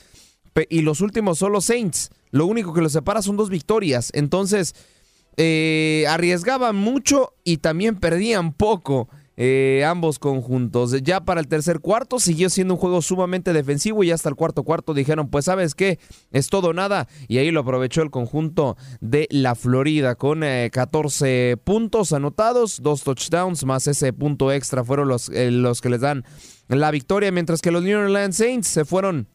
y 0.69 0.83
los 0.83 1.01
últimos 1.01 1.39
son 1.39 1.53
los 1.53 1.65
Saints. 1.65 2.11
Lo 2.31 2.47
único 2.47 2.73
que 2.73 2.81
los 2.81 2.93
separa 2.93 3.23
son 3.23 3.37
dos 3.37 3.51
victorias. 3.51 4.11
Entonces, 4.15 4.75
eh, 5.37 6.05
arriesgaban 6.09 6.77
mucho 6.77 7.35
y 7.45 7.59
también 7.59 7.97
perdían 7.97 8.53
poco. 8.53 9.09
Eh, 9.39 9.85
ambos 9.87 10.19
conjuntos. 10.19 11.03
Ya 11.03 11.21
para 11.21 11.43
el 11.43 11.47
tercer 11.47 11.81
cuarto 11.81 12.19
siguió 12.19 12.49
siendo 12.49 12.73
un 12.73 12.81
juego 12.81 13.03
sumamente 13.03 13.53
defensivo 13.53 14.03
y 14.03 14.11
hasta 14.11 14.31
el 14.31 14.35
cuarto 14.35 14.63
cuarto 14.63 14.95
dijeron, 14.95 15.29
pues 15.29 15.45
sabes 15.45 15.75
qué, 15.75 15.99
es 16.33 16.49
todo 16.49 16.73
nada 16.73 17.07
y 17.29 17.37
ahí 17.37 17.51
lo 17.51 17.61
aprovechó 17.61 18.01
el 18.01 18.11
conjunto 18.11 18.79
de 19.03 19.29
la 19.31 19.55
Florida 19.55 20.15
con 20.15 20.41
14 20.41 21.51
eh, 21.51 21.57
puntos 21.59 22.15
anotados, 22.15 22.81
dos 22.83 23.03
touchdowns 23.03 23.67
más 23.67 23.87
ese 23.89 24.15
punto 24.15 24.51
extra 24.53 24.85
fueron 24.85 25.09
los, 25.09 25.29
los 25.29 25.83
que 25.83 25.91
les 25.91 26.01
dan 26.01 26.25
la 26.69 26.91
victoria, 26.91 27.31
mientras 27.31 27.61
que 27.61 27.71
los 27.71 27.83
New 27.83 27.99
Orleans 27.99 28.37
Saints 28.37 28.69
se 28.69 28.87
fueron 28.87 29.29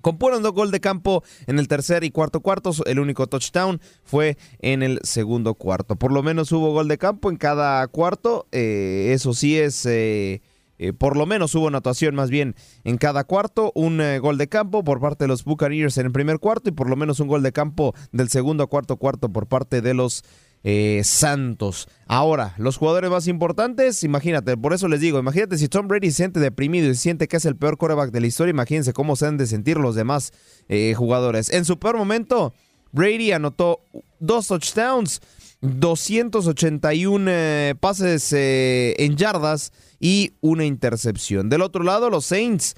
con 0.00 0.18
puro 0.18 0.38
gol 0.52 0.70
de 0.70 0.80
campo 0.80 1.22
en 1.46 1.58
el 1.58 1.68
tercer 1.68 2.04
y 2.04 2.10
cuarto 2.10 2.40
cuartos, 2.40 2.82
el 2.86 2.98
único 2.98 3.26
touchdown 3.26 3.80
fue 4.04 4.36
en 4.60 4.82
el 4.82 5.00
segundo 5.02 5.54
cuarto. 5.54 5.96
Por 5.96 6.12
lo 6.12 6.22
menos 6.22 6.52
hubo 6.52 6.72
gol 6.72 6.88
de 6.88 6.98
campo 6.98 7.30
en 7.30 7.36
cada 7.36 7.86
cuarto, 7.88 8.46
eh, 8.52 9.10
eso 9.12 9.34
sí 9.34 9.58
es... 9.58 9.86
Eh, 9.86 10.42
eh, 10.80 10.92
por 10.92 11.16
lo 11.16 11.26
menos 11.26 11.56
hubo 11.56 11.66
anotación 11.66 12.14
más 12.14 12.30
bien 12.30 12.54
en 12.84 12.98
cada 12.98 13.24
cuarto, 13.24 13.72
un 13.74 14.00
gol 14.20 14.38
de 14.38 14.48
campo 14.48 14.84
por 14.84 15.00
parte 15.00 15.24
de 15.24 15.28
los 15.28 15.42
Buccaneers 15.42 15.98
en 15.98 16.06
el 16.06 16.12
primer 16.12 16.38
cuarto 16.38 16.68
y 16.68 16.72
por 16.72 16.88
lo 16.88 16.94
menos 16.94 17.18
un 17.18 17.26
gol 17.26 17.42
de 17.42 17.50
campo 17.50 17.96
del 18.12 18.28
segundo 18.28 18.62
a 18.62 18.68
cuarto 18.68 18.96
cuarto 18.96 19.28
por 19.28 19.48
parte 19.48 19.80
de 19.80 19.92
los 19.92 20.22
eh, 20.64 21.02
Santos. 21.04 21.88
Ahora, 22.06 22.54
los 22.58 22.76
jugadores 22.76 23.10
más 23.10 23.26
importantes, 23.28 24.02
imagínate, 24.02 24.56
por 24.56 24.72
eso 24.72 24.88
les 24.88 25.00
digo, 25.00 25.18
imagínate 25.18 25.58
si 25.58 25.68
Tom 25.68 25.88
Brady 25.88 26.10
se 26.10 26.18
siente 26.18 26.40
deprimido 26.40 26.88
y 26.88 26.94
siente 26.94 27.28
que 27.28 27.36
es 27.36 27.44
el 27.44 27.56
peor 27.56 27.76
quarterback 27.76 28.10
de 28.10 28.20
la 28.20 28.26
historia, 28.26 28.50
imagínense 28.50 28.92
cómo 28.92 29.16
se 29.16 29.26
han 29.26 29.36
de 29.36 29.46
sentir 29.46 29.78
los 29.78 29.94
demás 29.94 30.32
eh, 30.68 30.94
jugadores. 30.94 31.50
En 31.50 31.64
su 31.64 31.78
peor 31.78 31.96
momento, 31.96 32.52
Brady 32.92 33.32
anotó 33.32 33.80
dos 34.18 34.48
touchdowns, 34.48 35.20
281 35.60 37.30
eh, 37.30 37.74
pases 37.78 38.32
en 38.32 39.16
yardas 39.16 39.72
y 40.00 40.32
una 40.40 40.64
intercepción. 40.64 41.48
Del 41.48 41.62
otro 41.62 41.82
lado, 41.82 42.10
los 42.10 42.26
Saints 42.26 42.76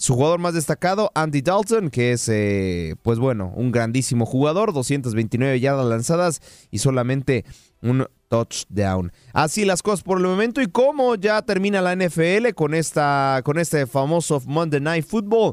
su 0.00 0.14
jugador 0.14 0.40
más 0.40 0.54
destacado, 0.54 1.12
Andy 1.14 1.42
Dalton, 1.42 1.90
que 1.90 2.12
es, 2.12 2.26
eh, 2.30 2.96
pues 3.02 3.18
bueno, 3.18 3.52
un 3.54 3.70
grandísimo 3.70 4.24
jugador, 4.24 4.72
229 4.72 5.60
yardas 5.60 5.84
lanzadas 5.84 6.40
y 6.70 6.78
solamente 6.78 7.44
un 7.82 8.06
touchdown. 8.28 9.12
Así 9.34 9.66
las 9.66 9.82
cosas 9.82 10.02
por 10.02 10.16
el 10.16 10.24
momento 10.24 10.62
y 10.62 10.68
cómo 10.68 11.16
ya 11.16 11.42
termina 11.42 11.82
la 11.82 11.94
NFL 11.94 12.54
con, 12.54 12.72
esta, 12.72 13.42
con 13.44 13.58
este 13.58 13.86
famoso 13.86 14.40
Monday 14.46 14.80
Night 14.80 15.04
Football. 15.04 15.52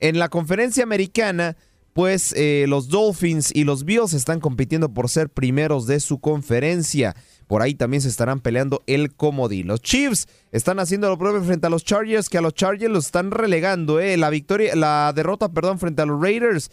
En 0.00 0.18
la 0.18 0.30
conferencia 0.30 0.82
americana, 0.82 1.54
pues 1.92 2.32
eh, 2.34 2.64
los 2.68 2.88
Dolphins 2.88 3.50
y 3.54 3.64
los 3.64 3.84
Bills 3.84 4.14
están 4.14 4.40
compitiendo 4.40 4.88
por 4.94 5.10
ser 5.10 5.28
primeros 5.28 5.86
de 5.86 6.00
su 6.00 6.18
conferencia. 6.18 7.14
Por 7.46 7.62
ahí 7.62 7.74
también 7.74 8.00
se 8.00 8.08
estarán 8.08 8.40
peleando 8.40 8.82
el 8.86 9.14
comodín. 9.14 9.68
Los 9.68 9.80
Chiefs 9.80 10.26
están 10.52 10.78
haciendo 10.78 11.08
lo 11.08 11.18
propio 11.18 11.42
frente 11.42 11.66
a 11.66 11.70
los 11.70 11.84
Chargers, 11.84 12.28
que 12.28 12.38
a 12.38 12.40
los 12.40 12.54
Chargers 12.54 12.92
los 12.92 13.06
están 13.06 13.30
relegando, 13.30 14.00
¿eh? 14.00 14.16
La 14.16 14.30
victoria, 14.30 14.74
la 14.74 15.12
derrota, 15.14 15.52
perdón, 15.52 15.78
frente 15.78 16.02
a 16.02 16.06
los 16.06 16.20
Raiders, 16.20 16.70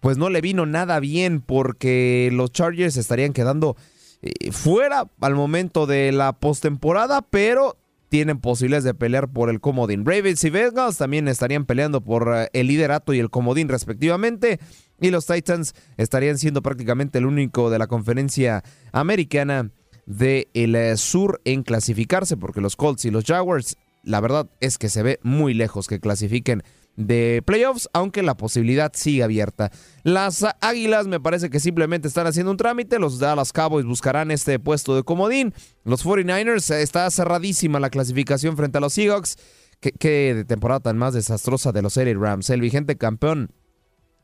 pues 0.00 0.16
no 0.16 0.30
le 0.30 0.40
vino 0.40 0.66
nada 0.66 1.00
bien 1.00 1.40
porque 1.40 2.30
los 2.32 2.52
Chargers 2.52 2.96
estarían 2.96 3.32
quedando 3.32 3.76
eh, 4.22 4.52
fuera 4.52 5.10
al 5.20 5.34
momento 5.34 5.86
de 5.86 6.12
la 6.12 6.38
postemporada, 6.38 7.22
pero 7.22 7.76
tienen 8.08 8.38
posibilidades 8.38 8.84
de 8.84 8.94
pelear 8.94 9.28
por 9.28 9.50
el 9.50 9.60
comodín. 9.60 10.06
Ravens 10.06 10.42
y 10.44 10.50
Bengals 10.50 10.96
también 10.96 11.28
estarían 11.28 11.66
peleando 11.66 12.00
por 12.02 12.32
eh, 12.34 12.48
el 12.52 12.68
liderato 12.68 13.12
y 13.12 13.18
el 13.18 13.30
comodín 13.30 13.68
respectivamente. 13.68 14.60
Y 15.00 15.10
los 15.10 15.26
Titans 15.26 15.74
estarían 15.96 16.38
siendo 16.38 16.62
prácticamente 16.62 17.18
el 17.18 17.26
único 17.26 17.68
de 17.68 17.78
la 17.78 17.86
conferencia 17.86 18.62
americana 18.92 19.70
del 20.06 20.74
eh, 20.74 20.96
sur 20.96 21.40
en 21.44 21.62
clasificarse, 21.62 22.36
porque 22.36 22.60
los 22.60 22.76
Colts 22.76 23.04
y 23.04 23.10
los 23.10 23.24
Jaguars, 23.24 23.76
la 24.02 24.20
verdad 24.20 24.48
es 24.60 24.78
que 24.78 24.88
se 24.88 25.02
ve 25.02 25.18
muy 25.22 25.52
lejos 25.52 25.88
que 25.88 26.00
clasifiquen 26.00 26.62
de 26.96 27.42
playoffs, 27.44 27.88
aunque 27.92 28.22
la 28.22 28.36
posibilidad 28.36 28.90
sigue 28.94 29.22
abierta. 29.22 29.70
Las 30.02 30.44
Águilas 30.60 31.06
me 31.06 31.20
parece 31.20 31.50
que 31.50 31.60
simplemente 31.60 32.08
están 32.08 32.26
haciendo 32.26 32.50
un 32.50 32.56
trámite, 32.56 32.98
los 32.98 33.18
Dallas 33.18 33.52
Cowboys 33.52 33.84
buscarán 33.84 34.30
este 34.30 34.58
puesto 34.58 34.96
de 34.96 35.02
comodín, 35.02 35.52
los 35.84 36.04
49ers 36.04 36.74
eh, 36.74 36.82
está 36.82 37.10
cerradísima 37.10 37.80
la 37.80 37.90
clasificación 37.90 38.56
frente 38.56 38.78
a 38.78 38.80
los 38.80 38.94
Seahawks, 38.94 39.36
qué, 39.80 40.44
temporada 40.48 40.80
tan 40.80 40.96
más 40.96 41.12
desastrosa 41.12 41.72
de 41.72 41.82
los 41.82 41.96
LA 41.96 42.14
Rams, 42.14 42.48
el 42.50 42.60
vigente 42.60 42.96
campeón 42.96 43.50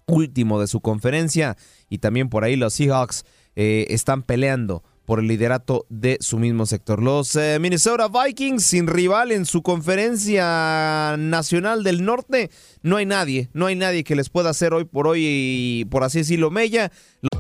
último 0.07 0.61
de 0.61 0.67
su 0.67 0.81
conferencia 0.81 1.57
y 1.89 1.99
también 1.99 2.29
por 2.29 2.45
ahí 2.45 2.57
los 2.57 2.75
Seahawks 2.75 3.25
eh, 3.55 3.87
están 3.91 4.23
peleando 4.23 4.83
por 5.13 5.21
el 5.21 5.29
liderato 5.29 5.85
de 5.91 6.17
su 6.21 6.39
mismo 6.39 6.65
sector. 6.65 7.03
Los 7.03 7.37
eh, 7.37 7.59
Minnesota 7.61 8.09
Vikings, 8.09 8.65
sin 8.65 8.87
rival 8.87 9.31
en 9.31 9.45
su 9.45 9.63
conferencia 9.63 11.17
nacional 11.19 11.85
del 11.85 12.03
norte, 12.03 12.51
no 12.81 12.97
hay 12.97 13.05
nadie, 13.05 13.51
no 13.53 13.67
hay 13.67 13.77
nadie 13.77 14.05
que 14.05 14.17
les 14.17 14.31
pueda 14.31 14.49
hacer 14.49 14.73
hoy 14.73 14.87
por 14.87 15.07
hoy, 15.07 15.23
y, 15.23 15.85
por 15.85 16.03
así 16.03 16.21
decirlo, 16.21 16.51
mella. 16.51 16.91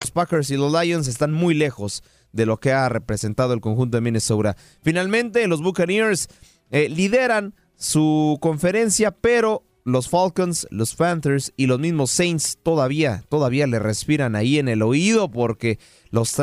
Los 0.00 0.10
Packers 0.10 0.50
y 0.50 0.56
los 0.56 0.72
Lions 0.72 1.08
están 1.08 1.32
muy 1.32 1.54
lejos 1.54 2.02
de 2.32 2.46
lo 2.46 2.58
que 2.58 2.72
ha 2.72 2.88
representado 2.88 3.54
el 3.54 3.60
conjunto 3.60 3.96
de 3.96 4.00
Minnesota. 4.00 4.56
Finalmente, 4.82 5.46
los 5.46 5.62
Buccaneers 5.62 6.28
eh, 6.70 6.88
lideran 6.88 7.54
su 7.76 8.38
conferencia, 8.40 9.10
pero 9.12 9.64
los 9.84 10.08
Falcons, 10.08 10.66
los 10.70 10.94
Panthers 10.94 11.52
y 11.56 11.66
los 11.66 11.78
mismos 11.78 12.10
Saints 12.10 12.58
todavía, 12.62 13.24
todavía 13.28 13.66
le 13.66 13.78
respiran 13.78 14.36
ahí 14.36 14.58
en 14.58 14.68
el 14.68 14.82
oído 14.82 15.30
porque 15.30 15.78
los 16.10 16.34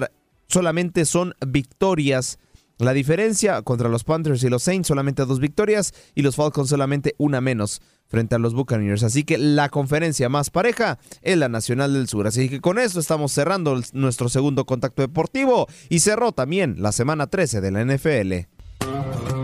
solamente 0.47 1.05
son 1.05 1.35
victorias. 1.45 2.39
La 2.77 2.91
diferencia 2.91 3.61
contra 3.61 3.87
los 3.87 4.03
Panthers 4.03 4.43
y 4.43 4.49
los 4.49 4.63
Saints 4.63 4.89
solamente 4.89 5.25
dos 5.25 5.39
victorias 5.39 5.93
y 6.13 6.23
los 6.23 6.35
Falcons 6.35 6.69
solamente 6.69 7.15
una 7.17 7.39
menos 7.39 7.81
frente 8.07 8.35
a 8.35 8.39
los 8.39 8.53
Buccaneers. 8.53 9.03
Así 9.03 9.23
que 9.23 9.37
la 9.37 9.69
conferencia 9.69 10.27
más 10.27 10.49
pareja 10.49 10.99
es 11.21 11.37
la 11.37 11.47
Nacional 11.47 11.93
del 11.93 12.09
Sur. 12.09 12.27
Así 12.27 12.49
que 12.49 12.59
con 12.59 12.77
esto 12.77 12.99
estamos 12.99 13.31
cerrando 13.31 13.81
nuestro 13.93 14.27
segundo 14.27 14.65
contacto 14.65 15.01
deportivo 15.01 15.67
y 15.89 15.99
cerró 15.99 16.33
también 16.33 16.75
la 16.79 16.91
semana 16.91 17.27
13 17.27 17.61
de 17.61 17.71
la 17.71 17.85
NFL. 17.85 19.34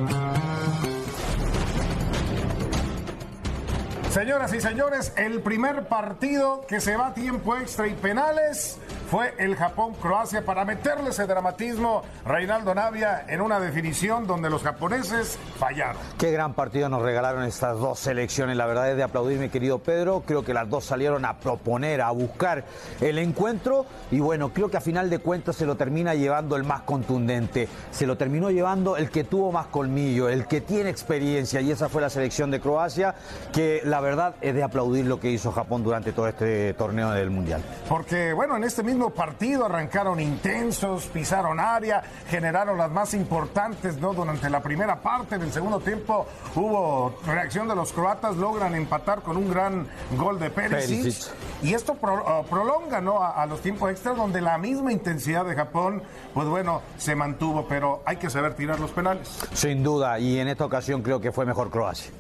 Señoras 4.12 4.54
y 4.54 4.60
señores, 4.60 5.14
el 5.16 5.40
primer 5.40 5.88
partido 5.88 6.66
que 6.68 6.82
se 6.82 6.98
va 6.98 7.08
a 7.08 7.14
tiempo 7.14 7.56
extra 7.56 7.88
y 7.88 7.94
penales 7.94 8.78
fue 9.10 9.34
el 9.38 9.56
Japón-Croacia 9.56 10.44
para 10.44 10.66
meterle 10.66 11.12
ese 11.12 11.26
dramatismo 11.26 12.04
Reinaldo 12.26 12.76
Navia 12.76 13.26
en 13.30 13.40
una 13.40 13.62
definición 13.62 14.28
donde 14.28 14.50
los 14.50 14.64
japoneses 14.64 15.40
fallaron. 15.58 16.02
Qué 16.18 16.30
gran 16.32 16.54
partido 16.56 16.90
nos 16.90 17.02
regalaron 17.02 17.44
estas 17.44 17.80
dos 17.80 18.00
selecciones. 18.00 18.58
La 18.58 18.66
verdad 18.66 18.92
es 18.92 18.98
de 18.98 19.04
aplaudir, 19.04 19.40
mi 19.40 19.48
querido 19.48 19.80
Pedro. 19.80 20.24
Creo 20.26 20.44
que 20.44 20.54
las 20.54 20.70
dos 20.70 20.84
salieron 20.84 21.24
a 21.24 21.40
proponer, 21.40 22.02
a 22.02 22.12
buscar 22.12 22.66
el 23.00 23.18
encuentro. 23.18 23.86
Y 24.12 24.20
bueno, 24.20 24.54
creo 24.54 24.70
que 24.70 24.76
a 24.76 24.82
final 24.82 25.10
de 25.10 25.20
cuentas 25.20 25.56
se 25.56 25.66
lo 25.66 25.78
termina 25.78 26.16
llevando 26.16 26.58
el 26.58 26.66
más 26.66 26.82
contundente. 26.82 27.70
Se 27.92 28.06
lo 28.06 28.18
terminó 28.18 28.52
llevando 28.52 28.98
el 28.98 29.10
que 29.10 29.24
tuvo 29.24 29.54
más 29.54 29.68
colmillo, 29.68 30.28
el 30.28 30.48
que 30.48 30.60
tiene 30.60 30.90
experiencia. 30.90 31.62
Y 31.62 31.72
esa 31.72 31.88
fue 31.88 32.02
la 32.02 32.10
selección 32.10 32.52
de 32.52 32.60
Croacia, 32.60 33.16
que 33.54 33.82
la 33.86 34.01
verdad 34.02 34.36
es 34.42 34.54
de 34.54 34.64
aplaudir 34.64 35.06
lo 35.06 35.20
que 35.20 35.32
hizo 35.32 35.52
Japón 35.52 35.84
durante 35.84 36.12
todo 36.12 36.28
este 36.28 36.74
torneo 36.74 37.12
del 37.12 37.30
Mundial. 37.30 37.64
Porque, 37.88 38.34
bueno, 38.34 38.58
en 38.58 38.64
este 38.64 38.84
mismo 38.84 39.12
partido 39.12 39.66
arrancaron 39.66 40.20
intensos, 40.20 41.06
pisaron 41.08 41.60
área, 41.60 42.04
generaron 42.28 42.78
las 42.78 42.92
más 42.92 43.14
importantes 43.14 43.98
¿no? 43.98 44.14
durante 44.14 44.50
la 44.50 44.62
primera 44.62 45.02
parte. 45.02 45.36
En 45.36 45.44
el 45.44 45.52
segundo 45.52 45.80
tiempo 45.80 46.26
hubo 46.56 47.16
reacción 47.26 47.68
de 47.68 47.76
los 47.76 47.94
croatas, 47.94 48.36
logran 48.36 48.76
empatar 48.76 49.22
con 49.22 49.38
un 49.38 49.50
gran 49.50 49.88
gol 50.18 50.40
de 50.40 50.50
Perisic. 50.50 51.32
Y 51.62 51.74
esto 51.74 51.94
uh, 51.94 52.46
prolonga 52.50 53.02
¿no? 53.02 53.22
a, 53.22 53.42
a, 53.42 53.46
los 53.46 53.62
tiempos 53.62 53.92
extras, 53.92 54.18
donde 54.18 54.42
la 54.42 54.58
misma 54.58 54.92
intensidad 54.92 55.46
de 55.46 55.56
Japón, 55.56 56.02
pues 56.34 56.48
bueno, 56.48 56.82
se 56.98 57.16
mantuvo, 57.16 57.68
pero 57.68 58.02
hay 58.06 58.18
que 58.18 58.30
saber 58.30 58.56
tirar 58.56 58.80
los 58.80 58.92
penales. 58.92 59.40
Sin 59.54 59.84
duda, 59.84 60.20
y 60.20 60.40
en 60.40 60.48
esta 60.48 60.66
ocasión 60.66 61.02
creo 61.02 61.22
que 61.22 61.32
fue 61.32 61.46
mejor 61.46 61.70
Croacia. 61.70 62.12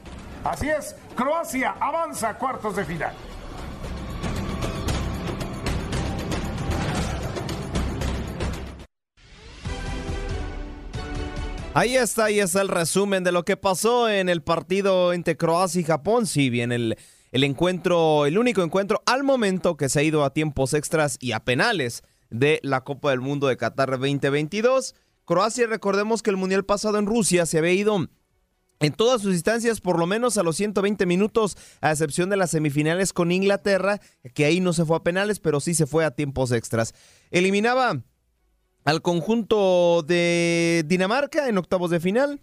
Así 0.43 0.69
es, 0.69 0.95
Croacia 1.15 1.75
avanza 1.79 2.29
a 2.29 2.37
cuartos 2.37 2.75
de 2.75 2.85
final. 2.85 3.13
Ahí 11.73 11.95
está, 11.95 12.25
ahí 12.25 12.39
está 12.39 12.61
el 12.61 12.67
resumen 12.67 13.23
de 13.23 13.31
lo 13.31 13.45
que 13.45 13.55
pasó 13.55 14.09
en 14.09 14.27
el 14.27 14.41
partido 14.41 15.13
entre 15.13 15.37
Croacia 15.37 15.79
y 15.79 15.85
Japón. 15.85 16.25
Si 16.25 16.49
bien 16.49 16.73
el, 16.73 16.97
el 17.31 17.43
encuentro, 17.45 18.25
el 18.25 18.37
único 18.37 18.61
encuentro 18.61 19.01
al 19.05 19.23
momento 19.23 19.77
que 19.77 19.87
se 19.87 19.99
ha 19.99 20.03
ido 20.03 20.25
a 20.25 20.33
tiempos 20.33 20.73
extras 20.73 21.17
y 21.21 21.31
a 21.31 21.45
penales 21.45 22.03
de 22.29 22.59
la 22.63 22.81
Copa 22.81 23.11
del 23.11 23.21
Mundo 23.21 23.47
de 23.47 23.57
Qatar 23.57 23.91
2022. 23.91 24.95
Croacia, 25.23 25.67
recordemos 25.67 26.21
que 26.21 26.29
el 26.31 26.37
Mundial 26.37 26.65
pasado 26.65 26.97
en 26.97 27.05
Rusia 27.05 27.45
se 27.45 27.59
había 27.59 27.71
ido 27.73 28.07
en 28.81 28.93
todas 28.93 29.21
sus 29.21 29.33
instancias, 29.33 29.79
por 29.79 29.97
lo 29.99 30.07
menos 30.07 30.37
a 30.37 30.43
los 30.43 30.57
120 30.57 31.05
minutos, 31.05 31.55
a 31.81 31.91
excepción 31.91 32.29
de 32.29 32.37
las 32.37 32.51
semifinales 32.51 33.13
con 33.13 33.31
Inglaterra, 33.31 34.01
que 34.33 34.45
ahí 34.45 34.59
no 34.59 34.73
se 34.73 34.85
fue 34.85 34.97
a 34.97 35.03
penales, 35.03 35.39
pero 35.39 35.59
sí 35.59 35.75
se 35.75 35.85
fue 35.85 36.03
a 36.03 36.11
tiempos 36.11 36.51
extras. 36.51 36.93
Eliminaba 37.29 38.01
al 38.83 39.01
conjunto 39.01 40.03
de 40.03 40.83
Dinamarca 40.87 41.47
en 41.47 41.57
octavos 41.57 41.91
de 41.91 41.99
final. 41.99 42.41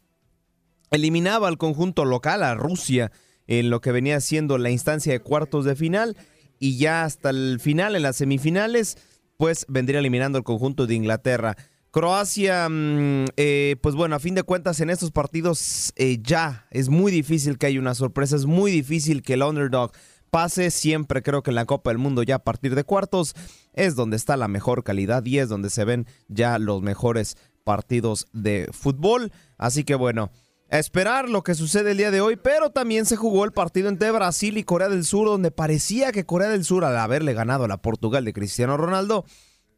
Eliminaba 0.90 1.48
al 1.48 1.58
conjunto 1.58 2.04
local, 2.04 2.42
a 2.42 2.54
Rusia, 2.54 3.10
en 3.46 3.68
lo 3.68 3.80
que 3.80 3.92
venía 3.92 4.20
siendo 4.20 4.56
la 4.58 4.70
instancia 4.70 5.12
de 5.12 5.20
cuartos 5.20 5.64
de 5.64 5.74
final. 5.74 6.16
Y 6.60 6.78
ya 6.78 7.04
hasta 7.04 7.30
el 7.30 7.58
final, 7.60 7.96
en 7.96 8.02
las 8.02 8.16
semifinales, 8.16 8.96
pues 9.36 9.66
vendría 9.68 9.98
eliminando 9.98 10.38
al 10.38 10.44
conjunto 10.44 10.86
de 10.86 10.94
Inglaterra. 10.94 11.56
Croacia, 11.90 12.68
mm, 12.68 13.26
eh, 13.36 13.76
pues 13.80 13.94
bueno, 13.94 14.16
a 14.16 14.18
fin 14.18 14.34
de 14.34 14.42
cuentas 14.42 14.80
en 14.80 14.90
estos 14.90 15.10
partidos 15.10 15.92
eh, 15.96 16.18
ya 16.22 16.66
es 16.70 16.90
muy 16.90 17.10
difícil 17.10 17.56
que 17.56 17.66
haya 17.66 17.80
una 17.80 17.94
sorpresa, 17.94 18.36
es 18.36 18.44
muy 18.44 18.70
difícil 18.70 19.22
que 19.22 19.34
el 19.34 19.42
underdog 19.42 19.92
pase. 20.30 20.70
Siempre 20.70 21.22
creo 21.22 21.42
que 21.42 21.50
en 21.50 21.54
la 21.54 21.64
Copa 21.64 21.90
del 21.90 21.98
Mundo 21.98 22.22
ya 22.22 22.36
a 22.36 22.44
partir 22.44 22.74
de 22.74 22.84
cuartos 22.84 23.34
es 23.72 23.96
donde 23.96 24.16
está 24.16 24.36
la 24.36 24.48
mejor 24.48 24.84
calidad 24.84 25.24
y 25.24 25.38
es 25.38 25.48
donde 25.48 25.70
se 25.70 25.84
ven 25.84 26.06
ya 26.28 26.58
los 26.58 26.82
mejores 26.82 27.36
partidos 27.64 28.26
de 28.32 28.68
fútbol. 28.72 29.32
Así 29.56 29.84
que 29.84 29.94
bueno, 29.94 30.30
a 30.70 30.78
esperar 30.78 31.30
lo 31.30 31.42
que 31.42 31.54
sucede 31.54 31.92
el 31.92 31.96
día 31.96 32.10
de 32.10 32.20
hoy, 32.20 32.36
pero 32.36 32.70
también 32.70 33.06
se 33.06 33.16
jugó 33.16 33.46
el 33.46 33.52
partido 33.52 33.88
entre 33.88 34.10
Brasil 34.10 34.58
y 34.58 34.64
Corea 34.64 34.90
del 34.90 35.04
Sur, 35.04 35.28
donde 35.28 35.50
parecía 35.50 36.12
que 36.12 36.26
Corea 36.26 36.50
del 36.50 36.64
Sur, 36.64 36.84
al 36.84 36.98
haberle 36.98 37.32
ganado 37.32 37.64
a 37.64 37.68
la 37.68 37.80
Portugal 37.80 38.26
de 38.26 38.34
Cristiano 38.34 38.76
Ronaldo, 38.76 39.24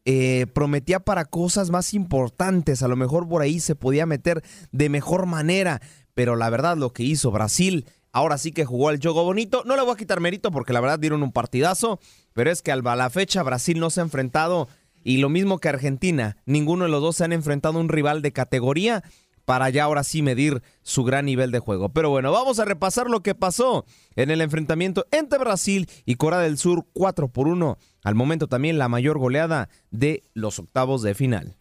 eh, 0.05 0.47
prometía 0.53 0.99
para 0.99 1.25
cosas 1.25 1.69
más 1.69 1.93
importantes. 1.93 2.83
A 2.83 2.87
lo 2.87 2.95
mejor 2.95 3.27
por 3.27 3.41
ahí 3.41 3.59
se 3.59 3.75
podía 3.75 4.05
meter 4.05 4.43
de 4.71 4.89
mejor 4.89 5.25
manera, 5.25 5.81
pero 6.13 6.35
la 6.35 6.49
verdad 6.49 6.77
lo 6.77 6.93
que 6.93 7.03
hizo 7.03 7.31
Brasil 7.31 7.85
Ahora 8.13 8.37
sí 8.37 8.51
que 8.51 8.65
jugó 8.65 8.89
el 8.89 8.99
juego 8.99 9.23
bonito. 9.23 9.63
No 9.65 9.75
le 9.75 9.83
voy 9.83 9.93
a 9.93 9.97
quitar 9.97 10.19
mérito 10.19 10.51
porque 10.51 10.73
la 10.73 10.81
verdad 10.81 10.99
dieron 10.99 11.23
un 11.23 11.31
partidazo. 11.31 11.99
Pero 12.33 12.51
es 12.51 12.61
que 12.61 12.71
a 12.71 12.75
la 12.75 13.09
fecha 13.09 13.43
Brasil 13.43 13.79
no 13.79 13.89
se 13.89 14.01
ha 14.01 14.03
enfrentado 14.03 14.67
y 15.03 15.17
lo 15.17 15.29
mismo 15.29 15.59
que 15.59 15.69
Argentina, 15.69 16.37
ninguno 16.45 16.85
de 16.85 16.91
los 16.91 17.01
dos 17.01 17.15
se 17.15 17.23
han 17.23 17.33
enfrentado 17.33 17.77
a 17.77 17.81
un 17.81 17.89
rival 17.89 18.21
de 18.21 18.31
categoría 18.31 19.03
para 19.45 19.69
ya 19.69 19.85
ahora 19.85 20.03
sí 20.03 20.21
medir 20.21 20.61
su 20.81 21.03
gran 21.03 21.25
nivel 21.25 21.51
de 21.51 21.59
juego. 21.59 21.89
Pero 21.89 22.09
bueno, 22.09 22.31
vamos 22.31 22.59
a 22.59 22.65
repasar 22.65 23.09
lo 23.09 23.21
que 23.21 23.35
pasó 23.35 23.85
en 24.15 24.31
el 24.31 24.41
enfrentamiento 24.41 25.05
entre 25.11 25.39
Brasil 25.39 25.87
y 26.05 26.15
Corea 26.15 26.39
del 26.39 26.57
Sur 26.57 26.85
4 26.93 27.27
por 27.29 27.47
1. 27.47 27.77
Al 28.03 28.15
momento 28.15 28.47
también 28.47 28.77
la 28.77 28.89
mayor 28.89 29.17
goleada 29.17 29.69
de 29.91 30.23
los 30.33 30.59
octavos 30.59 31.01
de 31.01 31.15
final. 31.15 31.57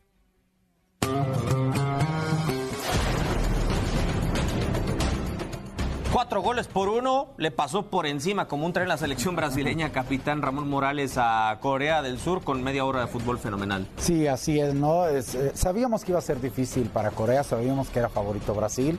Cuatro 6.31 6.49
goles 6.49 6.69
por 6.69 6.89
uno, 6.89 7.27
le 7.39 7.51
pasó 7.51 7.87
por 7.87 8.07
encima 8.07 8.47
como 8.47 8.65
un 8.65 8.73
tren 8.73 8.87
la 8.87 8.97
selección 8.97 9.35
brasileña, 9.35 9.91
capitán 9.93 10.43
Ramón 10.43 10.69
Morales 10.69 11.15
a 11.17 11.59
Corea 11.61 12.03
del 12.03 12.21
Sur 12.21 12.45
con 12.45 12.63
media 12.63 12.85
hora 12.85 13.01
de 13.01 13.09
fútbol 13.09 13.41
fenomenal. 13.41 13.89
Sí, 13.97 14.29
así 14.29 14.61
es, 14.61 14.73
¿no? 14.73 15.09
Eh, 15.09 15.25
sabíamos 15.55 16.05
que 16.05 16.13
iba 16.13 16.21
a 16.21 16.23
ser 16.23 16.41
difícil 16.41 16.89
para 16.89 17.11
Corea, 17.11 17.43
sabíamos 17.43 17.91
que 17.91 17.99
era 17.99 18.09
favorito 18.09 18.55
Brasil, 18.55 18.97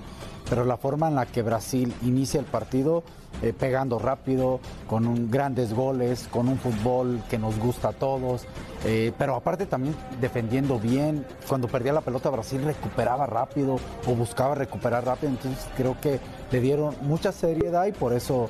pero 0.51 0.65
la 0.65 0.75
forma 0.75 1.07
en 1.07 1.15
la 1.15 1.25
que 1.27 1.43
Brasil 1.43 1.93
inicia 2.01 2.37
el 2.37 2.45
partido, 2.45 3.03
eh, 3.41 3.53
pegando 3.57 3.99
rápido, 3.99 4.59
con 4.85 5.31
grandes 5.31 5.73
goles, 5.73 6.27
con 6.29 6.49
un 6.49 6.57
fútbol 6.57 7.23
que 7.29 7.37
nos 7.37 7.57
gusta 7.57 7.87
a 7.87 7.93
todos, 7.93 8.43
eh, 8.83 9.13
pero 9.17 9.35
aparte 9.35 9.65
también 9.65 9.95
defendiendo 10.19 10.77
bien. 10.77 11.25
Cuando 11.47 11.69
perdía 11.69 11.93
la 11.93 12.01
pelota 12.01 12.29
Brasil 12.29 12.61
recuperaba 12.65 13.27
rápido 13.27 13.77
o 14.05 14.13
buscaba 14.13 14.53
recuperar 14.53 15.05
rápido, 15.05 15.31
entonces 15.31 15.65
creo 15.77 15.95
que 16.01 16.19
le 16.51 16.59
dieron 16.59 16.95
mucha 16.99 17.31
seriedad 17.31 17.85
y 17.85 17.93
por 17.93 18.11
eso 18.11 18.49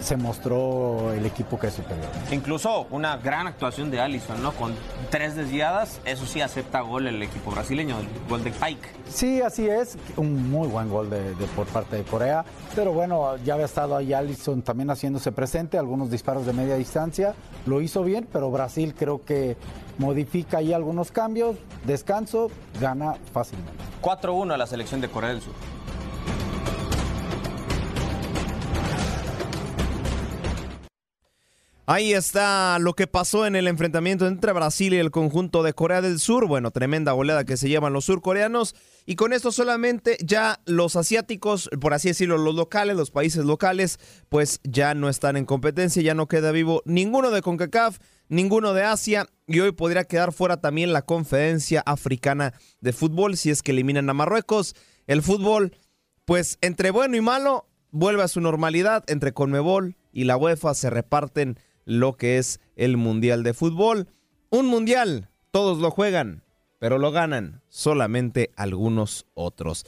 se 0.00 0.16
mostró 0.16 1.12
el 1.12 1.26
equipo 1.26 1.58
que 1.58 1.68
es 1.68 1.74
superior. 1.74 2.08
Incluso 2.30 2.86
una 2.90 3.16
gran 3.16 3.46
actuación 3.46 3.90
de 3.90 4.00
Allison, 4.00 4.42
¿no? 4.42 4.52
Con 4.52 4.74
tres 5.10 5.36
desviadas, 5.36 6.00
eso 6.04 6.26
sí 6.26 6.40
acepta 6.40 6.80
gol 6.80 7.06
el 7.06 7.22
equipo 7.22 7.50
brasileño, 7.50 7.98
el 7.98 8.08
gol 8.28 8.44
de 8.44 8.50
Pike. 8.50 8.88
Sí, 9.08 9.40
así 9.40 9.68
es, 9.68 9.96
un 10.16 10.50
muy 10.50 10.68
buen 10.68 10.88
gol 10.88 11.10
de, 11.10 11.34
de, 11.34 11.46
por 11.48 11.66
parte 11.66 11.96
de 11.96 12.02
Corea, 12.04 12.44
pero 12.74 12.92
bueno, 12.92 13.36
ya 13.44 13.54
había 13.54 13.66
estado 13.66 13.96
ahí 13.96 14.12
Allison 14.12 14.62
también 14.62 14.90
haciéndose 14.90 15.32
presente, 15.32 15.78
algunos 15.78 16.10
disparos 16.10 16.46
de 16.46 16.52
media 16.52 16.76
distancia, 16.76 17.34
lo 17.66 17.80
hizo 17.80 18.02
bien, 18.02 18.28
pero 18.32 18.50
Brasil 18.50 18.94
creo 18.96 19.24
que 19.24 19.56
modifica 19.98 20.58
ahí 20.58 20.72
algunos 20.72 21.10
cambios, 21.12 21.56
descanso, 21.84 22.50
gana 22.80 23.14
fácilmente. 23.32 23.72
4-1 24.02 24.54
a 24.54 24.56
la 24.56 24.66
selección 24.66 25.00
de 25.00 25.08
Corea 25.08 25.30
del 25.30 25.40
Sur. 25.40 25.54
Ahí 31.88 32.14
está 32.14 32.80
lo 32.80 32.94
que 32.94 33.06
pasó 33.06 33.46
en 33.46 33.54
el 33.54 33.68
enfrentamiento 33.68 34.26
entre 34.26 34.52
Brasil 34.52 34.92
y 34.92 34.96
el 34.96 35.12
conjunto 35.12 35.62
de 35.62 35.72
Corea 35.72 36.02
del 36.02 36.18
Sur. 36.18 36.48
Bueno, 36.48 36.72
tremenda 36.72 37.12
goleada 37.12 37.44
que 37.44 37.56
se 37.56 37.68
llevan 37.68 37.92
los 37.92 38.06
surcoreanos. 38.06 38.74
Y 39.04 39.14
con 39.14 39.32
esto 39.32 39.52
solamente 39.52 40.16
ya 40.20 40.58
los 40.66 40.96
asiáticos, 40.96 41.70
por 41.80 41.94
así 41.94 42.08
decirlo, 42.08 42.38
los 42.38 42.56
locales, 42.56 42.96
los 42.96 43.12
países 43.12 43.44
locales, 43.44 44.00
pues 44.28 44.58
ya 44.64 44.94
no 44.94 45.08
están 45.08 45.36
en 45.36 45.44
competencia, 45.44 46.02
ya 46.02 46.14
no 46.14 46.26
queda 46.26 46.50
vivo 46.50 46.82
ninguno 46.86 47.30
de 47.30 47.40
CONCACAF, 47.40 47.98
ninguno 48.28 48.74
de 48.74 48.82
Asia. 48.82 49.28
Y 49.46 49.60
hoy 49.60 49.70
podría 49.70 50.02
quedar 50.02 50.32
fuera 50.32 50.60
también 50.60 50.92
la 50.92 51.02
Conferencia 51.02 51.84
Africana 51.86 52.52
de 52.80 52.92
Fútbol 52.92 53.36
si 53.36 53.50
es 53.50 53.62
que 53.62 53.70
eliminan 53.70 54.10
a 54.10 54.12
Marruecos. 54.12 54.74
El 55.06 55.22
fútbol, 55.22 55.76
pues 56.24 56.58
entre 56.62 56.90
bueno 56.90 57.16
y 57.16 57.20
malo, 57.20 57.68
vuelve 57.92 58.24
a 58.24 58.28
su 58.28 58.40
normalidad. 58.40 59.04
Entre 59.06 59.32
Conmebol 59.32 59.94
y 60.10 60.24
la 60.24 60.36
UEFA 60.36 60.74
se 60.74 60.90
reparten 60.90 61.60
lo 61.86 62.16
que 62.16 62.36
es 62.36 62.60
el 62.76 62.98
Mundial 62.98 63.42
de 63.42 63.54
Fútbol. 63.54 64.08
Un 64.50 64.66
Mundial, 64.66 65.30
todos 65.50 65.78
lo 65.78 65.90
juegan, 65.90 66.42
pero 66.78 66.98
lo 66.98 67.12
ganan 67.12 67.62
solamente 67.70 68.50
algunos 68.56 69.24
otros. 69.32 69.86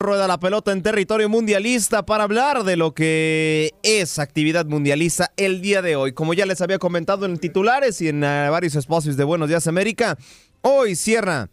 Rueda 0.00 0.26
la 0.26 0.40
pelota 0.40 0.72
en 0.72 0.82
territorio 0.82 1.28
mundialista 1.28 2.04
para 2.04 2.24
hablar 2.24 2.64
de 2.64 2.76
lo 2.76 2.92
que 2.92 3.72
es 3.84 4.18
actividad 4.18 4.66
mundialista 4.66 5.32
el 5.36 5.60
día 5.60 5.80
de 5.80 5.94
hoy. 5.94 6.12
Como 6.12 6.34
ya 6.34 6.44
les 6.44 6.60
había 6.60 6.80
comentado 6.80 7.24
en 7.24 7.38
titulares 7.38 8.00
y 8.00 8.08
en 8.08 8.18
uh, 8.24 8.50
varios 8.50 8.74
espacios 8.74 9.16
de 9.16 9.22
Buenos 9.22 9.48
Días 9.48 9.68
América, 9.68 10.18
hoy 10.62 10.96
cierra 10.96 11.50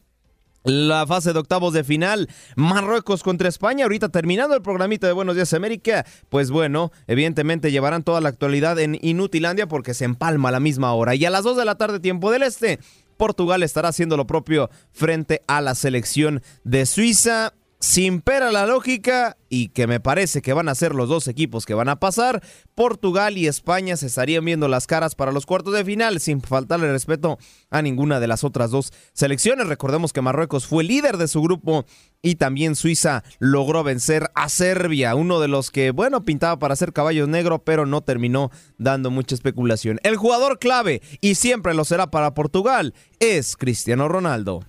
la 0.63 1.05
fase 1.07 1.33
de 1.33 1.39
octavos 1.39 1.73
de 1.73 1.83
final, 1.83 2.29
Marruecos 2.55 3.23
contra 3.23 3.49
España. 3.49 3.85
Ahorita 3.85 4.09
terminando 4.09 4.55
el 4.55 4.61
programita 4.61 5.07
de 5.07 5.13
Buenos 5.13 5.35
Días 5.35 5.53
América, 5.53 6.05
pues 6.29 6.51
bueno, 6.51 6.91
evidentemente 7.07 7.71
llevarán 7.71 8.03
toda 8.03 8.21
la 8.21 8.29
actualidad 8.29 8.79
en 8.79 8.97
Inutilandia 9.01 9.67
porque 9.67 9.93
se 9.93 10.05
empalma 10.05 10.49
a 10.49 10.53
la 10.53 10.59
misma 10.59 10.93
hora. 10.93 11.15
Y 11.15 11.25
a 11.25 11.29
las 11.29 11.43
2 11.43 11.57
de 11.57 11.65
la 11.65 11.75
tarde, 11.75 11.99
tiempo 11.99 12.31
del 12.31 12.43
este, 12.43 12.79
Portugal 13.17 13.63
estará 13.63 13.89
haciendo 13.89 14.17
lo 14.17 14.27
propio 14.27 14.69
frente 14.91 15.41
a 15.47 15.61
la 15.61 15.75
selección 15.75 16.41
de 16.63 16.85
Suiza 16.85 17.53
sin 17.79 18.19
pera 18.19 18.51
la 18.51 18.65
lógica 18.65 19.37
y 19.47 19.69
que 19.69 19.87
me 19.87 20.01
parece 20.01 20.41
que 20.41 20.51
van 20.51 20.67
a 20.67 20.75
ser 20.75 20.93
los 20.93 21.07
dos 21.07 21.27
equipos 21.29 21.65
que 21.65 21.73
van 21.73 21.87
a 21.87 21.99
pasar, 21.99 22.43
Portugal 22.75 23.37
y 23.37 23.47
España 23.47 23.95
se 23.95 24.07
estarían 24.07 24.43
viendo 24.43 24.67
las 24.67 24.85
caras 24.85 25.15
para 25.15 25.31
los 25.31 25.45
cuartos 25.45 25.73
de 25.73 25.85
final 25.85 26.19
sin 26.19 26.41
faltarle 26.41 26.91
respeto 26.91 27.37
a 27.69 27.81
ninguna 27.81 28.19
de 28.19 28.27
las 28.27 28.43
otras 28.43 28.71
dos 28.71 28.91
selecciones. 29.13 29.67
Recordemos 29.67 30.11
que 30.11 30.21
Marruecos 30.21 30.67
fue 30.67 30.83
líder 30.83 31.17
de 31.17 31.29
su 31.29 31.41
grupo 31.41 31.85
y 32.21 32.35
también 32.35 32.75
Suiza 32.75 33.23
logró 33.39 33.83
vencer 33.83 34.29
a 34.35 34.49
Serbia, 34.49 35.15
uno 35.15 35.39
de 35.39 35.47
los 35.47 35.71
que, 35.71 35.91
bueno, 35.91 36.25
pintaba 36.25 36.59
para 36.59 36.75
ser 36.75 36.91
caballo 36.91 37.27
negro, 37.27 37.63
pero 37.63 37.85
no 37.85 38.01
terminó 38.01 38.51
dando 38.77 39.09
mucha 39.09 39.35
especulación. 39.35 39.99
El 40.03 40.17
jugador 40.17 40.59
clave, 40.59 41.01
y 41.21 41.35
siempre 41.35 41.73
lo 41.73 41.85
será 41.85 42.11
para 42.11 42.33
Portugal, 42.33 42.93
es 43.19 43.55
Cristiano 43.55 44.09
Ronaldo. 44.09 44.65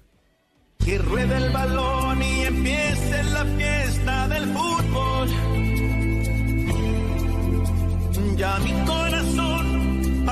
Que 0.79 0.97
rueda 0.99 1.37
el 1.37 1.51
balón 1.51 1.90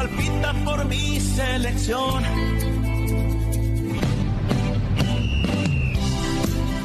palpita 0.09 0.53
por 0.65 0.85
mi 0.87 1.21
selección. 1.21 2.25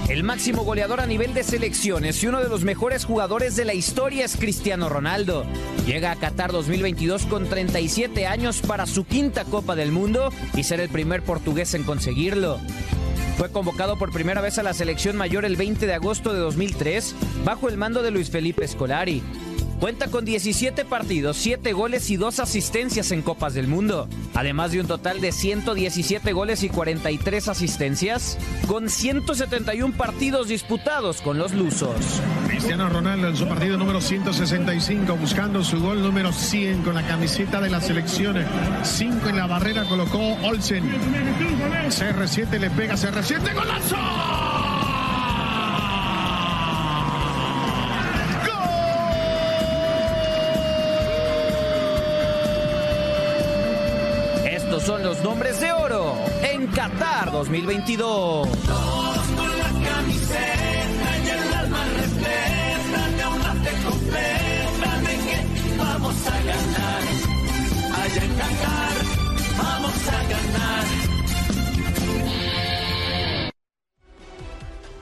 El 0.10 0.24
máximo 0.24 0.64
goleador 0.64 1.02
a 1.02 1.08
nivel 1.08 1.34
de 1.34 1.44
selecciones 1.44 2.22
y 2.24 2.28
uno 2.28 2.40
de 2.40 2.50
los 2.50 2.64
mejores 2.64 3.04
jugadores 3.04 3.56
de 3.56 3.66
la 3.66 3.74
historia 3.74 4.26
es 4.26 4.38
Cristiano 4.38 4.88
Ronaldo. 4.88 5.46
Llega 5.88 6.12
a 6.12 6.16
Qatar 6.16 6.52
2022 6.52 7.26
con 7.26 7.50
37 7.50 8.28
años 8.28 8.62
para 8.62 8.86
su 8.86 9.06
quinta 9.06 9.44
Copa 9.44 9.76
del 9.76 9.92
Mundo 9.92 10.32
y 10.56 10.64
ser 10.64 10.82
el 10.82 10.90
primer 10.90 11.24
portugués 11.24 11.74
en 11.74 11.84
conseguirlo. 11.84 12.60
Fue 13.38 13.52
convocado 13.52 13.98
por 13.98 14.12
primera 14.12 14.42
vez 14.42 14.60
a 14.60 14.64
la 14.64 14.74
selección 14.74 15.18
mayor 15.18 15.46
el 15.46 15.56
20 15.56 15.88
de 15.88 15.94
agosto 15.96 16.32
de 16.32 16.40
2003 16.40 17.16
bajo 17.44 17.68
el 17.68 17.78
mando 17.78 18.04
de 18.04 18.12
Luis 18.12 18.30
Felipe 18.30 18.68
Scolari. 18.68 19.24
Cuenta 19.84 20.08
con 20.08 20.24
17 20.24 20.86
partidos, 20.86 21.36
7 21.36 21.74
goles 21.74 22.10
y 22.10 22.16
2 22.16 22.40
asistencias 22.40 23.12
en 23.12 23.22
Copas 23.22 23.54
del 23.54 23.68
Mundo, 23.68 24.08
además 24.34 24.72
de 24.72 24.80
un 24.80 24.88
total 24.88 25.20
de 25.20 25.34
117 25.34 26.32
goles 26.32 26.64
y 26.64 26.70
43 26.70 27.50
asistencias, 27.50 28.38
con 28.66 28.90
171 28.90 29.94
partidos 29.98 30.48
disputados 30.48 31.22
con 31.22 31.38
los 31.38 31.54
lusos. 31.54 31.98
Cristiano 32.48 32.88
Ronaldo 32.88 33.28
en 33.28 33.36
su 33.36 33.46
partido 33.46 33.78
número 33.78 34.00
165, 34.00 35.18
buscando 35.18 35.62
su 35.66 35.82
gol 35.82 36.02
número 36.02 36.32
100 36.32 36.84
con 36.84 36.96
la 36.96 37.06
camiseta 37.06 37.60
de 37.60 37.70
la 37.70 37.82
selección. 37.82 38.38
5 38.84 39.28
en 39.28 39.36
la 39.36 39.48
barrera 39.48 39.84
colocó 39.84 40.38
Olsen. 40.44 40.90
CR7 41.90 42.58
le 42.58 42.70
pega, 42.70 42.94
CR7, 42.94 43.54
golazo. 43.54 44.63
Nombres 55.24 55.62
de 55.62 55.72
oro 55.72 56.18
en 56.42 56.68
Qatar 56.68 57.32
2022. 57.32 58.46
Todos 58.68 59.28
con 59.38 59.58
la 59.58 59.72
camiseta 59.90 61.18
y 61.24 61.30
el 61.30 61.54
alma 61.54 61.86
repleta 61.96 63.08
de 63.16 63.26
una 63.34 63.54
fe 63.64 63.72
completa 63.86 65.00
de 65.00 65.16
que 65.24 65.78
vamos 65.78 66.28
a 66.28 66.42
ganar. 66.44 67.02
Allá 68.04 68.24
en 68.26 68.34
Qatar 68.36 68.94
vamos 69.58 70.08
a 70.08 70.24
ganar. 70.28 70.86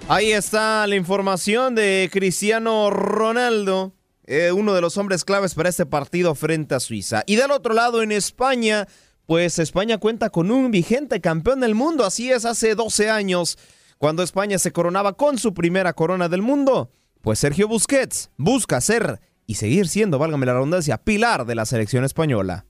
Ahí 0.08 0.32
está 0.34 0.86
la 0.86 0.96
información 0.96 1.74
de 1.74 2.12
Cristiano 2.14 2.92
Ronaldo, 2.92 3.96
eh, 4.26 4.52
uno 4.52 4.76
de 4.76 4.82
los 4.82 4.98
hombres 4.98 5.26
claves 5.26 5.56
para 5.56 5.70
este 5.70 5.88
partido 5.88 6.36
frente 6.36 6.76
a 6.76 6.80
Suiza. 6.80 7.24
Y 7.26 7.38
del 7.38 7.50
otro 7.50 7.74
lado, 7.74 8.04
en 8.04 8.12
España, 8.12 8.88
pues 9.32 9.60
España 9.60 9.98
cuenta 9.98 10.30
con 10.30 10.52
un 10.52 10.72
vigente 10.72 11.22
campeón 11.22 11.62
del 11.62 11.74
mundo. 11.74 12.04
Así 12.04 12.30
es, 12.30 12.44
hace 12.44 12.76
12 12.76 13.10
años, 13.10 13.58
cuando 13.98 14.24
España 14.24 14.60
se 14.60 14.74
coronaba 14.74 15.14
con 15.14 15.38
su 15.38 15.54
primera 15.54 15.94
corona 15.94 16.28
del 16.28 16.42
mundo, 16.42 16.92
pues 17.22 17.40
Sergio 17.40 17.70
Busquets 17.70 18.30
busca 18.36 18.82
ser 18.82 19.22
y 19.48 19.56
seguir 19.56 19.88
siendo, 19.88 20.20
válgame 20.20 20.48
la 20.48 20.56
redundancia, 20.56 20.98
pilar 20.98 21.46
de 21.46 21.56
la 21.56 21.66
selección 21.66 22.04
española. 22.04 22.66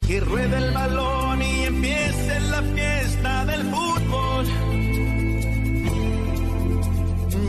Que 0.00 0.16
el 0.16 0.72
balón 0.72 1.42
y 1.42 1.64
empiece 1.64 2.40
la 2.40 2.62
fiesta 2.62 3.44
del 3.44 3.62
fútbol. 3.64 4.46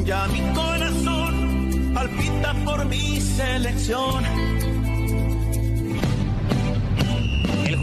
Ya 0.03 0.27
mi 0.27 0.41
corazón 0.53 1.93
palpita 1.93 2.53
por 2.65 2.85
mi 2.87 3.21
selección. 3.21 4.52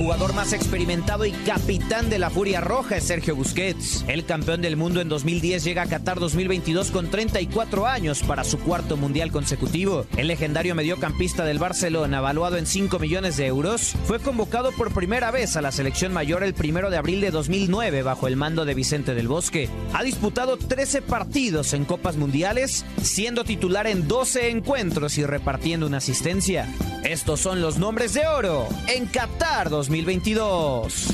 Jugador 0.00 0.32
más 0.32 0.54
experimentado 0.54 1.26
y 1.26 1.30
capitán 1.30 2.08
de 2.08 2.18
la 2.18 2.30
Furia 2.30 2.62
Roja 2.62 2.96
es 2.96 3.04
Sergio 3.04 3.36
Busquets. 3.36 4.02
El 4.08 4.24
campeón 4.24 4.62
del 4.62 4.78
mundo 4.78 5.02
en 5.02 5.10
2010 5.10 5.62
llega 5.62 5.82
a 5.82 5.86
Qatar 5.86 6.18
2022 6.18 6.90
con 6.90 7.10
34 7.10 7.86
años 7.86 8.22
para 8.22 8.44
su 8.44 8.58
cuarto 8.60 8.96
mundial 8.96 9.30
consecutivo. 9.30 10.06
El 10.16 10.28
legendario 10.28 10.74
mediocampista 10.74 11.44
del 11.44 11.58
Barcelona, 11.58 12.16
evaluado 12.16 12.56
en 12.56 12.64
5 12.64 12.98
millones 12.98 13.36
de 13.36 13.44
euros, 13.46 13.92
fue 14.06 14.18
convocado 14.20 14.72
por 14.72 14.90
primera 14.94 15.30
vez 15.30 15.56
a 15.56 15.60
la 15.60 15.70
selección 15.70 16.14
mayor 16.14 16.44
el 16.44 16.54
primero 16.54 16.88
de 16.88 16.96
abril 16.96 17.20
de 17.20 17.30
2009 17.30 18.02
bajo 18.02 18.26
el 18.26 18.36
mando 18.36 18.64
de 18.64 18.72
Vicente 18.72 19.14
del 19.14 19.28
Bosque. 19.28 19.68
Ha 19.92 20.02
disputado 20.02 20.56
13 20.56 21.02
partidos 21.02 21.74
en 21.74 21.84
Copas 21.84 22.16
Mundiales, 22.16 22.86
siendo 23.02 23.44
titular 23.44 23.86
en 23.86 24.08
12 24.08 24.48
encuentros 24.48 25.18
y 25.18 25.26
repartiendo 25.26 25.86
una 25.86 25.98
asistencia. 25.98 26.66
Estos 27.04 27.40
son 27.40 27.60
los 27.60 27.76
nombres 27.76 28.14
de 28.14 28.26
oro 28.26 28.66
en 28.88 29.04
Qatar 29.04 29.68
2022. 29.68 29.89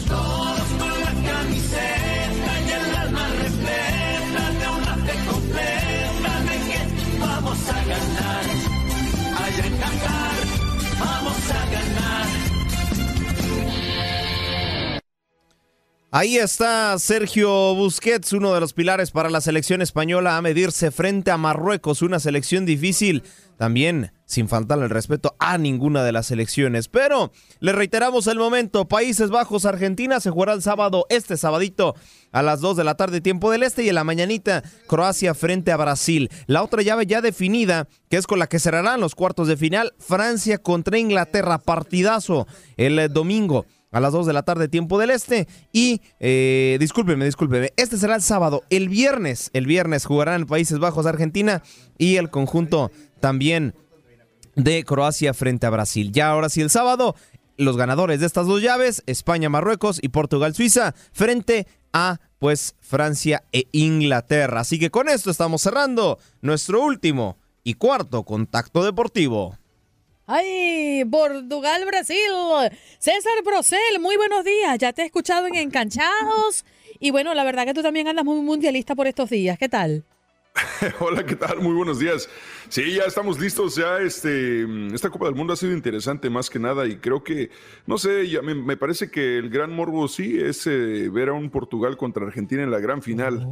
Todos 0.07 0.69
con 0.79 1.01
la 1.01 1.13
camiseta 1.31 2.61
y 2.61 2.71
el 2.73 2.97
alma 2.97 3.27
repleta 3.29 4.51
de 4.51 4.69
una 4.69 4.95
fe 5.07 5.15
completa 5.31 6.41
de 6.43 6.57
que 6.69 7.19
vamos 7.19 7.59
a 7.69 7.85
ganar. 7.85 8.45
Allá 9.45 9.67
en 9.67 9.77
Qatar 9.79 10.37
vamos 11.01 11.51
a 11.51 11.71
ganar. 11.71 12.56
Ahí 16.13 16.37
está 16.37 16.97
Sergio 17.01 17.75
Busquets, 17.75 18.33
uno 18.33 18.55
de 18.55 18.61
los 18.61 18.73
pilares 18.73 19.11
para 19.11 19.29
la 19.29 19.41
selección 19.41 19.83
española 19.83 20.37
a 20.37 20.43
medirse 20.43 20.93
frente 20.93 21.33
a 21.33 21.37
Marruecos, 21.37 22.01
una 22.01 22.21
selección 22.21 22.65
difícil, 22.65 23.25
también 23.59 24.13
sin 24.25 24.49
faltarle 24.49 24.85
el 24.85 24.91
respeto 24.91 25.35
a 25.41 25.59
ninguna 25.59 26.05
de 26.05 26.13
las 26.13 26.27
selecciones. 26.27 26.87
Pero 26.87 27.33
le 27.59 27.73
reiteramos 27.73 28.29
el 28.29 28.39
momento, 28.39 28.87
Países 28.87 29.31
Bajos, 29.31 29.67
Argentina 29.67 30.21
se 30.21 30.31
jugará 30.31 30.53
el 30.53 30.63
sábado, 30.63 31.07
este 31.09 31.37
sabadito 31.37 31.97
a 32.31 32.43
las 32.43 32.61
2 32.61 32.77
de 32.77 32.85
la 32.85 32.97
tarde 32.97 33.21
tiempo 33.21 33.51
del 33.51 33.65
este 33.65 33.83
y 33.83 33.89
en 33.89 33.97
la 33.97 34.05
mañanita 34.05 34.63
Croacia 34.87 35.35
frente 35.35 35.73
a 35.73 35.77
Brasil. 35.77 36.31
La 36.47 36.63
otra 36.63 36.83
llave 36.83 37.07
ya 37.07 37.21
definida, 37.21 37.89
que 38.09 38.17
es 38.17 38.29
con 38.29 38.39
la 38.39 38.47
que 38.47 38.61
cerrarán 38.61 39.01
los 39.01 39.17
cuartos 39.17 39.49
de 39.49 39.57
final, 39.57 39.93
Francia 39.99 40.59
contra 40.59 40.99
Inglaterra, 40.99 41.59
partidazo 41.59 42.47
el 42.77 43.01
eh, 43.01 43.09
domingo 43.09 43.67
a 43.91 44.01
las 44.01 44.13
2 44.13 44.27
de 44.27 44.33
la 44.33 44.43
tarde, 44.43 44.69
tiempo 44.69 44.99
del 44.99 45.11
este. 45.11 45.47
Y, 45.73 46.01
eh, 46.21 46.77
discúlpeme, 46.81 47.25
discúlpeme, 47.25 47.73
este 47.77 47.97
será 47.97 48.15
el 48.15 48.23
sábado. 48.23 48.63
El 48.71 48.89
viernes, 48.89 49.51
el 49.53 49.67
viernes 49.67 50.05
jugarán 50.05 50.47
Países 50.47 50.79
Bajos, 50.79 51.07
Argentina 51.07 51.63
y 51.99 52.17
el 52.17 52.31
conjunto 52.31 52.91
también 53.21 53.75
de 54.55 54.85
Croacia 54.85 55.35
frente 55.35 55.67
a 55.67 55.71
Brasil. 55.71 56.13
Ya 56.13 56.31
ahora 56.31 56.49
sí, 56.49 56.61
el 56.61 56.71
sábado, 56.71 57.15
los 57.57 57.77
ganadores 57.77 58.21
de 58.21 58.27
estas 58.27 58.47
dos 58.47 58.63
llaves, 58.63 59.03
España, 59.07 59.49
Marruecos 59.49 59.99
y 60.03 60.09
Portugal, 60.09 60.55
Suiza, 60.55 60.95
frente 61.13 61.67
a, 61.93 62.21
pues, 62.39 62.75
Francia 62.81 63.45
e 63.53 63.67
Inglaterra. 63.73 64.61
Así 64.61 64.79
que 64.79 64.91
con 64.91 65.09
esto 65.09 65.31
estamos 65.31 65.63
cerrando 65.63 66.19
nuestro 66.41 66.83
último 66.83 67.39
y 67.63 67.75
cuarto 67.75 68.25
contacto 68.25 68.85
deportivo. 68.85 69.59
¡Ay! 70.29 71.05
Portugal, 71.05 71.85
Brasil. 71.87 72.19
César 72.99 73.45
Procel, 73.45 74.01
muy 74.01 74.17
buenos 74.17 74.45
días. 74.45 74.77
Ya 74.79 74.93
te 74.93 75.03
he 75.03 75.05
escuchado 75.05 75.47
en 75.47 75.55
Encanchados. 75.55 76.65
Y 76.99 77.13
bueno, 77.13 77.33
la 77.33 77.45
verdad 77.45 77.65
que 77.65 77.75
tú 77.75 77.83
también 77.83 78.09
andas 78.09 78.25
muy 78.25 78.41
mundialista 78.41 78.97
por 78.97 79.07
estos 79.07 79.31
días. 79.31 79.57
¿Qué 79.57 79.69
tal? 79.69 80.05
Hola, 81.01 81.25
¿qué 81.25 81.37
tal? 81.37 81.61
Muy 81.61 81.75
buenos 81.75 81.99
días. 81.99 82.29
Sí, 82.69 82.95
ya 82.95 83.05
estamos 83.05 83.39
listos. 83.39 83.77
Ya 83.77 83.99
este, 83.99 84.65
esta 84.95 85.11
Copa 85.11 85.27
del 85.27 85.35
Mundo 85.35 85.53
ha 85.53 85.57
sido 85.57 85.73
interesante 85.73 86.31
más 86.31 86.49
que 86.51 86.59
nada 86.59 86.87
y 86.87 86.97
creo 86.97 87.23
que, 87.23 87.51
no 87.87 87.99
sé, 87.99 88.29
ya 88.29 88.43
me, 88.43 88.55
me 88.55 88.77
parece 88.77 89.11
que 89.11 89.39
el 89.39 89.51
gran 89.51 89.73
morbo 89.73 90.09
sí 90.09 90.39
es 90.41 90.67
eh, 90.67 91.09
ver 91.13 91.29
a 91.29 91.33
un 91.35 91.51
Portugal 91.51 91.97
contra 91.97 92.27
Argentina 92.27 92.63
en 92.63 92.71
la 92.71 92.79
gran 92.81 93.03
final. 93.03 93.47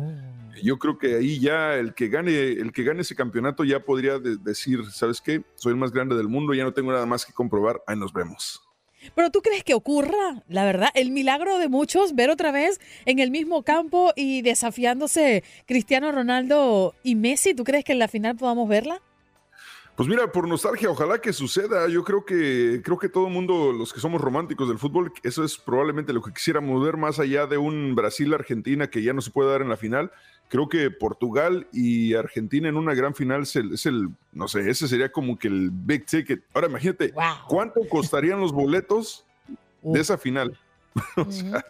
Yo 0.63 0.79
creo 0.79 0.99
que 0.99 1.17
ahí 1.17 1.41
ya 1.41 1.75
el 1.75 1.95
que 1.95 2.09
gane, 2.09 2.53
el 2.53 2.73
que 2.73 2.85
gane 2.85 3.01
ese 3.03 3.17
campeonato 3.17 3.65
ya 3.65 3.81
podría 3.81 4.19
de- 4.19 4.37
decir, 4.37 4.85
¿sabes 4.91 5.21
qué? 5.21 5.43
Soy 5.57 5.73
el 5.73 5.79
más 5.79 5.91
grande 5.93 6.15
del 6.17 6.29
mundo, 6.29 6.55
ya 6.55 6.65
no 6.65 6.73
tengo 6.73 6.93
nada 6.93 7.07
más 7.07 7.27
que 7.27 7.33
comprobar. 7.33 7.83
Ahí 7.87 7.97
nos 7.99 8.13
vemos. 8.13 8.63
Pero 9.15 9.31
tú 9.31 9.43
crees 9.43 9.65
que 9.65 9.75
ocurra, 9.75 10.43
la 10.49 10.65
verdad, 10.65 10.89
el 10.95 11.11
milagro 11.11 11.59
de 11.59 11.69
muchos 11.69 12.15
ver 12.15 12.31
otra 12.31 12.53
vez 12.53 12.81
en 13.07 13.19
el 13.19 13.31
mismo 13.31 13.63
campo 13.63 14.13
y 14.17 14.43
desafiándose 14.43 15.45
Cristiano 15.67 16.13
Ronaldo 16.13 16.95
y 17.03 17.15
Messi. 17.15 17.55
¿Tú 17.55 17.65
crees 17.65 17.85
que 17.85 17.93
en 17.93 17.99
la 17.99 18.09
final 18.09 18.37
podamos 18.37 18.69
verla? 18.69 19.01
Pues 19.97 20.09
mira, 20.09 20.33
por 20.33 20.49
nostalgia, 20.49 20.91
ojalá 20.91 21.21
que 21.21 21.33
suceda. 21.33 21.89
Yo 21.89 22.03
creo 22.03 22.25
que 22.25 22.83
creo 22.85 22.99
que 22.99 23.09
todo 23.09 23.29
el 23.29 23.33
mundo, 23.33 23.73
los 23.73 23.93
que 23.93 24.01
somos 24.01 24.21
románticos 24.21 24.69
del 24.69 24.79
fútbol, 24.79 25.13
eso 25.23 25.45
es 25.45 25.57
probablemente 25.57 26.13
lo 26.13 26.21
que 26.21 26.33
quisiéramos 26.33 26.85
ver 26.85 26.97
más 26.97 27.21
allá 27.21 27.47
de 27.47 27.59
un 27.59 27.95
Brasil-Argentina 27.95 28.91
que 28.91 29.05
ya 29.05 29.13
no 29.13 29.21
se 29.21 29.31
puede 29.31 29.53
dar 29.53 29.63
en 29.63 29.69
la 29.69 29.77
final. 29.77 30.11
Creo 30.49 30.69
que 30.69 30.91
Portugal 30.91 31.67
y 31.73 32.15
Argentina 32.15 32.69
en 32.69 32.77
una 32.77 32.95
gran 32.95 33.15
final 33.15 33.43
es 33.43 33.57
el, 33.57 33.75
es 33.75 33.87
el- 33.87 34.09
no 34.33 34.47
sé, 34.47 34.69
ese 34.71 34.87
sería 34.87 35.11
como 35.11 35.39
que 35.39 35.49
el 35.49 35.71
big 35.71 36.07
ticket. 36.07 36.43
Ahora 36.53 36.69
imagínate, 36.69 37.13
¿cuánto 37.49 37.81
costarían 37.89 38.41
los 38.41 38.53
boletos 38.53 39.25
de 39.83 40.01
esa 40.01 40.17
final? 40.19 40.59
O 41.17 41.31
sea, 41.31 41.65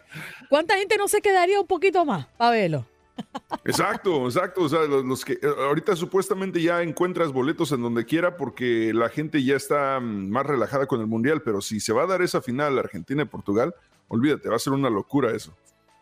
¿Cuánta 0.49 0.77
gente 0.77 0.97
no 0.97 1.07
se 1.07 1.19
quedaría 1.19 1.59
un 1.59 1.65
poquito 1.65 2.05
más 2.05 2.27
para 2.37 2.51
verlo? 2.51 2.85
Exacto, 3.63 4.25
exacto. 4.25 4.61
O 4.61 4.69
sea, 4.69 4.81
los, 4.85 5.03
los 5.03 5.25
que 5.25 5.33
eh, 5.33 5.39
ahorita 5.57 5.95
supuestamente 5.95 6.61
ya 6.61 6.81
encuentras 6.83 7.31
boletos 7.31 7.71
en 7.71 7.81
donde 7.81 8.05
quiera 8.05 8.37
porque 8.37 8.91
la 8.93 9.09
gente 9.09 9.43
ya 9.43 9.55
está 9.55 9.99
mm, 9.99 10.29
más 10.29 10.45
relajada 10.45 10.85
con 10.85 11.01
el 11.01 11.07
mundial, 11.07 11.41
pero 11.41 11.61
si 11.61 11.79
se 11.79 11.93
va 11.93 12.03
a 12.03 12.07
dar 12.07 12.21
esa 12.21 12.41
final 12.41 12.77
Argentina 12.77 13.23
y 13.23 13.25
Portugal, 13.25 13.73
olvídate, 14.09 14.49
va 14.49 14.57
a 14.57 14.59
ser 14.59 14.73
una 14.73 14.89
locura 14.89 15.31
eso. 15.35 15.55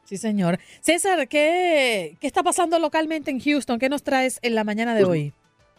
Sí, 0.06 0.18
señor. 0.18 0.60
César, 0.82 1.28
¿qué, 1.28 2.18
¿qué 2.20 2.28
está 2.28 2.44
pasando 2.44 2.78
localmente 2.80 3.32
en 3.32 3.40
Houston? 3.40 3.80
¿Qué 3.80 3.90
nos 3.90 4.04
traes 4.04 4.40
en 4.42 4.56
la 4.56 4.64
mañana 4.64 4.94
de 4.96 5.02
Pues, 5.06 5.10
hoy? 5.12 5.34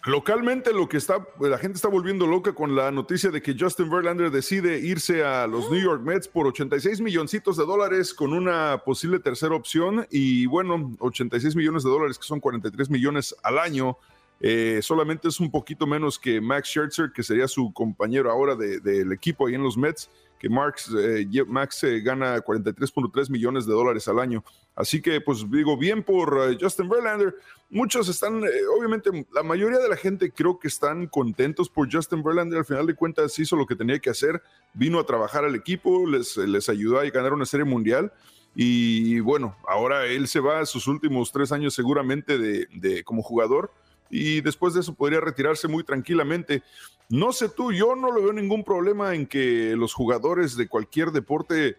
Localmente 0.07 0.72
lo 0.75 0.87
que 0.87 0.99
está, 0.99 1.27
la 1.41 1.57
gente 1.57 1.77
está 1.77 1.89
volviendo 1.89 2.27
loca 2.27 2.55
con 2.55 2.77
la 2.77 2.91
noticia 2.91 3.31
de 3.31 3.41
que 3.41 3.57
Justin 3.59 3.89
Verlander 3.89 4.31
decide 4.31 4.79
irse 4.79 5.25
a 5.25 5.47
los 5.47 5.70
New 5.70 5.81
York 5.83 6.03
Mets 6.03 6.29
por 6.29 6.47
86 6.47 7.01
milloncitos 7.01 7.57
de 7.57 7.64
dólares 7.64 8.12
con 8.12 8.35
una 8.35 8.83
posible 8.85 9.18
tercera 9.18 9.55
opción 9.55 10.07
y 10.11 10.45
bueno, 10.45 10.93
86 10.99 11.57
millones 11.57 11.85
de 11.85 11.91
dólares 11.91 12.18
que 12.18 12.25
son 12.27 12.39
43 12.41 12.91
millones 12.91 13.35
al 13.43 13.59
año. 13.59 13.97
eh, 14.41 14.81
solamente 14.83 15.29
es 15.29 15.39
un 15.41 15.51
poquito 15.51 15.87
menos 15.87 16.18
que 16.18 16.39
Max 16.41 16.68
Scherzer, 16.68 17.12
que 17.14 17.22
sería 17.22 17.49
su 17.49 17.72
compañero 17.72 18.31
ahora 18.31 18.57
de- 18.57 18.81
del 18.81 19.11
equipo 19.12 19.47
ahí 19.47 19.55
en 19.55 19.62
los 19.62 19.79
Mets, 19.79 20.11
que 20.49 21.40
eh, 21.40 21.45
Max 21.47 21.84
eh, 21.84 22.01
gana 22.01 22.36
43.3 22.45 23.30
millones 23.30 23.66
de 23.66 23.72
dólares 23.72 24.07
al 24.09 24.18
año. 24.18 24.45
Así 24.76 25.01
que, 25.01 25.20
pues 25.20 25.49
digo, 25.51 25.76
bien 25.76 26.03
por 26.03 26.51
eh, 26.51 26.59
Justin 26.61 26.88
Verlander. 26.88 27.34
Muchos 27.70 28.09
están, 28.09 28.42
eh, 28.45 28.49
obviamente, 28.76 29.11
la 29.32 29.42
mayoría 29.42 29.78
de 29.78 29.88
la 29.88 29.97
gente 29.97 30.30
creo 30.30 30.59
que 30.59 30.68
están 30.68 31.07
contentos 31.07 31.68
por 31.68 31.90
Justin 31.92 32.22
Verlander. 32.22 32.59
Al 32.59 32.64
final 32.64 32.86
de 32.86 32.95
cuentas, 32.95 33.38
hizo 33.38 33.57
lo 33.57 33.66
que 33.66 33.76
tenía 33.76 33.99
que 33.99 34.11
hacer. 34.11 34.42
Vino 34.74 34.99
a 34.99 35.07
trabajar 35.07 35.45
al 35.45 35.55
equipo, 35.55 36.07
les, 36.09 36.36
les 36.36 36.68
ayudó 36.68 36.99
a 37.01 37.05
ganar 37.11 37.32
una 37.32 37.47
serie 37.47 37.64
mundial. 37.64 38.12
Y 38.55 39.18
bueno, 39.20 39.57
ahora 39.66 40.07
él 40.07 40.28
se 40.28 40.40
va 40.40 40.61
a 40.61 40.66
sus 40.66 40.86
últimos 40.86 41.32
tres 41.32 41.51
años 41.51 41.74
seguramente 41.74 42.38
de, 42.38 42.66
de- 42.72 43.03
como 43.03 43.22
jugador. 43.22 43.72
Y 44.11 44.42
después 44.42 44.74
de 44.74 44.80
eso 44.80 44.95
podría 44.95 45.20
retirarse 45.20 45.66
muy 45.66 45.82
tranquilamente. 45.82 46.62
No 47.09 47.32
sé 47.32 47.48
tú, 47.48 47.72
yo 47.72 47.94
no 47.94 48.14
le 48.14 48.22
veo 48.22 48.32
ningún 48.32 48.64
problema 48.64 49.14
en 49.14 49.26
que 49.26 49.74
los 49.76 49.92
jugadores 49.92 50.57
de 50.57 50.68
cualquier 50.68 51.11
deporte 51.11 51.76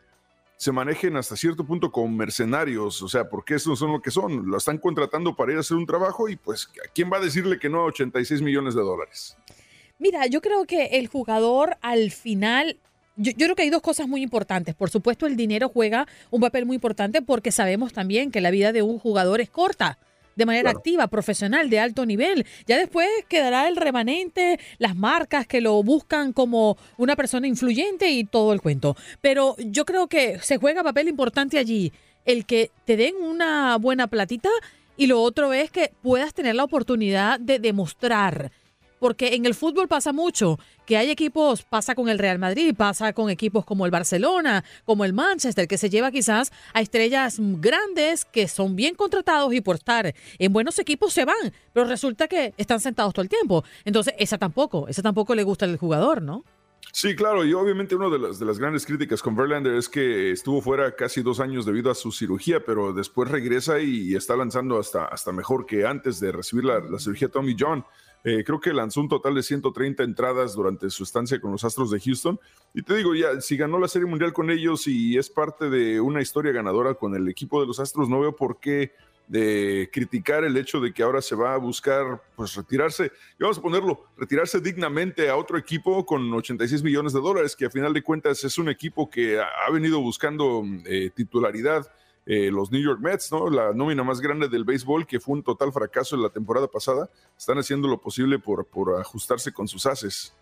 se 0.58 0.72
manejen 0.72 1.18
hasta 1.18 1.36
cierto 1.36 1.66
punto 1.66 1.92
como 1.92 2.08
mercenarios, 2.10 3.02
o 3.02 3.10
sea, 3.10 3.28
porque 3.28 3.56
esos 3.56 3.78
son 3.78 3.92
lo 3.92 4.02
que 4.02 4.12
son, 4.12 4.50
lo 4.50 4.58
están 4.58 4.78
contratando 4.78 5.36
para 5.36 5.52
ir 5.52 5.58
a 5.58 5.62
hacer 5.62 5.76
un 5.76 5.86
trabajo 5.86 6.30
y 6.30 6.38
pues, 6.38 6.70
¿a 6.86 6.92
quién 6.94 7.12
va 7.12 7.18
a 7.18 7.22
decirle 7.22 7.60
que 7.60 7.70
no 7.70 7.82
a 7.82 7.86
86 7.86 8.42
millones 8.42 8.76
de 8.76 8.82
dólares? 8.82 9.36
Mira, 9.98 10.28
yo 10.28 10.42
creo 10.42 10.66
que 10.66 10.86
el 10.98 11.08
jugador 11.08 11.78
al 11.82 12.12
final, 12.12 12.78
yo 13.16 13.34
creo 13.34 13.56
que 13.56 13.64
hay 13.64 13.70
dos 13.70 13.82
cosas 13.82 14.08
muy 14.08 14.22
importantes. 14.22 14.76
Por 14.76 14.90
supuesto, 14.90 15.26
el 15.26 15.36
dinero 15.36 15.70
juega 15.70 16.08
un 16.32 16.42
papel 16.42 16.66
muy 16.66 16.76
importante 16.76 17.22
porque 17.22 17.52
sabemos 17.52 17.94
también 17.94 18.32
que 18.32 18.42
la 18.42 18.52
vida 18.52 18.72
de 18.72 18.82
un 18.82 19.00
jugador 19.00 19.42
es 19.42 19.50
corta 19.50 19.98
de 20.36 20.46
manera 20.46 20.70
activa, 20.70 21.08
profesional, 21.08 21.70
de 21.70 21.80
alto 21.80 22.06
nivel. 22.06 22.46
Ya 22.68 22.78
después 22.78 23.08
quedará 23.28 23.68
el 23.68 23.76
remanente, 23.76 24.60
las 24.78 24.96
marcas 24.96 25.48
que 25.48 25.62
lo 25.62 25.82
buscan 25.84 26.34
como 26.34 26.78
una 26.98 27.16
persona 27.16 27.48
influyente 27.48 28.10
y 28.10 28.24
todo 28.24 28.54
el 28.54 28.62
cuento. 28.62 28.96
Pero 29.22 29.56
yo 29.60 29.86
creo 29.86 30.08
que 30.08 30.40
se 30.40 30.58
juega 30.58 30.84
papel 30.84 31.08
importante 31.08 31.58
allí 31.58 31.92
el 32.26 32.46
que 32.46 32.72
te 32.86 32.98
den 32.98 33.16
una 33.16 33.78
buena 33.78 34.08
platita 34.08 34.50
y 34.98 35.08
lo 35.08 35.22
otro 35.22 35.54
es 35.54 35.72
que 35.72 35.92
puedas 36.02 36.34
tener 36.34 36.56
la 36.56 36.64
oportunidad 36.64 37.40
de 37.40 37.60
demostrar 37.60 38.52
porque 39.06 39.36
en 39.36 39.46
el 39.46 39.54
fútbol 39.54 39.88
pasa 39.88 40.14
mucho, 40.14 40.58
que 40.84 40.98
hay 40.98 41.12
equipos, 41.12 41.62
pasa 41.62 41.94
con 41.94 42.10
el 42.10 42.18
Real 42.18 42.40
Madrid, 42.40 42.74
pasa 42.76 43.14
con 43.14 43.30
equipos 43.30 43.64
como 43.64 43.86
el 43.86 43.92
Barcelona, 43.92 44.64
como 44.84 45.06
el 45.06 45.14
Manchester, 45.14 45.68
que 45.68 45.78
se 45.78 45.92
lleva 45.92 46.10
quizás 46.10 46.52
a 46.74 46.82
estrellas 46.82 47.38
grandes 47.40 48.26
que 48.26 48.48
son 48.48 48.76
bien 48.76 48.96
contratados 48.96 49.54
y 49.54 49.62
por 49.62 49.76
estar 49.76 50.16
en 50.40 50.52
buenos 50.52 50.80
equipos 50.80 51.14
se 51.14 51.24
van, 51.24 51.54
pero 51.72 51.86
resulta 51.86 52.28
que 52.28 52.56
están 52.58 52.80
sentados 52.80 53.14
todo 53.14 53.22
el 53.22 53.30
tiempo. 53.30 53.64
Entonces, 53.84 54.16
esa 54.18 54.40
tampoco, 54.40 54.88
esa 54.88 55.04
tampoco 55.04 55.36
le 55.36 55.44
gusta 55.44 55.66
al 55.66 55.78
jugador, 55.78 56.24
¿no? 56.24 56.44
Sí, 56.92 57.16
claro, 57.16 57.46
y 57.46 57.54
obviamente 57.54 57.96
una 57.96 58.10
de 58.10 58.18
las, 58.18 58.40
de 58.40 58.48
las 58.48 58.58
grandes 58.58 58.88
críticas 58.88 59.22
con 59.22 59.36
Verlander 59.36 59.76
es 59.76 59.88
que 59.88 60.32
estuvo 60.32 60.64
fuera 60.64 60.96
casi 60.96 61.22
dos 61.22 61.40
años 61.40 61.68
debido 61.68 61.92
a 61.92 61.94
su 61.94 62.12
cirugía, 62.12 62.66
pero 62.66 62.92
después 62.92 63.30
regresa 63.30 63.80
y, 63.80 64.16
está 64.16 64.36
lanzando 64.36 64.80
hasta, 64.80 65.06
hasta 65.06 65.32
mejor 65.32 65.68
que 65.68 65.86
antes 65.86 66.20
de 66.20 66.32
recibir 66.32 66.66
la, 66.66 66.80
la 66.80 66.98
cirugía 66.98 67.30
Tommy 67.30 67.56
John. 67.60 67.86
Eh, 68.28 68.44
creo 68.44 68.60
que 68.60 68.74
lanzó 68.74 69.02
un 69.02 69.08
total 69.08 69.36
de 69.36 69.44
130 69.44 70.02
entradas 70.02 70.56
durante 70.56 70.90
su 70.90 71.04
estancia 71.04 71.40
con 71.40 71.52
los 71.52 71.64
Astros 71.64 71.92
de 71.92 72.00
Houston. 72.00 72.40
Y 72.74 72.82
te 72.82 72.96
digo, 72.96 73.14
ya, 73.14 73.40
si 73.40 73.56
ganó 73.56 73.78
la 73.78 73.88
Serie 73.88 74.08
Mundial 74.08 74.34
con 74.34 74.50
ellos 74.50 74.88
y 74.88 75.16
es 75.16 75.30
parte 75.30 75.70
de 75.70 76.02
una 76.02 76.24
historia 76.24 76.52
ganadora 76.52 76.96
con 76.96 77.14
el 77.16 77.30
equipo 77.30 77.62
de 77.62 77.68
los 77.68 77.80
Astros, 77.80 78.10
no 78.10 78.20
veo 78.20 78.36
por 78.36 78.60
qué 78.60 78.94
de 79.28 79.90
criticar 79.94 80.44
el 80.44 80.58
hecho 80.58 80.80
de 80.80 80.92
que 80.92 81.04
ahora 81.04 81.22
se 81.22 81.36
va 81.36 81.54
a 81.54 81.58
buscar 81.58 82.22
pues 82.36 82.56
retirarse, 82.56 83.12
y 83.40 83.44
vamos 83.44 83.58
a 83.58 83.62
ponerlo, 83.62 84.06
retirarse 84.18 84.60
dignamente 84.60 85.30
a 85.30 85.36
otro 85.36 85.58
equipo 85.58 86.06
con 86.06 86.32
86 86.34 86.84
millones 86.84 87.14
de 87.14 87.22
dólares, 87.22 87.56
que 87.56 87.66
a 87.66 87.70
final 87.70 87.94
de 87.94 88.04
cuentas 88.04 88.44
es 88.44 88.58
un 88.58 88.70
equipo 88.70 89.10
que 89.10 89.40
ha 89.40 89.72
venido 89.72 90.00
buscando 90.00 90.64
eh, 90.86 91.12
titularidad. 91.14 91.88
Eh, 92.26 92.50
los 92.52 92.72
New 92.72 92.82
York 92.82 93.00
Mets, 93.02 93.32
¿no? 93.32 93.50
La 93.50 93.72
nómina 93.74 94.04
más 94.04 94.20
grande 94.20 94.48
del 94.48 94.64
béisbol, 94.64 95.06
que 95.06 95.20
fue 95.20 95.36
un 95.36 95.44
total 95.44 95.72
fracaso 95.72 96.16
en 96.16 96.24
la 96.24 96.30
temporada 96.30 96.68
pasada, 96.68 97.10
están 97.38 97.58
haciendo 97.60 97.88
lo 97.88 98.02
posible 98.02 98.40
por, 98.40 98.66
por 98.66 99.00
ajustarse 99.00 99.52
con 99.52 99.68
sus 99.68 99.86
haces. 99.86 100.34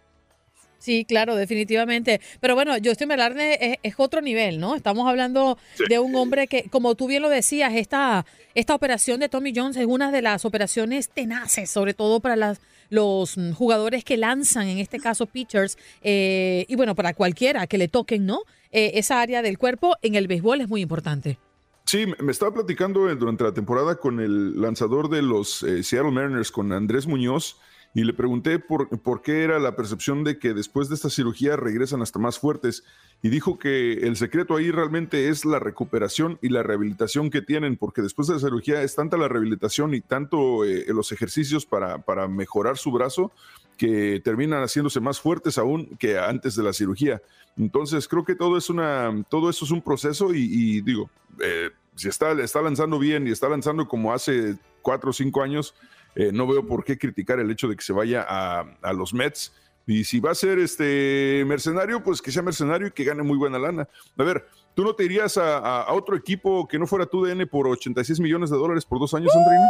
Sí, 0.83 1.05
claro, 1.05 1.37
definitivamente. 1.37 2.19
Pero 2.41 2.55
bueno, 2.55 2.73
Justin 2.83 3.07
Velarde 3.07 3.57
es, 3.59 3.77
es 3.83 3.93
otro 3.97 4.21
nivel, 4.21 4.59
¿no? 4.59 4.75
Estamos 4.75 5.07
hablando 5.07 5.57
de 5.87 5.99
un 5.99 6.13
hombre 6.15 6.47
que, 6.47 6.69
como 6.69 6.95
tú 6.95 7.07
bien 7.07 7.21
lo 7.21 7.29
decías, 7.29 7.73
esta, 7.73 8.25
esta 8.53 8.75
operación 8.75 9.21
de 9.21 9.29
Tommy 9.29 9.53
Jones 9.55 9.77
es 9.77 9.85
una 9.85 10.11
de 10.11 10.21
las 10.21 10.43
operaciones 10.43 11.09
tenaces, 11.09 11.69
sobre 11.69 11.93
todo 11.93 12.19
para 12.19 12.35
las, 12.35 12.59
los 12.89 13.37
jugadores 13.55 14.03
que 14.03 14.17
lanzan, 14.17 14.67
en 14.67 14.77
este 14.77 14.99
caso 14.99 15.25
pitchers, 15.25 15.77
eh, 16.01 16.65
y 16.67 16.75
bueno, 16.75 16.95
para 16.95 17.13
cualquiera 17.13 17.65
que 17.65 17.77
le 17.77 17.87
toquen, 17.87 18.25
¿no? 18.25 18.41
Eh, 18.71 18.91
esa 18.95 19.21
área 19.21 19.41
del 19.41 19.57
cuerpo 19.57 19.95
en 20.01 20.15
el 20.15 20.27
béisbol 20.27 20.59
es 20.59 20.67
muy 20.67 20.81
importante. 20.81 21.37
Sí, 21.85 22.05
me 22.19 22.31
estaba 22.31 22.53
platicando 22.53 23.09
eh, 23.09 23.15
durante 23.15 23.43
la 23.43 23.53
temporada 23.53 23.97
con 23.97 24.19
el 24.19 24.59
lanzador 24.59 25.09
de 25.09 25.21
los 25.21 25.63
eh, 25.63 25.83
Seattle 25.83 26.11
Mariners, 26.11 26.51
con 26.51 26.71
Andrés 26.71 27.07
Muñoz, 27.07 27.57
y 27.93 28.03
le 28.03 28.13
pregunté 28.13 28.57
por, 28.57 28.89
por, 29.01 29.21
qué 29.21 29.43
era 29.43 29.59
la 29.59 29.75
percepción 29.75 30.23
de 30.23 30.39
que 30.39 30.53
después 30.53 30.89
de 30.89 30.95
esta 30.95 31.09
cirugía 31.09 31.55
regresan 31.55 32.01
hasta 32.01 32.17
más 32.17 32.39
fuertes 32.39 32.83
y 33.21 33.29
dijo 33.29 33.59
que 33.59 33.93
el 33.93 34.15
secreto 34.15 34.55
ahí 34.55 34.71
realmente 34.71 35.29
es 35.29 35.45
la 35.45 35.59
recuperación 35.59 36.39
y 36.41 36.49
la 36.49 36.63
rehabilitación 36.63 37.29
que 37.29 37.43
tienen, 37.43 37.77
porque 37.77 38.01
después 38.01 38.27
de 38.27 38.33
la 38.35 38.39
cirugía 38.39 38.81
es 38.81 38.95
tanta 38.95 39.15
la 39.15 39.27
rehabilitación 39.27 39.93
y 39.93 40.01
tanto 40.01 40.65
eh, 40.65 40.85
los 40.87 41.11
ejercicios 41.11 41.65
para, 41.67 41.99
para 41.99 42.27
mejorar 42.27 42.77
su 42.77 42.91
brazo 42.91 43.31
que 43.77 44.21
terminan 44.23 44.63
haciéndose 44.63 44.99
más 44.99 45.19
fuertes 45.19 45.57
aún 45.57 45.95
que 45.97 46.17
antes 46.17 46.55
de 46.55 46.63
la 46.63 46.73
cirugía. 46.73 47.21
Entonces 47.57 48.07
creo 48.07 48.25
que 48.25 48.35
todo, 48.35 48.57
es 48.57 48.69
una, 48.71 49.23
todo 49.29 49.49
eso 49.49 49.65
es 49.65 49.71
un 49.71 49.81
proceso 49.81 50.33
y, 50.33 50.41
y 50.41 50.81
digo, 50.81 51.09
eh, 51.41 51.71
si 51.95 52.09
está, 52.09 52.31
está 52.33 52.61
lanzando 52.61 52.99
bien 52.99 53.27
y 53.27 53.31
está 53.31 53.49
lanzando 53.49 53.87
como 53.87 54.13
hace 54.13 54.55
cuatro 54.81 55.11
o 55.11 55.13
cinco 55.13 55.41
años, 55.41 55.75
eh, 56.15 56.31
no 56.31 56.47
veo 56.47 56.65
por 56.65 56.83
qué 56.83 56.97
criticar 56.97 57.39
el 57.39 57.49
hecho 57.49 57.67
de 57.67 57.75
que 57.75 57.83
se 57.83 57.93
vaya 57.93 58.25
a, 58.27 58.61
a, 58.81 58.93
los 58.93 59.13
Mets. 59.13 59.53
Y 59.85 60.03
si 60.05 60.19
va 60.19 60.31
a 60.31 60.35
ser 60.35 60.59
este 60.59 61.43
mercenario, 61.45 62.01
pues 62.03 62.21
que 62.21 62.31
sea 62.31 62.41
mercenario 62.41 62.87
y 62.87 62.91
que 62.91 63.03
gane 63.03 63.23
muy 63.23 63.37
buena 63.37 63.59
lana. 63.59 63.89
A 64.17 64.23
ver, 64.23 64.47
¿tú 64.75 64.83
no 64.83 64.95
te 64.95 65.03
irías 65.03 65.37
a, 65.37 65.57
a, 65.57 65.83
a 65.83 65.93
otro 65.93 66.15
equipo 66.15 66.67
que 66.67 66.79
no 66.79 66.87
fuera 66.87 67.05
tu 67.05 67.25
DN 67.25 67.45
por 67.47 67.67
86 67.67 68.19
millones 68.19 68.49
de 68.49 68.57
dólares 68.57 68.85
por 68.85 68.99
dos 68.99 69.13
años, 69.13 69.33
¡Uh! 69.35 69.39
Andreina? 69.39 69.65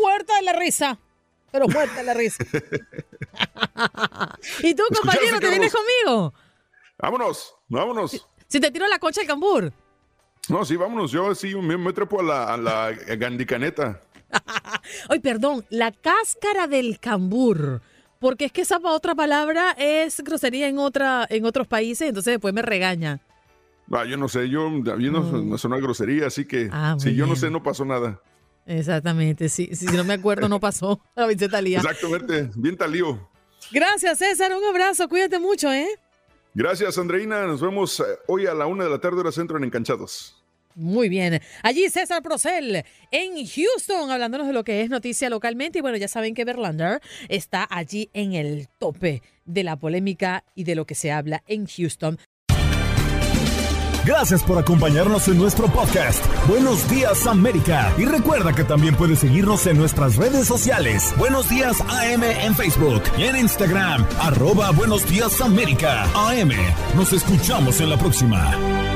Muerta 0.00 0.36
de 0.36 0.42
la 0.42 0.52
risa. 0.52 0.98
Pero 1.52 1.68
muerta 1.68 1.94
de 1.94 2.02
la 2.02 2.12
risa. 2.12 2.44
¿Y 4.62 4.74
tú, 4.74 4.82
compañero, 4.94 5.40
te 5.40 5.48
vienes 5.48 5.72
conmigo? 5.72 6.34
Vámonos, 6.98 7.54
vámonos. 7.68 8.10
Si, 8.10 8.20
si 8.48 8.60
te 8.60 8.70
tiro 8.70 8.86
la 8.88 8.98
concha 8.98 9.20
del 9.20 9.28
cambur. 9.28 9.72
No, 10.48 10.64
sí, 10.64 10.76
vámonos. 10.76 11.10
Yo 11.10 11.34
sí 11.34 11.54
me, 11.54 11.76
me 11.76 11.92
trepo 11.92 12.20
a 12.20 12.22
la, 12.22 12.54
a 12.54 12.56
la 12.56 12.92
gandicaneta. 12.92 14.00
Ay, 15.08 15.20
perdón, 15.20 15.64
la 15.70 15.92
cáscara 15.92 16.66
del 16.66 16.98
cambur. 16.98 17.80
Porque 18.18 18.46
es 18.46 18.52
que 18.52 18.62
esa 18.62 18.78
otra 18.82 19.14
palabra 19.14 19.72
es 19.78 20.20
grosería 20.22 20.68
en 20.68 20.78
otra 20.78 21.26
en 21.28 21.44
otros 21.44 21.66
países, 21.66 22.08
entonces 22.08 22.32
después 22.34 22.54
me 22.54 22.62
regaña. 22.62 23.20
Ah, 23.92 24.04
yo 24.04 24.16
no 24.16 24.28
sé, 24.28 24.48
yo 24.48 24.66
a 24.66 24.96
mí 24.96 25.10
no 25.10 25.20
mm. 25.20 25.68
me 25.68 25.80
grosería, 25.80 26.26
así 26.26 26.44
que 26.44 26.68
ah, 26.72 26.96
si 26.98 27.14
yo 27.14 27.26
no 27.26 27.36
sé, 27.36 27.50
no 27.50 27.62
pasó 27.62 27.84
nada. 27.84 28.20
Exactamente, 28.64 29.48
sí, 29.48 29.70
si 29.74 29.86
no 29.86 30.02
me 30.02 30.14
acuerdo, 30.14 30.48
no 30.48 30.58
pasó. 30.58 31.00
A 31.14 31.26
ver, 31.26 31.36
talía. 31.48 31.78
Exactamente, 31.78 32.50
bien 32.56 32.76
talío. 32.76 33.28
Gracias, 33.70 34.18
César, 34.18 34.52
un 34.56 34.64
abrazo, 34.64 35.08
cuídate 35.08 35.38
mucho, 35.38 35.72
¿eh? 35.72 35.86
Gracias, 36.54 36.96
Andreina. 36.98 37.46
Nos 37.46 37.60
vemos 37.60 38.02
hoy 38.26 38.46
a 38.46 38.54
la 38.54 38.66
una 38.66 38.84
de 38.84 38.90
la 38.90 38.98
tarde, 38.98 39.20
hora 39.20 39.30
centro 39.30 39.58
en 39.58 39.64
Encanchados. 39.64 40.35
Muy 40.76 41.08
bien. 41.08 41.40
Allí 41.62 41.88
César 41.88 42.22
Procel 42.22 42.84
en 43.10 43.46
Houston, 43.46 44.10
hablándonos 44.10 44.46
de 44.46 44.52
lo 44.52 44.62
que 44.62 44.82
es 44.82 44.90
noticia 44.90 45.30
localmente. 45.30 45.78
Y 45.78 45.82
bueno, 45.82 45.96
ya 45.96 46.06
saben 46.06 46.34
que 46.34 46.44
Verlander 46.44 47.00
está 47.30 47.66
allí 47.68 48.10
en 48.12 48.34
el 48.34 48.68
tope 48.78 49.22
de 49.46 49.64
la 49.64 49.76
polémica 49.76 50.44
y 50.54 50.64
de 50.64 50.74
lo 50.74 50.84
que 50.84 50.94
se 50.94 51.10
habla 51.10 51.42
en 51.46 51.66
Houston. 51.66 52.18
Gracias 54.04 54.44
por 54.44 54.56
acompañarnos 54.58 55.26
en 55.28 55.38
nuestro 55.38 55.66
podcast. 55.66 56.24
Buenos 56.46 56.88
días 56.88 57.26
América. 57.26 57.92
Y 57.98 58.04
recuerda 58.04 58.54
que 58.54 58.62
también 58.62 58.94
puedes 58.94 59.18
seguirnos 59.20 59.66
en 59.66 59.78
nuestras 59.78 60.16
redes 60.16 60.46
sociales. 60.46 61.12
Buenos 61.18 61.48
días 61.48 61.80
AM 61.80 62.22
en 62.22 62.54
Facebook 62.54 63.02
y 63.18 63.24
en 63.24 63.36
Instagram. 63.36 64.06
Arroba 64.20 64.70
Buenos 64.70 65.08
días 65.10 65.40
América. 65.40 66.04
AM. 66.14 66.52
Nos 66.94 67.12
escuchamos 67.14 67.80
en 67.80 67.90
la 67.90 67.98
próxima. 67.98 68.95